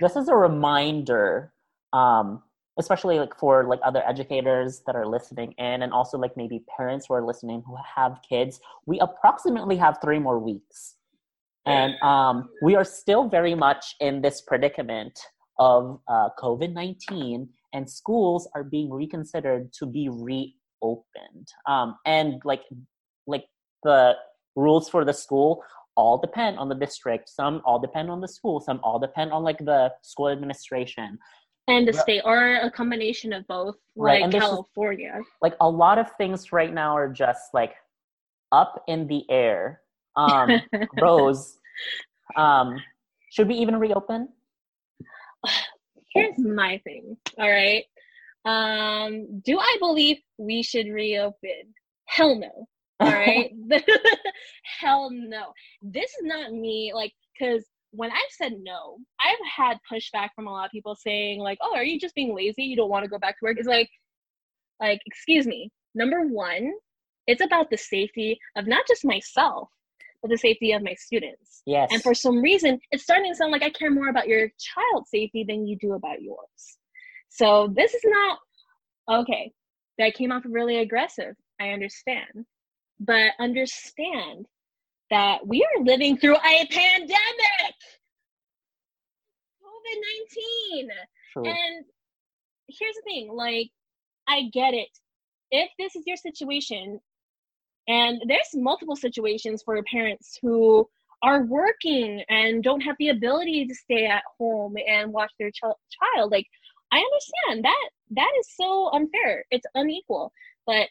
this 0.00 0.16
is 0.16 0.28
a 0.28 0.34
reminder 0.34 1.52
um 1.92 2.42
especially 2.78 3.18
like 3.18 3.36
for 3.38 3.64
like 3.64 3.80
other 3.84 4.02
educators 4.06 4.82
that 4.86 4.96
are 4.96 5.06
listening 5.06 5.52
in 5.58 5.82
and 5.82 5.92
also 5.92 6.18
like 6.18 6.36
maybe 6.36 6.64
parents 6.76 7.06
who 7.06 7.14
are 7.14 7.24
listening 7.24 7.62
who 7.66 7.76
have 7.96 8.18
kids 8.28 8.60
we 8.86 8.98
approximately 9.00 9.76
have 9.76 9.98
three 10.02 10.18
more 10.18 10.38
weeks 10.38 10.96
and 11.66 11.94
um, 12.02 12.50
we 12.62 12.76
are 12.76 12.84
still 12.84 13.28
very 13.28 13.54
much 13.54 13.96
in 14.00 14.20
this 14.20 14.42
predicament 14.42 15.18
of 15.58 16.00
uh, 16.08 16.28
COVID 16.38 16.72
19, 16.72 17.48
and 17.72 17.88
schools 17.88 18.48
are 18.54 18.64
being 18.64 18.90
reconsidered 18.92 19.72
to 19.74 19.86
be 19.86 20.08
reopened. 20.08 21.48
Um, 21.66 21.96
and 22.04 22.42
like, 22.44 22.62
like 23.26 23.46
the 23.82 24.14
rules 24.56 24.88
for 24.88 25.04
the 25.04 25.12
school 25.12 25.62
all 25.96 26.18
depend 26.18 26.58
on 26.58 26.68
the 26.68 26.74
district. 26.74 27.28
Some 27.28 27.62
all 27.64 27.78
depend 27.78 28.10
on 28.10 28.20
the 28.20 28.28
school. 28.28 28.60
Some 28.60 28.80
all 28.82 28.98
depend 28.98 29.32
on 29.32 29.42
like 29.42 29.58
the 29.58 29.92
school 30.02 30.28
administration. 30.28 31.18
And 31.68 31.88
the 31.88 31.92
state 31.92 32.22
or 32.24 32.56
a 32.56 32.70
combination 32.70 33.32
of 33.32 33.46
both 33.46 33.76
Right, 33.96 34.14
like 34.20 34.24
and 34.24 34.32
this 34.32 34.42
is- 34.42 34.48
california. 34.48 35.20
Like 35.42 35.54
a 35.60 35.68
lot 35.68 35.98
of 35.98 36.10
things 36.18 36.52
right 36.52 36.72
now 36.72 36.96
are 36.96 37.08
just 37.08 37.54
like 37.54 37.74
up 38.52 38.82
in 38.88 39.06
the 39.06 39.24
air. 39.30 39.80
Um, 40.16 40.60
Rose, 41.00 41.58
um, 42.36 42.76
should 43.30 43.48
we 43.48 43.54
even 43.56 43.76
reopen? 43.76 44.28
here's 46.14 46.38
my 46.38 46.80
thing 46.84 47.16
all 47.38 47.50
right? 47.50 47.84
Um 48.44 49.40
do 49.44 49.58
i 49.58 49.76
believe 49.80 50.18
we 50.38 50.62
should 50.62 50.86
reopen? 50.88 51.74
Hell 52.06 52.36
no 52.36 52.68
all 53.00 53.10
right? 53.12 53.50
Hell 54.80 55.10
no. 55.12 55.52
This 55.82 56.10
is 56.10 56.22
not 56.22 56.52
me 56.52 56.92
like 56.94 57.12
because 57.32 57.64
when 57.96 58.10
i've 58.10 58.18
said 58.30 58.52
no 58.62 58.98
i've 59.20 59.38
had 59.56 59.78
pushback 59.90 60.28
from 60.34 60.46
a 60.46 60.50
lot 60.50 60.64
of 60.66 60.70
people 60.70 60.94
saying 60.94 61.40
like 61.40 61.58
oh 61.62 61.74
are 61.74 61.84
you 61.84 61.98
just 61.98 62.14
being 62.14 62.34
lazy 62.34 62.62
you 62.64 62.76
don't 62.76 62.90
want 62.90 63.04
to 63.04 63.10
go 63.10 63.18
back 63.18 63.38
to 63.38 63.44
work 63.44 63.56
it's 63.58 63.68
like 63.68 63.90
like 64.80 65.00
excuse 65.06 65.46
me 65.46 65.70
number 65.94 66.26
one 66.26 66.72
it's 67.26 67.42
about 67.42 67.70
the 67.70 67.76
safety 67.76 68.38
of 68.56 68.66
not 68.66 68.86
just 68.86 69.04
myself 69.04 69.68
but 70.22 70.30
the 70.30 70.38
safety 70.38 70.72
of 70.72 70.82
my 70.82 70.94
students 70.94 71.62
Yes. 71.66 71.88
and 71.92 72.02
for 72.02 72.14
some 72.14 72.42
reason, 72.42 72.78
it's 72.90 73.04
starting 73.04 73.30
to 73.32 73.36
sound 73.36 73.52
like 73.52 73.62
I 73.62 73.70
care 73.70 73.90
more 73.90 74.08
about 74.08 74.28
your 74.28 74.48
child's 74.58 75.10
safety 75.10 75.44
than 75.48 75.66
you 75.66 75.76
do 75.78 75.94
about 75.94 76.20
yours. 76.20 76.78
So 77.30 77.72
this 77.74 77.94
is 77.94 78.02
not 78.04 78.38
okay. 79.10 79.50
That 79.98 80.14
came 80.14 80.30
off 80.30 80.42
really 80.44 80.78
aggressive. 80.78 81.34
I 81.60 81.70
understand. 81.70 82.44
But 83.00 83.32
understand 83.40 84.46
that 85.10 85.46
we 85.46 85.64
are 85.64 85.84
living 85.84 86.18
through 86.18 86.36
a 86.36 86.66
pandemic. 86.70 87.63
COVID 89.84 90.00
19. 90.76 90.88
True. 91.32 91.44
And 91.46 91.84
here's 92.68 92.94
the 92.94 93.02
thing 93.04 93.30
like, 93.32 93.70
I 94.28 94.48
get 94.52 94.74
it. 94.74 94.88
If 95.50 95.70
this 95.78 95.94
is 95.96 96.04
your 96.06 96.16
situation, 96.16 97.00
and 97.86 98.22
there's 98.26 98.48
multiple 98.54 98.96
situations 98.96 99.62
for 99.64 99.80
parents 99.90 100.38
who 100.40 100.88
are 101.22 101.44
working 101.44 102.22
and 102.28 102.62
don't 102.62 102.80
have 102.80 102.96
the 102.98 103.08
ability 103.10 103.66
to 103.66 103.74
stay 103.74 104.06
at 104.06 104.22
home 104.38 104.74
and 104.86 105.12
watch 105.12 105.32
their 105.38 105.50
ch- 105.50 105.60
child, 105.60 106.32
like, 106.32 106.46
I 106.92 106.98
understand 106.98 107.64
that 107.64 107.88
that 108.12 108.32
is 108.38 108.48
so 108.56 108.90
unfair. 108.92 109.44
It's 109.50 109.66
unequal. 109.74 110.32
But 110.66 110.88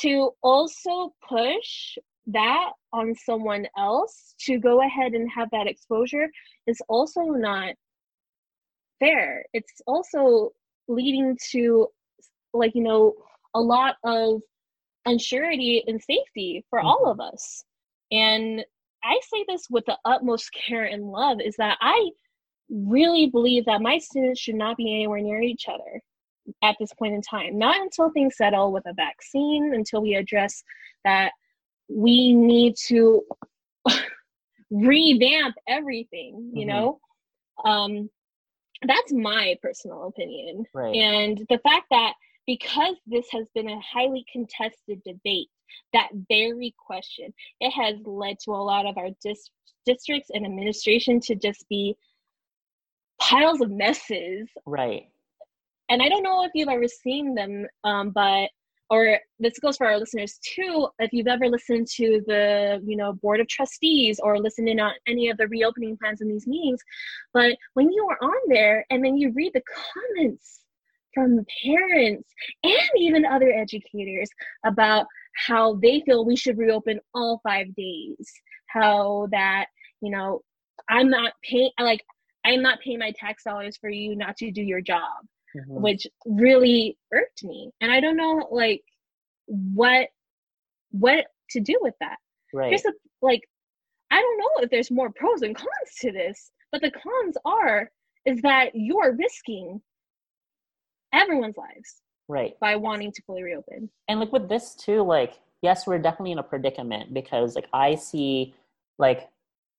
to 0.00 0.30
also 0.42 1.14
push 1.28 1.96
that 2.26 2.72
on 2.92 3.14
someone 3.14 3.66
else 3.78 4.34
to 4.40 4.58
go 4.58 4.82
ahead 4.82 5.12
and 5.12 5.30
have 5.30 5.48
that 5.52 5.66
exposure 5.66 6.28
is 6.66 6.80
also 6.88 7.20
not 7.22 7.74
fair. 8.98 9.44
It's 9.52 9.80
also 9.86 10.52
leading 10.88 11.36
to 11.50 11.88
like 12.52 12.74
you 12.74 12.82
know 12.82 13.14
a 13.54 13.60
lot 13.60 13.96
of 14.04 14.42
unsurety 15.06 15.82
and 15.86 16.02
safety 16.02 16.64
for 16.68 16.80
all 16.80 17.06
of 17.10 17.20
us. 17.20 17.64
And 18.12 18.64
I 19.04 19.20
say 19.22 19.44
this 19.48 19.68
with 19.70 19.84
the 19.86 19.96
utmost 20.04 20.50
care 20.66 20.84
and 20.84 21.04
love 21.10 21.40
is 21.40 21.56
that 21.56 21.78
I 21.80 22.10
really 22.68 23.26
believe 23.28 23.64
that 23.66 23.80
my 23.80 23.98
students 23.98 24.40
should 24.40 24.56
not 24.56 24.76
be 24.76 24.92
anywhere 24.92 25.20
near 25.20 25.40
each 25.40 25.66
other 25.68 26.02
at 26.62 26.76
this 26.80 26.92
point 26.94 27.14
in 27.14 27.22
time. 27.22 27.56
Not 27.58 27.80
until 27.80 28.10
things 28.10 28.36
settle 28.36 28.72
with 28.72 28.84
a 28.86 28.92
vaccine, 28.94 29.72
until 29.74 30.02
we 30.02 30.14
address 30.14 30.62
that 31.04 31.30
we 31.88 32.32
need 32.34 32.74
to 32.88 33.22
revamp 34.70 35.54
everything, 35.68 36.50
you 36.52 36.64
Mhm. 36.64 36.68
know? 36.68 37.00
Um, 37.64 38.10
that's 38.86 39.12
my 39.12 39.56
personal 39.62 40.08
opinion. 40.08 40.64
right. 40.74 40.94
And 40.94 41.38
the 41.48 41.58
fact 41.58 41.86
that 41.90 42.14
because 42.46 42.96
this 43.06 43.26
has 43.32 43.48
been 43.54 43.68
a 43.68 43.80
highly 43.80 44.24
contested 44.30 45.02
debate, 45.04 45.48
that 45.92 46.08
very 46.28 46.74
question, 46.78 47.32
it 47.60 47.70
has 47.70 47.96
led 48.04 48.38
to 48.40 48.52
a 48.52 48.56
lot 48.56 48.86
of 48.86 48.96
our 48.96 49.08
dis- 49.22 49.50
districts 49.84 50.30
and 50.32 50.46
administration 50.46 51.20
to 51.20 51.34
just 51.34 51.68
be 51.68 51.96
piles 53.18 53.60
of 53.60 53.70
messes. 53.70 54.48
right. 54.66 55.08
And 55.88 56.02
I 56.02 56.08
don't 56.08 56.24
know 56.24 56.44
if 56.44 56.50
you've 56.54 56.68
ever 56.68 56.88
seen 56.88 57.34
them, 57.36 57.66
um, 57.84 58.10
but 58.10 58.50
or 58.90 59.18
this 59.38 59.58
goes 59.58 59.76
for 59.76 59.86
our 59.86 59.98
listeners 59.98 60.38
too. 60.42 60.88
If 60.98 61.12
you've 61.12 61.26
ever 61.26 61.48
listened 61.48 61.88
to 61.96 62.22
the 62.26 62.80
you 62.84 62.96
know 62.96 63.14
board 63.14 63.40
of 63.40 63.48
trustees 63.48 64.20
or 64.22 64.38
listened 64.38 64.68
in 64.68 64.80
on 64.80 64.92
any 65.06 65.28
of 65.28 65.36
the 65.36 65.48
reopening 65.48 65.96
plans 65.96 66.20
in 66.20 66.28
these 66.28 66.46
meetings, 66.46 66.80
but 67.32 67.56
when 67.74 67.90
you 67.90 68.06
are 68.08 68.18
on 68.22 68.40
there 68.48 68.86
and 68.90 69.04
then 69.04 69.16
you 69.16 69.32
read 69.32 69.52
the 69.54 69.62
comments 70.16 70.60
from 71.14 71.44
parents 71.64 72.28
and 72.62 72.90
even 72.98 73.24
other 73.24 73.50
educators 73.50 74.28
about 74.64 75.06
how 75.46 75.74
they 75.76 76.00
feel 76.00 76.24
we 76.24 76.36
should 76.36 76.58
reopen 76.58 77.00
all 77.14 77.40
five 77.42 77.74
days, 77.74 78.32
how 78.68 79.26
that 79.32 79.66
you 80.00 80.10
know 80.10 80.42
I'm 80.88 81.10
not 81.10 81.32
paying 81.42 81.70
like 81.80 82.04
I'm 82.44 82.62
not 82.62 82.80
paying 82.80 83.00
my 83.00 83.12
tax 83.18 83.42
dollars 83.42 83.76
for 83.76 83.90
you 83.90 84.14
not 84.14 84.36
to 84.36 84.52
do 84.52 84.62
your 84.62 84.80
job 84.80 85.26
Mhm. 85.56 85.80
which 85.80 86.06
really 86.26 86.98
irked 87.12 87.42
me 87.44 87.70
and 87.80 87.90
i 87.90 88.00
don't 88.00 88.16
know 88.16 88.46
like 88.50 88.82
what 89.46 90.08
what 90.90 91.26
to 91.50 91.60
do 91.60 91.78
with 91.80 91.94
that 92.00 92.18
Right. 92.52 92.68
here's 92.70 92.82
the 92.82 92.92
like 93.22 93.42
i 94.10 94.20
don't 94.20 94.38
know 94.38 94.50
if 94.62 94.70
there's 94.70 94.90
more 94.90 95.10
pros 95.10 95.42
and 95.42 95.54
cons 95.56 95.90
to 96.00 96.12
this 96.12 96.50
but 96.72 96.80
the 96.82 96.90
cons 96.90 97.36
are 97.44 97.90
is 98.24 98.40
that 98.42 98.70
you're 98.74 99.12
risking 99.16 99.80
everyone's 101.12 101.56
lives 101.56 102.02
right. 102.28 102.58
by 102.60 102.76
wanting 102.76 103.12
to 103.12 103.22
fully 103.22 103.42
reopen 103.42 103.88
and 104.08 104.20
like 104.20 104.32
with 104.32 104.48
this 104.48 104.74
too 104.74 105.02
like 105.02 105.34
yes 105.62 105.86
we're 105.86 105.98
definitely 105.98 106.32
in 106.32 106.38
a 106.38 106.42
predicament 106.42 107.14
because 107.14 107.54
like 107.54 107.68
i 107.72 107.94
see 107.94 108.54
like 108.98 109.28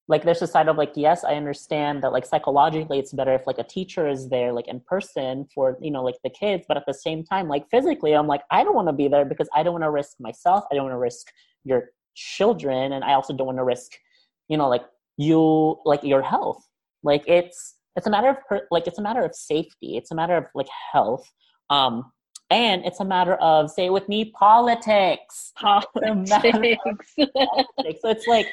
like 0.09 0.23
there's 0.23 0.41
a 0.41 0.47
side 0.47 0.67
of 0.67 0.77
like 0.77 0.93
yes 0.95 1.23
i 1.23 1.35
understand 1.35 2.01
that 2.01 2.13
like 2.13 2.25
psychologically 2.25 2.97
it's 2.99 3.13
better 3.13 3.33
if 3.33 3.45
like 3.45 3.57
a 3.57 3.63
teacher 3.63 4.07
is 4.07 4.29
there 4.29 4.53
like 4.53 4.67
in 4.67 4.79
person 4.81 5.45
for 5.53 5.77
you 5.81 5.91
know 5.91 6.03
like 6.03 6.15
the 6.23 6.29
kids 6.29 6.65
but 6.67 6.77
at 6.77 6.85
the 6.85 6.93
same 6.93 7.23
time 7.23 7.47
like 7.47 7.69
physically 7.69 8.13
i'm 8.13 8.27
like 8.27 8.43
i 8.51 8.63
don't 8.63 8.75
want 8.75 8.87
to 8.87 8.93
be 8.93 9.07
there 9.07 9.25
because 9.25 9.49
i 9.53 9.61
don't 9.61 9.73
want 9.73 9.83
to 9.83 9.91
risk 9.91 10.15
myself 10.19 10.63
i 10.71 10.75
don't 10.75 10.85
want 10.85 10.93
to 10.93 10.99
risk 10.99 11.27
your 11.63 11.89
children 12.15 12.93
and 12.93 13.03
i 13.03 13.13
also 13.13 13.33
don't 13.33 13.47
want 13.47 13.57
to 13.57 13.63
risk 13.63 13.91
you 14.47 14.57
know 14.57 14.69
like 14.69 14.83
you 15.17 15.79
like 15.83 16.03
your 16.03 16.21
health. 16.21 16.63
Like 17.03 17.23
it's 17.27 17.75
it's 17.95 18.07
a 18.07 18.09
matter 18.09 18.29
of 18.29 18.37
per- 18.47 18.67
like 18.71 18.87
it's 18.87 18.99
a 18.99 19.01
matter 19.01 19.23
of 19.23 19.35
safety 19.35 19.97
it's 19.97 20.11
a 20.11 20.15
matter 20.15 20.37
of 20.37 20.45
like 20.53 20.67
health 20.91 21.27
um 21.71 22.11
and 22.51 22.85
it's 22.85 22.99
a 22.99 23.05
matter 23.05 23.33
of 23.35 23.69
say 23.69 23.89
with 23.89 24.07
me 24.07 24.31
politics. 24.31 25.51
Politics. 25.57 26.29
Politics. 26.29 27.15
so 27.17 28.09
it's 28.09 28.27
like 28.27 28.47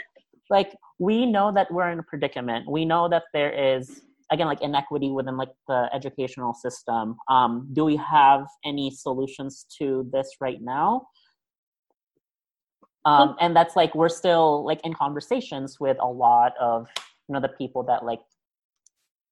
like 0.51 0.75
we 0.99 1.27
know 1.27 1.53
that 1.53 1.71
we're 1.73 1.91
in 1.91 1.99
a 1.99 2.03
predicament. 2.03 2.71
We 2.71 2.85
know 2.85 3.09
that 3.09 3.25
there 3.33 3.53
is 3.53 4.03
again 4.31 4.47
like 4.47 4.63
inequity 4.63 5.11
within 5.11 5.37
like 5.37 5.51
the 5.69 5.89
educational 5.93 6.55
system. 6.55 7.17
Um 7.29 7.69
do 7.73 7.85
we 7.85 7.97
have 7.97 8.47
any 8.65 8.91
solutions 8.91 9.67
to 9.79 10.09
this 10.13 10.37
right 10.41 10.61
now? 10.61 11.09
Um 13.05 13.37
and 13.41 13.55
that's 13.55 13.77
like 13.77 13.95
we're 13.95 14.09
still 14.09 14.65
like 14.65 14.81
in 14.85 14.95
conversations 14.95 15.79
with 15.81 15.97
a 16.01 16.07
lot 16.09 16.53
of 16.61 16.87
you 17.29 17.33
know 17.35 17.41
the 17.41 17.49
people 17.49 17.83
that 17.85 18.05
like 18.05 18.21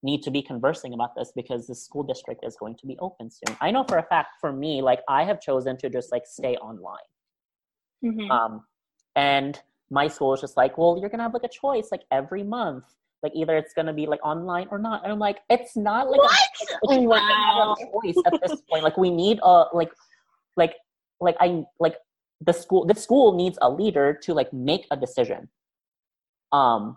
need 0.04 0.22
to 0.24 0.32
be 0.32 0.42
conversing 0.42 0.94
about 0.94 1.14
this 1.14 1.32
because 1.36 1.68
the 1.68 1.74
school 1.76 2.02
district 2.02 2.44
is 2.44 2.56
going 2.56 2.74
to 2.76 2.86
be 2.88 2.98
open 2.98 3.30
soon. 3.30 3.56
I 3.60 3.70
know 3.70 3.84
for 3.84 3.98
a 3.98 4.02
fact 4.02 4.30
for 4.40 4.52
me 4.52 4.82
like 4.82 5.00
i 5.08 5.22
have 5.22 5.40
chosen 5.40 5.76
to 5.78 5.88
just 5.88 6.10
like 6.10 6.26
stay 6.26 6.56
online. 6.56 7.08
Mhm. 8.04 8.28
um, 8.30 8.64
and 9.14 9.60
my 9.92 10.08
school 10.08 10.32
is 10.32 10.40
just 10.40 10.56
like, 10.56 10.78
well, 10.78 10.96
you're 10.98 11.10
gonna 11.10 11.22
have 11.22 11.34
like 11.34 11.44
a 11.44 11.48
choice 11.48 11.88
like 11.92 12.02
every 12.10 12.42
month. 12.42 12.84
Like 13.22 13.32
either 13.36 13.56
it's 13.56 13.74
gonna 13.74 13.92
be 13.92 14.06
like 14.06 14.24
online 14.24 14.66
or 14.70 14.78
not. 14.78 15.04
And 15.04 15.12
I'm 15.12 15.18
like, 15.18 15.40
it's 15.50 15.76
not 15.76 16.10
like 16.10 16.18
what 16.18 16.32
A, 16.32 16.66
it's 16.82 17.04
wow 17.04 17.76
choice 17.78 18.16
at 18.24 18.40
this 18.40 18.60
point. 18.70 18.82
Like 18.82 18.96
we 18.96 19.10
need 19.10 19.38
a 19.42 19.66
like 19.74 19.92
like 20.56 20.74
like 21.20 21.36
I 21.40 21.64
like 21.78 21.96
the 22.40 22.54
school 22.54 22.86
the 22.86 22.94
school 22.94 23.36
needs 23.36 23.58
a 23.60 23.70
leader 23.70 24.18
to 24.22 24.32
like 24.32 24.50
make 24.52 24.86
a 24.90 24.96
decision. 24.96 25.48
Um 26.52 26.96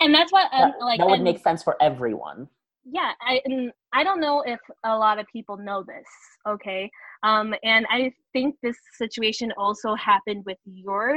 and 0.00 0.14
that's 0.14 0.32
what 0.32 0.48
um, 0.52 0.72
that, 0.72 0.80
like 0.80 0.98
that 0.98 1.06
would 1.06 1.16
and- 1.16 1.24
make 1.24 1.40
sense 1.40 1.62
for 1.62 1.76
everyone. 1.80 2.48
Yeah 2.84 3.12
I, 3.20 3.40
and 3.44 3.72
I 3.92 4.02
don't 4.04 4.20
know 4.20 4.42
if 4.46 4.60
a 4.84 4.96
lot 4.96 5.18
of 5.18 5.26
people 5.32 5.56
know 5.56 5.82
this 5.82 6.06
okay? 6.48 6.90
Um, 7.22 7.54
and 7.62 7.86
i 7.90 8.12
think 8.32 8.56
this 8.62 8.76
situation 8.96 9.52
also 9.58 9.94
happened 9.94 10.44
with 10.46 10.58
your 10.64 11.14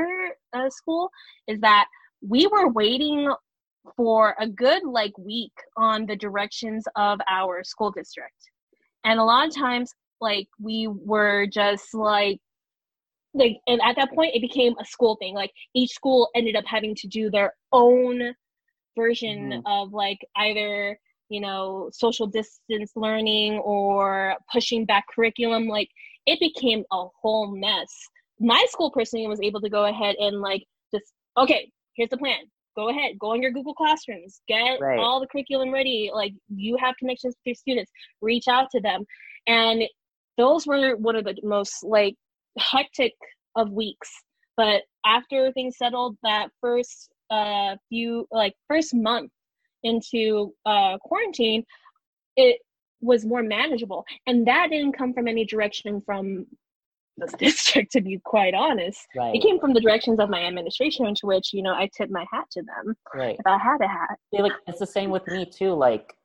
uh, 0.53 0.69
school 0.69 1.09
is 1.47 1.59
that 1.61 1.85
we 2.21 2.47
were 2.47 2.69
waiting 2.69 3.31
for 3.95 4.35
a 4.39 4.47
good 4.47 4.83
like 4.83 5.17
week 5.17 5.53
on 5.77 6.05
the 6.05 6.15
directions 6.15 6.85
of 6.95 7.19
our 7.29 7.63
school 7.63 7.91
district. 7.91 8.35
And 9.03 9.19
a 9.19 9.23
lot 9.23 9.47
of 9.47 9.55
times 9.55 9.93
like 10.21 10.47
we 10.61 10.87
were 10.87 11.45
just 11.47 11.93
like 11.93 12.39
like 13.33 13.57
and 13.67 13.81
at 13.83 13.95
that 13.97 14.13
point 14.13 14.35
it 14.35 14.41
became 14.41 14.75
a 14.79 14.85
school 14.85 15.15
thing. 15.17 15.33
Like 15.33 15.51
each 15.73 15.91
school 15.91 16.29
ended 16.35 16.55
up 16.55 16.65
having 16.67 16.95
to 16.95 17.07
do 17.07 17.29
their 17.29 17.53
own 17.71 18.33
version 18.97 19.51
Mhm. 19.51 19.63
of 19.65 19.93
like 19.93 20.19
either 20.37 20.97
you 21.33 21.41
know 21.41 21.89
social 21.91 22.27
distance 22.27 22.91
learning 22.95 23.53
or 23.73 24.35
pushing 24.51 24.85
back 24.85 25.05
curriculum 25.13 25.67
like 25.67 25.89
it 26.25 26.39
became 26.39 26.81
a 26.91 27.05
whole 27.21 27.47
mess. 27.65 27.91
My 28.39 28.63
school 28.69 28.91
personally 28.91 29.27
was 29.27 29.41
able 29.41 29.61
to 29.61 29.69
go 29.69 29.85
ahead 29.85 30.15
and 30.19 30.41
like 30.41 30.63
just 30.93 31.07
okay 31.37 31.71
here's 31.95 32.09
the 32.09 32.17
plan. 32.17 32.43
Go 32.75 32.89
ahead 32.89 33.11
go 33.19 33.31
on 33.33 33.41
your 33.41 33.51
google 33.51 33.73
classrooms 33.81 34.41
get 34.47 34.79
Right. 34.79 34.99
all 34.99 35.19
the 35.19 35.27
curriculum 35.27 35.71
ready 35.73 36.11
like 36.13 36.33
you 36.49 36.77
have 36.83 36.95
connections 36.97 37.35
with 37.35 37.45
your 37.51 37.55
students 37.55 37.91
reach 38.21 38.47
out 38.47 38.67
to 38.71 38.79
them. 38.79 39.03
And 39.47 39.83
those 40.37 40.65
were 40.65 40.95
one 40.97 41.15
of 41.15 41.25
the 41.25 41.35
most 41.43 41.83
like 41.83 42.15
hectic 42.57 43.13
of 43.55 43.71
weeks. 43.71 44.09
But 44.57 44.83
after 45.05 45.51
things 45.51 45.77
settled 45.77 46.17
that 46.23 46.49
first 46.61 47.09
uh 47.31 47.75
few 47.89 48.27
like 48.31 48.53
first 48.69 48.93
month 48.93 49.31
into 49.83 50.53
uh 50.65 50.97
quarantine 50.99 51.63
it 52.35 52.59
was 53.03 53.25
more 53.25 53.43
manageable. 53.43 54.05
And 54.27 54.47
that 54.47 54.69
didn't 54.71 54.93
come 54.93 55.13
from 55.13 55.27
any 55.27 55.45
direction 55.45 56.01
from 56.05 56.47
the 57.17 57.27
district 57.37 57.91
to 57.91 58.01
be 58.01 58.19
quite 58.23 58.55
honest. 58.55 59.05
Right. 59.15 59.35
it 59.35 59.43
came 59.43 59.59
from 59.59 59.73
the 59.73 59.81
directions 59.81 60.19
of 60.19 60.29
my 60.29 60.43
administration 60.45 61.13
to 61.13 61.27
which 61.27 61.53
you 61.53 61.61
know 61.61 61.73
i 61.73 61.87
tip 61.95 62.09
my 62.09 62.25
hat 62.31 62.45
to 62.53 62.63
them 62.63 62.95
right. 63.13 63.35
if 63.37 63.45
i 63.45 63.57
had 63.57 63.81
a 63.81 63.87
hat. 63.87 64.17
Yeah, 64.31 64.41
like 64.41 64.53
it's 64.67 64.79
the 64.79 64.87
same 64.87 65.11
with 65.11 65.27
me 65.27 65.45
too. 65.45 65.73
Like 65.73 66.15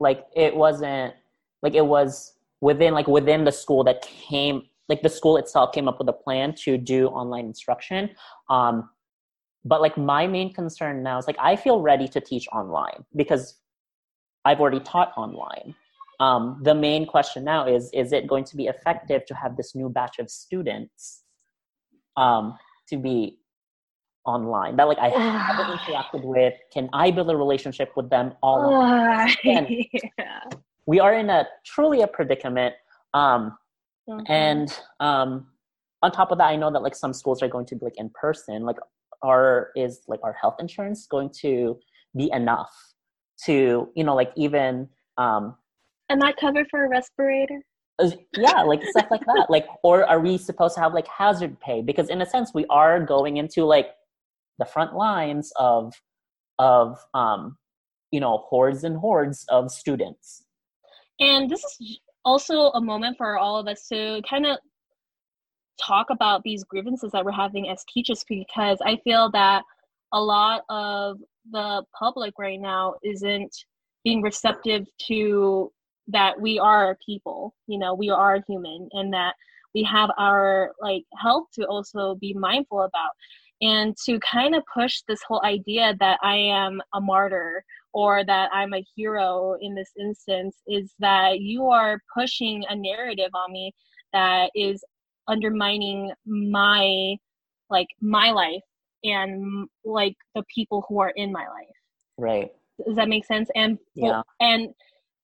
like 0.00 0.26
it 0.34 0.54
wasn't 0.56 1.14
like 1.62 1.74
it 1.74 1.84
was 1.84 2.34
within 2.62 2.94
like 2.94 3.08
within 3.08 3.44
the 3.44 3.52
school 3.52 3.84
that 3.84 4.00
came 4.02 4.62
like 4.88 5.02
the 5.02 5.10
school 5.10 5.36
itself 5.36 5.74
came 5.74 5.86
up 5.86 5.98
with 5.98 6.08
a 6.08 6.14
plan 6.14 6.54
to 6.60 6.78
do 6.78 7.08
online 7.08 7.44
instruction. 7.44 8.08
Um 8.48 8.88
but 9.68 9.80
like 9.84 9.96
my 9.96 10.26
main 10.26 10.52
concern 10.60 11.02
now 11.02 11.16
is 11.20 11.26
like 11.26 11.40
i 11.50 11.54
feel 11.64 11.78
ready 11.90 12.08
to 12.08 12.20
teach 12.20 12.46
online 12.60 13.00
because 13.20 13.44
i've 14.44 14.60
already 14.60 14.80
taught 14.80 15.10
online 15.16 15.74
um 16.20 16.42
the 16.68 16.74
main 16.74 17.06
question 17.14 17.44
now 17.44 17.66
is 17.76 17.90
is 17.92 18.12
it 18.12 18.26
going 18.32 18.44
to 18.50 18.56
be 18.56 18.66
effective 18.74 19.20
to 19.26 19.34
have 19.42 19.56
this 19.56 19.74
new 19.80 19.88
batch 19.88 20.16
of 20.18 20.30
students 20.30 21.22
um 22.16 22.56
to 22.88 22.96
be 22.96 23.38
online 24.24 24.76
that 24.76 24.88
like 24.92 24.98
i 24.98 25.08
haven't 25.08 25.70
interacted 25.78 26.22
with 26.24 26.54
can 26.72 26.88
i 26.92 27.10
build 27.10 27.30
a 27.30 27.36
relationship 27.36 27.90
with 27.96 28.08
them 28.10 28.32
all 28.42 28.62
Ah, 28.74 29.28
yeah. 29.44 30.44
we 30.86 30.98
are 31.00 31.14
in 31.14 31.28
a 31.30 31.46
truly 31.64 32.02
a 32.02 32.06
predicament 32.18 32.74
um 33.14 33.56
Mhm. 34.10 34.24
and 34.30 34.68
um 35.00 35.30
on 36.02 36.10
top 36.18 36.30
of 36.32 36.38
that 36.38 36.46
i 36.46 36.56
know 36.56 36.70
that 36.74 36.82
like 36.82 36.96
some 36.96 37.12
schools 37.12 37.42
are 37.42 37.48
going 37.54 37.66
to 37.66 37.76
be 37.76 37.84
like 37.84 37.98
in 37.98 38.08
person 38.24 38.62
like 38.70 38.78
are 39.22 39.70
is 39.76 40.00
like 40.08 40.20
our 40.22 40.32
health 40.32 40.56
insurance 40.60 41.06
going 41.06 41.30
to 41.40 41.78
be 42.16 42.30
enough 42.32 42.70
to 43.44 43.88
you 43.94 44.04
know 44.04 44.14
like 44.14 44.32
even 44.36 44.88
um 45.16 45.54
am 46.08 46.22
i 46.22 46.32
covered 46.32 46.66
for 46.70 46.84
a 46.84 46.88
respirator? 46.88 47.60
yeah 48.36 48.62
like 48.62 48.82
stuff 48.84 49.06
like 49.10 49.24
that. 49.26 49.46
Like 49.50 49.66
or 49.82 50.04
are 50.04 50.20
we 50.20 50.38
supposed 50.38 50.74
to 50.76 50.80
have 50.80 50.94
like 50.94 51.08
hazard 51.08 51.58
pay? 51.60 51.82
Because 51.82 52.10
in 52.10 52.22
a 52.22 52.26
sense 52.26 52.52
we 52.54 52.64
are 52.70 53.00
going 53.00 53.38
into 53.38 53.64
like 53.64 53.88
the 54.58 54.64
front 54.64 54.94
lines 54.94 55.52
of 55.56 55.94
of 56.58 56.98
um 57.14 57.56
you 58.10 58.20
know 58.20 58.44
hordes 58.48 58.84
and 58.84 58.96
hordes 58.96 59.44
of 59.48 59.70
students. 59.70 60.44
And 61.20 61.50
this 61.50 61.64
is 61.64 61.98
also 62.24 62.70
a 62.70 62.80
moment 62.80 63.16
for 63.16 63.38
all 63.38 63.58
of 63.58 63.66
us 63.66 63.88
to 63.88 64.22
kind 64.28 64.46
of 64.46 64.58
talk 65.80 66.10
about 66.10 66.42
these 66.42 66.64
grievances 66.64 67.12
that 67.12 67.24
we're 67.24 67.32
having 67.32 67.68
as 67.68 67.84
teachers 67.92 68.24
because 68.28 68.78
I 68.84 68.96
feel 69.04 69.30
that 69.32 69.62
a 70.12 70.20
lot 70.20 70.62
of 70.68 71.18
the 71.50 71.82
public 71.98 72.34
right 72.38 72.60
now 72.60 72.94
isn't 73.02 73.54
being 74.04 74.22
receptive 74.22 74.86
to 75.06 75.72
that 76.08 76.40
we 76.40 76.58
are 76.58 76.96
people, 77.04 77.54
you 77.66 77.78
know, 77.78 77.94
we 77.94 78.10
are 78.10 78.42
human 78.48 78.88
and 78.92 79.12
that 79.12 79.34
we 79.74 79.82
have 79.82 80.10
our 80.18 80.72
like 80.80 81.04
health 81.16 81.44
to 81.54 81.66
also 81.66 82.14
be 82.14 82.32
mindful 82.34 82.80
about. 82.80 83.10
And 83.60 83.96
to 84.06 84.20
kind 84.20 84.54
of 84.54 84.62
push 84.72 85.02
this 85.08 85.20
whole 85.26 85.42
idea 85.44 85.94
that 85.98 86.18
I 86.22 86.36
am 86.36 86.80
a 86.94 87.00
martyr 87.00 87.64
or 87.92 88.24
that 88.24 88.50
I'm 88.52 88.72
a 88.72 88.84
hero 88.94 89.56
in 89.60 89.74
this 89.74 89.90
instance 89.98 90.56
is 90.68 90.94
that 91.00 91.40
you 91.40 91.66
are 91.66 92.00
pushing 92.16 92.64
a 92.68 92.76
narrative 92.76 93.30
on 93.34 93.52
me 93.52 93.74
that 94.12 94.50
is 94.54 94.84
undermining 95.28 96.12
my 96.26 97.16
like 97.70 97.88
my 98.00 98.30
life 98.30 98.62
and 99.04 99.68
like 99.84 100.16
the 100.34 100.42
people 100.52 100.84
who 100.88 101.00
are 101.00 101.12
in 101.14 101.30
my 101.30 101.46
life. 101.48 101.76
Right. 102.16 102.50
Does 102.84 102.96
that 102.96 103.08
make 103.08 103.24
sense? 103.24 103.48
And 103.54 103.78
Yeah. 103.94 104.22
and 104.40 104.74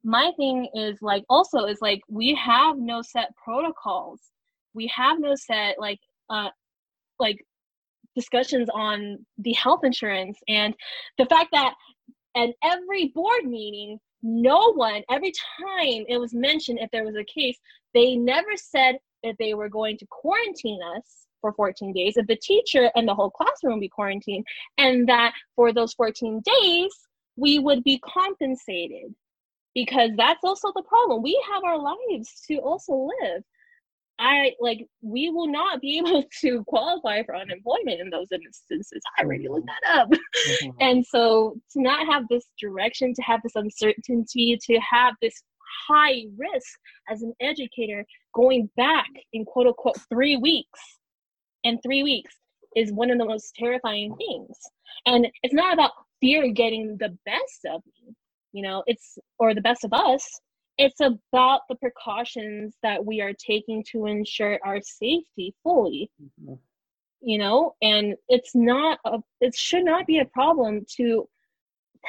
my 0.04 0.32
thing 0.36 0.68
is 0.74 1.00
like 1.00 1.24
also 1.28 1.64
is 1.64 1.80
like 1.80 2.00
we 2.08 2.34
have 2.34 2.76
no 2.76 3.02
set 3.02 3.34
protocols. 3.42 4.20
We 4.74 4.86
have 4.88 5.18
no 5.18 5.34
set 5.34 5.76
like 5.78 6.00
uh 6.30 6.50
like 7.18 7.44
discussions 8.14 8.68
on 8.72 9.24
the 9.38 9.52
health 9.54 9.80
insurance 9.84 10.38
and 10.48 10.74
the 11.18 11.26
fact 11.26 11.48
that 11.52 11.74
at 12.36 12.50
every 12.62 13.08
board 13.08 13.44
meeting 13.44 13.98
no 14.22 14.72
one 14.72 15.02
every 15.10 15.32
time 15.32 16.04
it 16.08 16.18
was 16.18 16.32
mentioned 16.32 16.78
if 16.80 16.90
there 16.92 17.04
was 17.04 17.16
a 17.16 17.24
case 17.24 17.58
they 17.92 18.16
never 18.16 18.56
said 18.56 18.96
that 19.24 19.36
they 19.38 19.54
were 19.54 19.68
going 19.68 19.98
to 19.98 20.06
quarantine 20.10 20.80
us 20.96 21.26
for 21.40 21.52
14 21.52 21.92
days 21.92 22.16
if 22.16 22.26
the 22.26 22.36
teacher 22.36 22.90
and 22.94 23.08
the 23.08 23.14
whole 23.14 23.30
classroom 23.30 23.74
would 23.74 23.80
be 23.80 23.88
quarantined 23.88 24.46
and 24.78 25.08
that 25.08 25.32
for 25.56 25.72
those 25.72 25.92
14 25.94 26.40
days 26.62 26.92
we 27.36 27.58
would 27.58 27.82
be 27.84 27.98
compensated. 27.98 29.14
Because 29.74 30.10
that's 30.16 30.44
also 30.44 30.72
the 30.76 30.84
problem. 30.84 31.20
We 31.20 31.36
have 31.52 31.64
our 31.64 31.76
lives 31.76 32.42
to 32.46 32.58
also 32.58 33.08
live. 33.20 33.42
I 34.20 34.52
like 34.60 34.86
we 35.02 35.30
will 35.30 35.48
not 35.48 35.80
be 35.80 35.98
able 36.06 36.24
to 36.42 36.64
qualify 36.64 37.24
for 37.24 37.34
unemployment 37.34 38.00
in 38.00 38.08
those 38.08 38.28
instances. 38.30 39.02
I 39.18 39.24
already 39.24 39.48
looked 39.48 39.66
that 39.66 39.98
up. 39.98 40.08
Mhm. 40.10 40.74
and 40.80 41.04
so 41.04 41.56
to 41.72 41.82
not 41.82 42.06
have 42.06 42.22
this 42.30 42.44
direction 42.60 43.14
to 43.14 43.22
have 43.22 43.40
this 43.42 43.56
uncertainty 43.56 44.56
to 44.62 44.78
have 44.78 45.14
this 45.20 45.42
high 45.88 46.24
risk 46.36 46.78
as 47.08 47.22
an 47.22 47.32
educator 47.40 48.04
going 48.34 48.68
back 48.76 49.08
in 49.32 49.44
quote 49.44 49.66
unquote 49.66 49.98
three 50.08 50.36
weeks. 50.36 50.80
And 51.64 51.78
three 51.82 52.02
weeks 52.02 52.34
is 52.76 52.92
one 52.92 53.10
of 53.10 53.18
the 53.18 53.24
most 53.24 53.54
terrifying 53.54 54.14
things. 54.16 54.56
And 55.06 55.26
it's 55.42 55.54
not 55.54 55.72
about 55.72 55.92
fear 56.20 56.48
getting 56.48 56.96
the 56.98 57.16
best 57.24 57.64
of 57.66 57.82
me 57.86 58.14
you 58.54 58.62
know 58.62 58.82
it's 58.86 59.18
or 59.38 59.52
the 59.52 59.60
best 59.60 59.84
of 59.84 59.92
us. 59.92 60.40
It's 60.78 61.00
about 61.00 61.60
the 61.68 61.76
precautions 61.76 62.74
that 62.82 63.04
we 63.04 63.20
are 63.20 63.32
taking 63.34 63.84
to 63.92 64.06
ensure 64.06 64.58
our 64.64 64.80
safety 64.80 65.54
fully 65.62 66.10
Mhm. 66.22 66.58
you 67.20 67.38
know 67.38 67.74
and 67.82 68.14
it's 68.28 68.54
not 68.54 68.98
a, 69.04 69.18
it 69.40 69.54
should 69.54 69.84
not 69.84 70.06
be 70.06 70.18
a 70.18 70.24
problem 70.26 70.84
to 70.96 71.28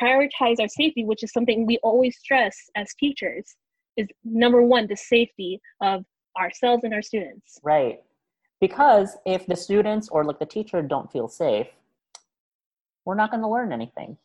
prioritize 0.02 0.60
our 0.60 0.68
safety 0.68 1.06
which 1.06 1.24
is 1.24 1.32
something 1.32 1.66
we 1.66 1.78
always 1.84 2.18
stress 2.18 2.56
as 2.76 2.94
teachers 3.00 3.56
is 3.98 4.08
number 4.24 4.62
one 4.62 4.88
the 4.88 4.96
safety 4.96 5.60
of 5.82 6.04
ourselves 6.38 6.84
and 6.84 6.94
our 6.94 7.02
students. 7.02 7.60
Right. 7.64 8.02
Because 8.60 9.18
if 9.26 9.46
the 9.46 9.56
students 9.56 10.10
or 10.10 10.26
like 10.26 10.40
the 10.40 10.46
teacher 10.46 10.82
don't 10.82 11.12
feel 11.12 11.28
safe 11.28 11.68
we're 13.06 13.16
not 13.16 13.32
going 13.32 13.42
to 13.42 13.48
learn 13.48 13.72
anything. 13.72 14.18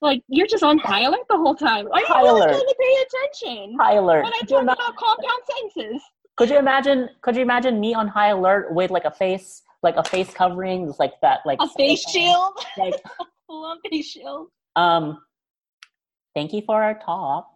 Like 0.00 0.22
you're 0.28 0.48
just 0.48 0.64
on 0.64 0.78
high 0.78 1.02
alert 1.02 1.26
the 1.30 1.36
whole 1.36 1.54
time. 1.54 1.86
High 1.92 2.20
really 2.22 2.40
alert. 2.40 2.52
to 2.54 2.76
pay 2.80 3.04
attention? 3.46 3.76
High 3.78 3.94
alert. 3.94 4.24
When 4.24 4.32
i 4.34 4.40
talk 4.40 4.62
about 4.64 4.78
compound 4.96 5.42
sentences. 5.48 6.02
Could 6.36 6.50
you 6.50 6.58
imagine 6.58 7.08
could 7.20 7.36
you 7.36 7.42
imagine 7.42 7.78
me 7.78 7.94
on 7.94 8.08
high 8.08 8.30
alert 8.30 8.74
with 8.74 8.90
like 8.90 9.04
a 9.04 9.12
face 9.12 9.62
like 9.84 9.96
a 9.96 10.02
face 10.02 10.32
covering 10.34 10.86
just 10.86 10.98
like 10.98 11.12
that 11.22 11.40
like 11.46 11.58
a 11.60 11.68
face 11.68 12.04
shield? 12.12 12.52
like 12.76 12.94
full 13.52 13.64
on 13.66 13.78
face 13.90 14.06
shield 14.10 14.48
um 14.76 15.18
thank 16.34 16.52
you 16.54 16.62
for 16.64 16.82
our 16.82 16.98
talk 17.04 17.46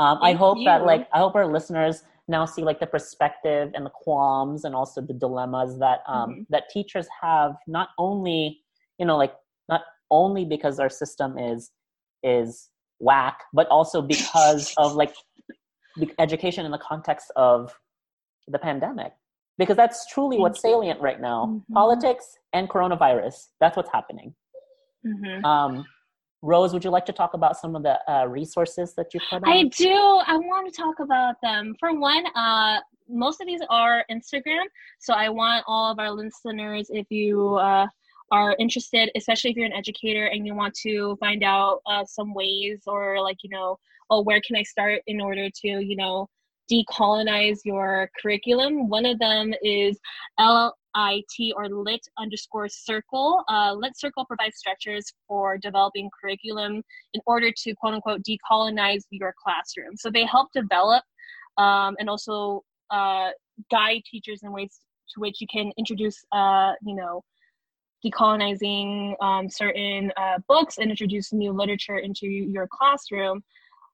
um 0.00 0.18
i 0.20 0.32
hope 0.32 0.58
that 0.64 0.84
like 0.84 1.06
i 1.12 1.18
hope 1.18 1.34
our 1.36 1.46
listeners 1.46 2.02
now 2.28 2.44
see 2.44 2.62
like 2.62 2.80
the 2.80 2.86
perspective 2.86 3.70
and 3.74 3.86
the 3.86 3.90
qualms 3.90 4.64
and 4.64 4.74
also 4.74 5.00
the 5.00 5.12
dilemmas 5.14 5.78
that 5.78 6.00
um 6.08 6.30
Mhm. 6.30 6.46
that 6.50 6.68
teachers 6.70 7.06
have 7.22 7.54
not 7.68 7.90
only 7.98 8.60
you 8.98 9.06
know 9.06 9.16
like 9.16 9.34
not 9.68 9.82
only 10.10 10.44
because 10.44 10.80
our 10.80 10.88
system 10.90 11.38
is 11.38 11.70
is 12.24 12.70
whack 12.98 13.38
but 13.52 13.68
also 13.68 14.02
because 14.02 14.74
of 14.76 14.94
like 14.96 15.14
the 15.96 16.10
education 16.18 16.66
in 16.66 16.72
the 16.72 16.78
context 16.78 17.30
of 17.36 17.78
the 18.48 18.58
pandemic 18.58 19.12
because 19.58 19.76
that's 19.76 20.06
truly 20.06 20.38
what's 20.38 20.58
you. 20.64 20.70
salient 20.70 21.00
right 21.00 21.20
now 21.20 21.38
Mhm. 21.46 21.74
politics 21.74 22.38
and 22.52 22.68
coronavirus 22.68 23.36
that's 23.60 23.76
what's 23.76 23.90
happening 23.90 24.34
Mhm. 25.06 25.44
um, 25.44 25.84
Rose, 26.42 26.72
would 26.72 26.84
you 26.84 26.90
like 26.90 27.06
to 27.06 27.12
talk 27.12 27.34
about 27.34 27.56
some 27.56 27.74
of 27.74 27.82
the 27.82 27.98
uh, 28.10 28.26
resources 28.26 28.94
that 28.94 29.14
you 29.14 29.20
put 29.30 29.42
on? 29.42 29.48
I 29.48 29.64
do. 29.64 29.90
I 30.26 30.36
want 30.36 30.72
to 30.72 30.82
talk 30.82 31.00
about 31.00 31.36
them. 31.42 31.74
For 31.80 31.98
one, 31.98 32.24
uh, 32.34 32.80
most 33.08 33.40
of 33.40 33.46
these 33.46 33.62
are 33.70 34.04
Instagram. 34.10 34.64
So 35.00 35.14
I 35.14 35.28
want 35.28 35.64
all 35.66 35.90
of 35.90 35.98
our 35.98 36.10
listeners, 36.10 36.88
if 36.90 37.06
you 37.10 37.54
uh, 37.56 37.86
are 38.30 38.56
interested, 38.58 39.10
especially 39.16 39.50
if 39.50 39.56
you're 39.56 39.66
an 39.66 39.72
educator 39.72 40.26
and 40.26 40.46
you 40.46 40.54
want 40.54 40.74
to 40.82 41.16
find 41.20 41.42
out 41.42 41.80
uh, 41.86 42.04
some 42.04 42.34
ways 42.34 42.82
or 42.86 43.20
like, 43.20 43.38
you 43.42 43.50
know, 43.50 43.78
oh, 44.10 44.22
where 44.22 44.40
can 44.46 44.56
I 44.56 44.62
start 44.62 45.02
in 45.06 45.20
order 45.20 45.48
to, 45.48 45.68
you 45.68 45.96
know, 45.96 46.28
decolonize 46.70 47.60
your 47.64 48.10
curriculum. 48.20 48.88
One 48.88 49.06
of 49.06 49.18
them 49.18 49.54
is 49.62 49.98
LIT 50.96 51.52
or 51.56 51.68
lit 51.68 52.00
underscore 52.18 52.68
circle. 52.68 53.44
Uh, 53.48 53.74
lit 53.74 53.96
circle 53.98 54.24
provides 54.24 54.56
structures 54.56 55.12
for 55.28 55.58
developing 55.58 56.08
curriculum 56.18 56.82
in 57.14 57.20
order 57.26 57.50
to 57.64 57.74
quote 57.74 57.94
unquote 57.94 58.22
decolonize 58.22 59.02
your 59.10 59.34
classroom. 59.42 59.96
So 59.96 60.10
they 60.10 60.24
help 60.24 60.48
develop 60.52 61.04
um, 61.58 61.96
and 61.98 62.08
also 62.08 62.64
uh, 62.90 63.30
guide 63.70 64.02
teachers 64.10 64.40
in 64.42 64.52
ways 64.52 64.80
to 65.14 65.20
which 65.20 65.40
you 65.40 65.46
can 65.52 65.72
introduce, 65.78 66.24
uh, 66.32 66.72
you 66.84 66.94
know, 66.94 67.22
decolonizing 68.04 69.14
um, 69.22 69.48
certain 69.48 70.12
uh, 70.16 70.38
books 70.48 70.78
and 70.78 70.90
introduce 70.90 71.32
new 71.32 71.52
literature 71.52 71.98
into 71.98 72.26
your 72.26 72.68
classroom. 72.70 73.42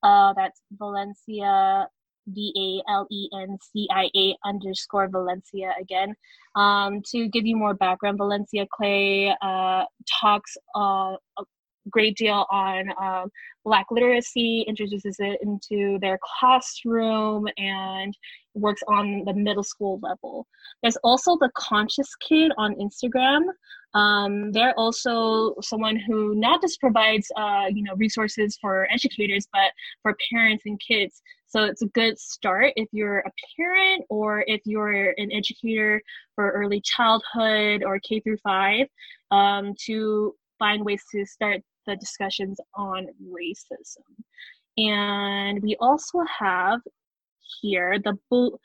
Uh, 0.02 0.34
that's 0.34 0.60
Valencia 0.78 1.88
V 2.28 2.82
A 2.88 2.90
L 2.90 3.06
E 3.10 3.28
N 3.32 3.58
C 3.60 3.88
I 3.90 4.08
A 4.16 4.36
underscore 4.44 5.08
Valencia 5.08 5.72
again. 5.80 6.14
Um, 6.54 7.02
to 7.12 7.28
give 7.28 7.46
you 7.46 7.56
more 7.56 7.74
background, 7.74 8.18
Valencia 8.18 8.66
Clay 8.72 9.34
uh, 9.42 9.84
talks 10.20 10.56
uh, 10.74 11.16
a 11.38 11.44
great 11.90 12.16
deal 12.16 12.46
on 12.50 12.84
um, 13.00 13.30
Black 13.64 13.86
literacy, 13.90 14.64
introduces 14.66 15.16
it 15.18 15.38
into 15.42 15.98
their 16.00 16.18
classroom, 16.22 17.46
and 17.56 18.16
works 18.54 18.82
on 18.88 19.24
the 19.24 19.34
middle 19.34 19.62
school 19.62 20.00
level. 20.02 20.46
There's 20.82 20.96
also 21.04 21.36
the 21.36 21.50
Conscious 21.54 22.14
Kid 22.16 22.50
on 22.56 22.74
Instagram. 22.76 23.42
Um, 23.94 24.52
they're 24.52 24.78
also 24.78 25.54
someone 25.60 25.96
who 25.96 26.34
not 26.34 26.60
just 26.60 26.80
provides 26.80 27.30
uh, 27.36 27.66
you 27.72 27.82
know 27.82 27.94
resources 27.96 28.58
for 28.60 28.88
educators, 28.92 29.46
but 29.52 29.72
for 30.02 30.16
parents 30.30 30.64
and 30.66 30.80
kids. 30.80 31.22
So 31.48 31.64
it's 31.64 31.80
a 31.80 31.86
good 31.86 32.18
start 32.18 32.74
if 32.76 32.88
you're 32.92 33.20
a 33.20 33.32
parent 33.56 34.04
or 34.10 34.44
if 34.46 34.60
you're 34.66 35.14
an 35.16 35.32
educator 35.32 36.00
for 36.34 36.50
early 36.50 36.82
childhood 36.82 37.82
or 37.82 37.98
K 38.00 38.20
through 38.20 38.36
five 38.44 38.86
um, 39.30 39.74
to 39.86 40.34
find 40.58 40.84
ways 40.84 41.02
to 41.12 41.24
start 41.24 41.62
the 41.86 41.96
discussions 41.96 42.60
on 42.74 43.06
racism. 43.26 44.04
And 44.76 45.62
we 45.62 45.74
also 45.80 46.18
have 46.38 46.80
here 47.60 47.98
the 47.98 48.18
bull. 48.30 48.60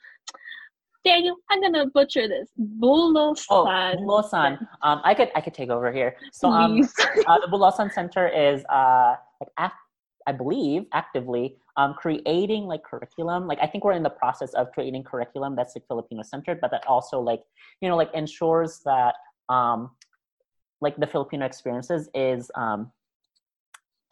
Daniel, 1.06 1.36
I'm 1.50 1.60
gonna 1.62 1.86
butcher 1.86 2.28
this. 2.28 2.48
Bulosan. 2.80 3.44
Oh, 3.50 3.64
Bulosan. 3.66 4.58
Um, 4.82 5.00
I 5.04 5.14
could 5.14 5.30
I 5.34 5.40
could 5.40 5.54
take 5.54 5.70
over 5.70 5.90
here. 5.90 6.16
So 6.32 6.48
um, 6.48 6.80
uh, 6.80 7.38
the 7.40 7.48
Bulosan 7.50 7.92
Center 7.92 8.28
is 8.28 8.64
uh 8.66 9.16
like 9.40 9.50
act, 9.58 9.76
I 10.26 10.32
believe 10.32 10.84
actively 10.92 11.56
um 11.76 11.94
creating 11.94 12.64
like 12.64 12.82
curriculum. 12.84 13.46
Like 13.46 13.58
I 13.60 13.66
think 13.66 13.84
we're 13.84 13.92
in 13.92 14.02
the 14.02 14.10
process 14.10 14.54
of 14.54 14.70
creating 14.72 15.04
curriculum 15.04 15.56
that's 15.56 15.74
like 15.74 15.86
Filipino 15.86 16.22
centered, 16.22 16.60
but 16.60 16.70
that 16.70 16.86
also 16.86 17.20
like 17.20 17.42
you 17.80 17.88
know 17.88 17.96
like 17.96 18.12
ensures 18.14 18.80
that 18.84 19.14
um 19.48 19.90
like 20.80 20.96
the 20.96 21.06
Filipino 21.06 21.46
experiences 21.46 22.08
is 22.14 22.50
um 22.54 22.92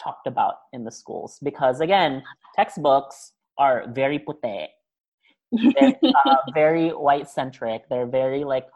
talked 0.03 0.27
about 0.27 0.55
in 0.73 0.85
the 0.85 0.91
schools. 0.91 1.39
Because 1.43 1.81
again 1.81 2.23
textbooks 2.57 3.33
are 3.59 3.85
very 3.89 4.19
pute. 4.19 4.41
They're 4.43 5.99
uh, 6.27 6.37
very 6.55 6.91
white 6.91 7.29
centric 7.29 7.89
they're 7.89 8.07
very 8.07 8.45
like 8.45 8.67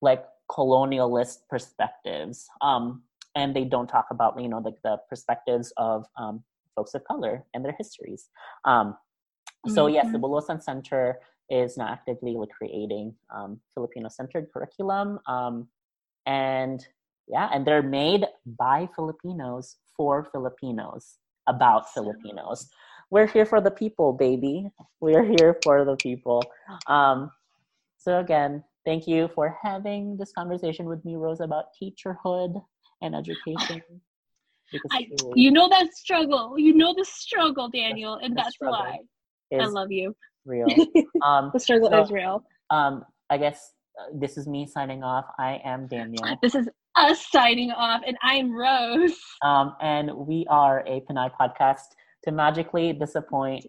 like 0.00 0.24
colonialist 0.50 1.40
perspectives. 1.48 2.48
Um 2.60 3.02
and 3.34 3.54
they 3.54 3.64
don't 3.64 3.86
talk 3.86 4.06
about 4.10 4.40
you 4.40 4.48
know 4.48 4.58
like 4.58 4.80
the 4.82 4.98
perspectives 5.08 5.72
of 5.76 6.06
um, 6.16 6.42
folks 6.74 6.94
of 6.94 7.04
color 7.04 7.44
and 7.54 7.64
their 7.64 7.74
histories 7.78 8.28
um 8.64 8.96
so 9.66 9.84
mm-hmm. 9.84 9.94
yes 9.94 10.06
the 10.06 10.18
mm-hmm. 10.18 10.24
Bulosan 10.24 10.62
center 10.62 11.18
is 11.50 11.76
now 11.76 11.88
actively 11.88 12.36
like 12.36 12.50
creating 12.50 13.14
um, 13.34 13.60
filipino 13.74 14.08
centered 14.08 14.46
curriculum 14.52 15.18
um 15.26 15.68
and 16.26 16.86
yeah 17.28 17.48
and 17.52 17.66
they're 17.66 17.82
made 17.82 18.26
by 18.58 18.88
filipinos 18.94 19.76
for 19.96 20.28
filipinos 20.32 21.16
about 21.46 21.92
filipinos 21.92 22.68
we're 23.10 23.26
here 23.26 23.46
for 23.46 23.60
the 23.60 23.70
people 23.70 24.12
baby 24.12 24.68
we're 25.00 25.24
here 25.24 25.58
for 25.62 25.84
the 25.84 25.96
people 25.96 26.42
um, 26.86 27.30
so 27.98 28.18
again 28.18 28.62
thank 28.84 29.06
you 29.06 29.28
for 29.34 29.56
having 29.62 30.16
this 30.16 30.32
conversation 30.32 30.86
with 30.86 31.04
me 31.04 31.16
rose 31.16 31.40
about 31.40 31.66
teacherhood 31.80 32.62
and 33.02 33.14
education 33.14 33.82
I, 34.92 35.08
you 35.34 35.50
know 35.50 35.68
that 35.68 35.92
struggle. 35.94 36.58
You 36.58 36.74
know 36.74 36.94
the 36.96 37.04
struggle 37.04 37.68
daniel 37.68 38.18
and 38.22 38.36
that's 38.36 38.56
why. 38.58 38.98
I 39.52 39.66
love 39.66 39.90
you. 39.90 40.14
real. 40.44 40.66
Um, 41.24 41.50
the 41.52 41.60
struggle 41.60 41.90
so, 41.90 42.02
is 42.02 42.10
real. 42.10 42.44
um, 42.70 43.04
i 43.30 43.36
guess 43.36 43.72
uh, 44.00 44.06
this 44.14 44.38
is 44.38 44.46
me 44.46 44.66
signing 44.66 45.02
off. 45.02 45.26
I 45.38 45.60
am 45.64 45.86
daniel. 45.88 46.24
This 46.42 46.54
is 46.54 46.68
us 46.96 47.26
signing 47.30 47.70
off, 47.70 48.02
and 48.06 48.16
I'm 48.22 48.52
Rose. 48.52 49.18
Um, 49.42 49.74
and 49.80 50.10
we 50.14 50.46
are 50.48 50.80
a 50.86 51.02
Pinay 51.08 51.30
podcast 51.40 51.88
to 52.24 52.32
magically 52.32 52.92
disappoint 52.92 53.64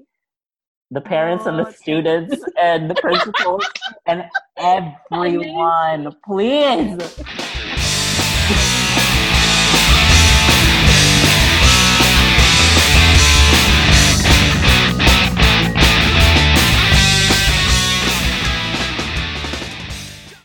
the 0.91 1.01
parents 1.01 1.45
oh, 1.45 1.49
and 1.49 1.59
the 1.59 1.67
okay. 1.67 1.75
students 1.75 2.43
and 2.61 2.89
the 2.89 2.95
principals 2.95 3.65
and 4.07 4.25
everyone. 4.57 6.13
Please. 6.25 7.17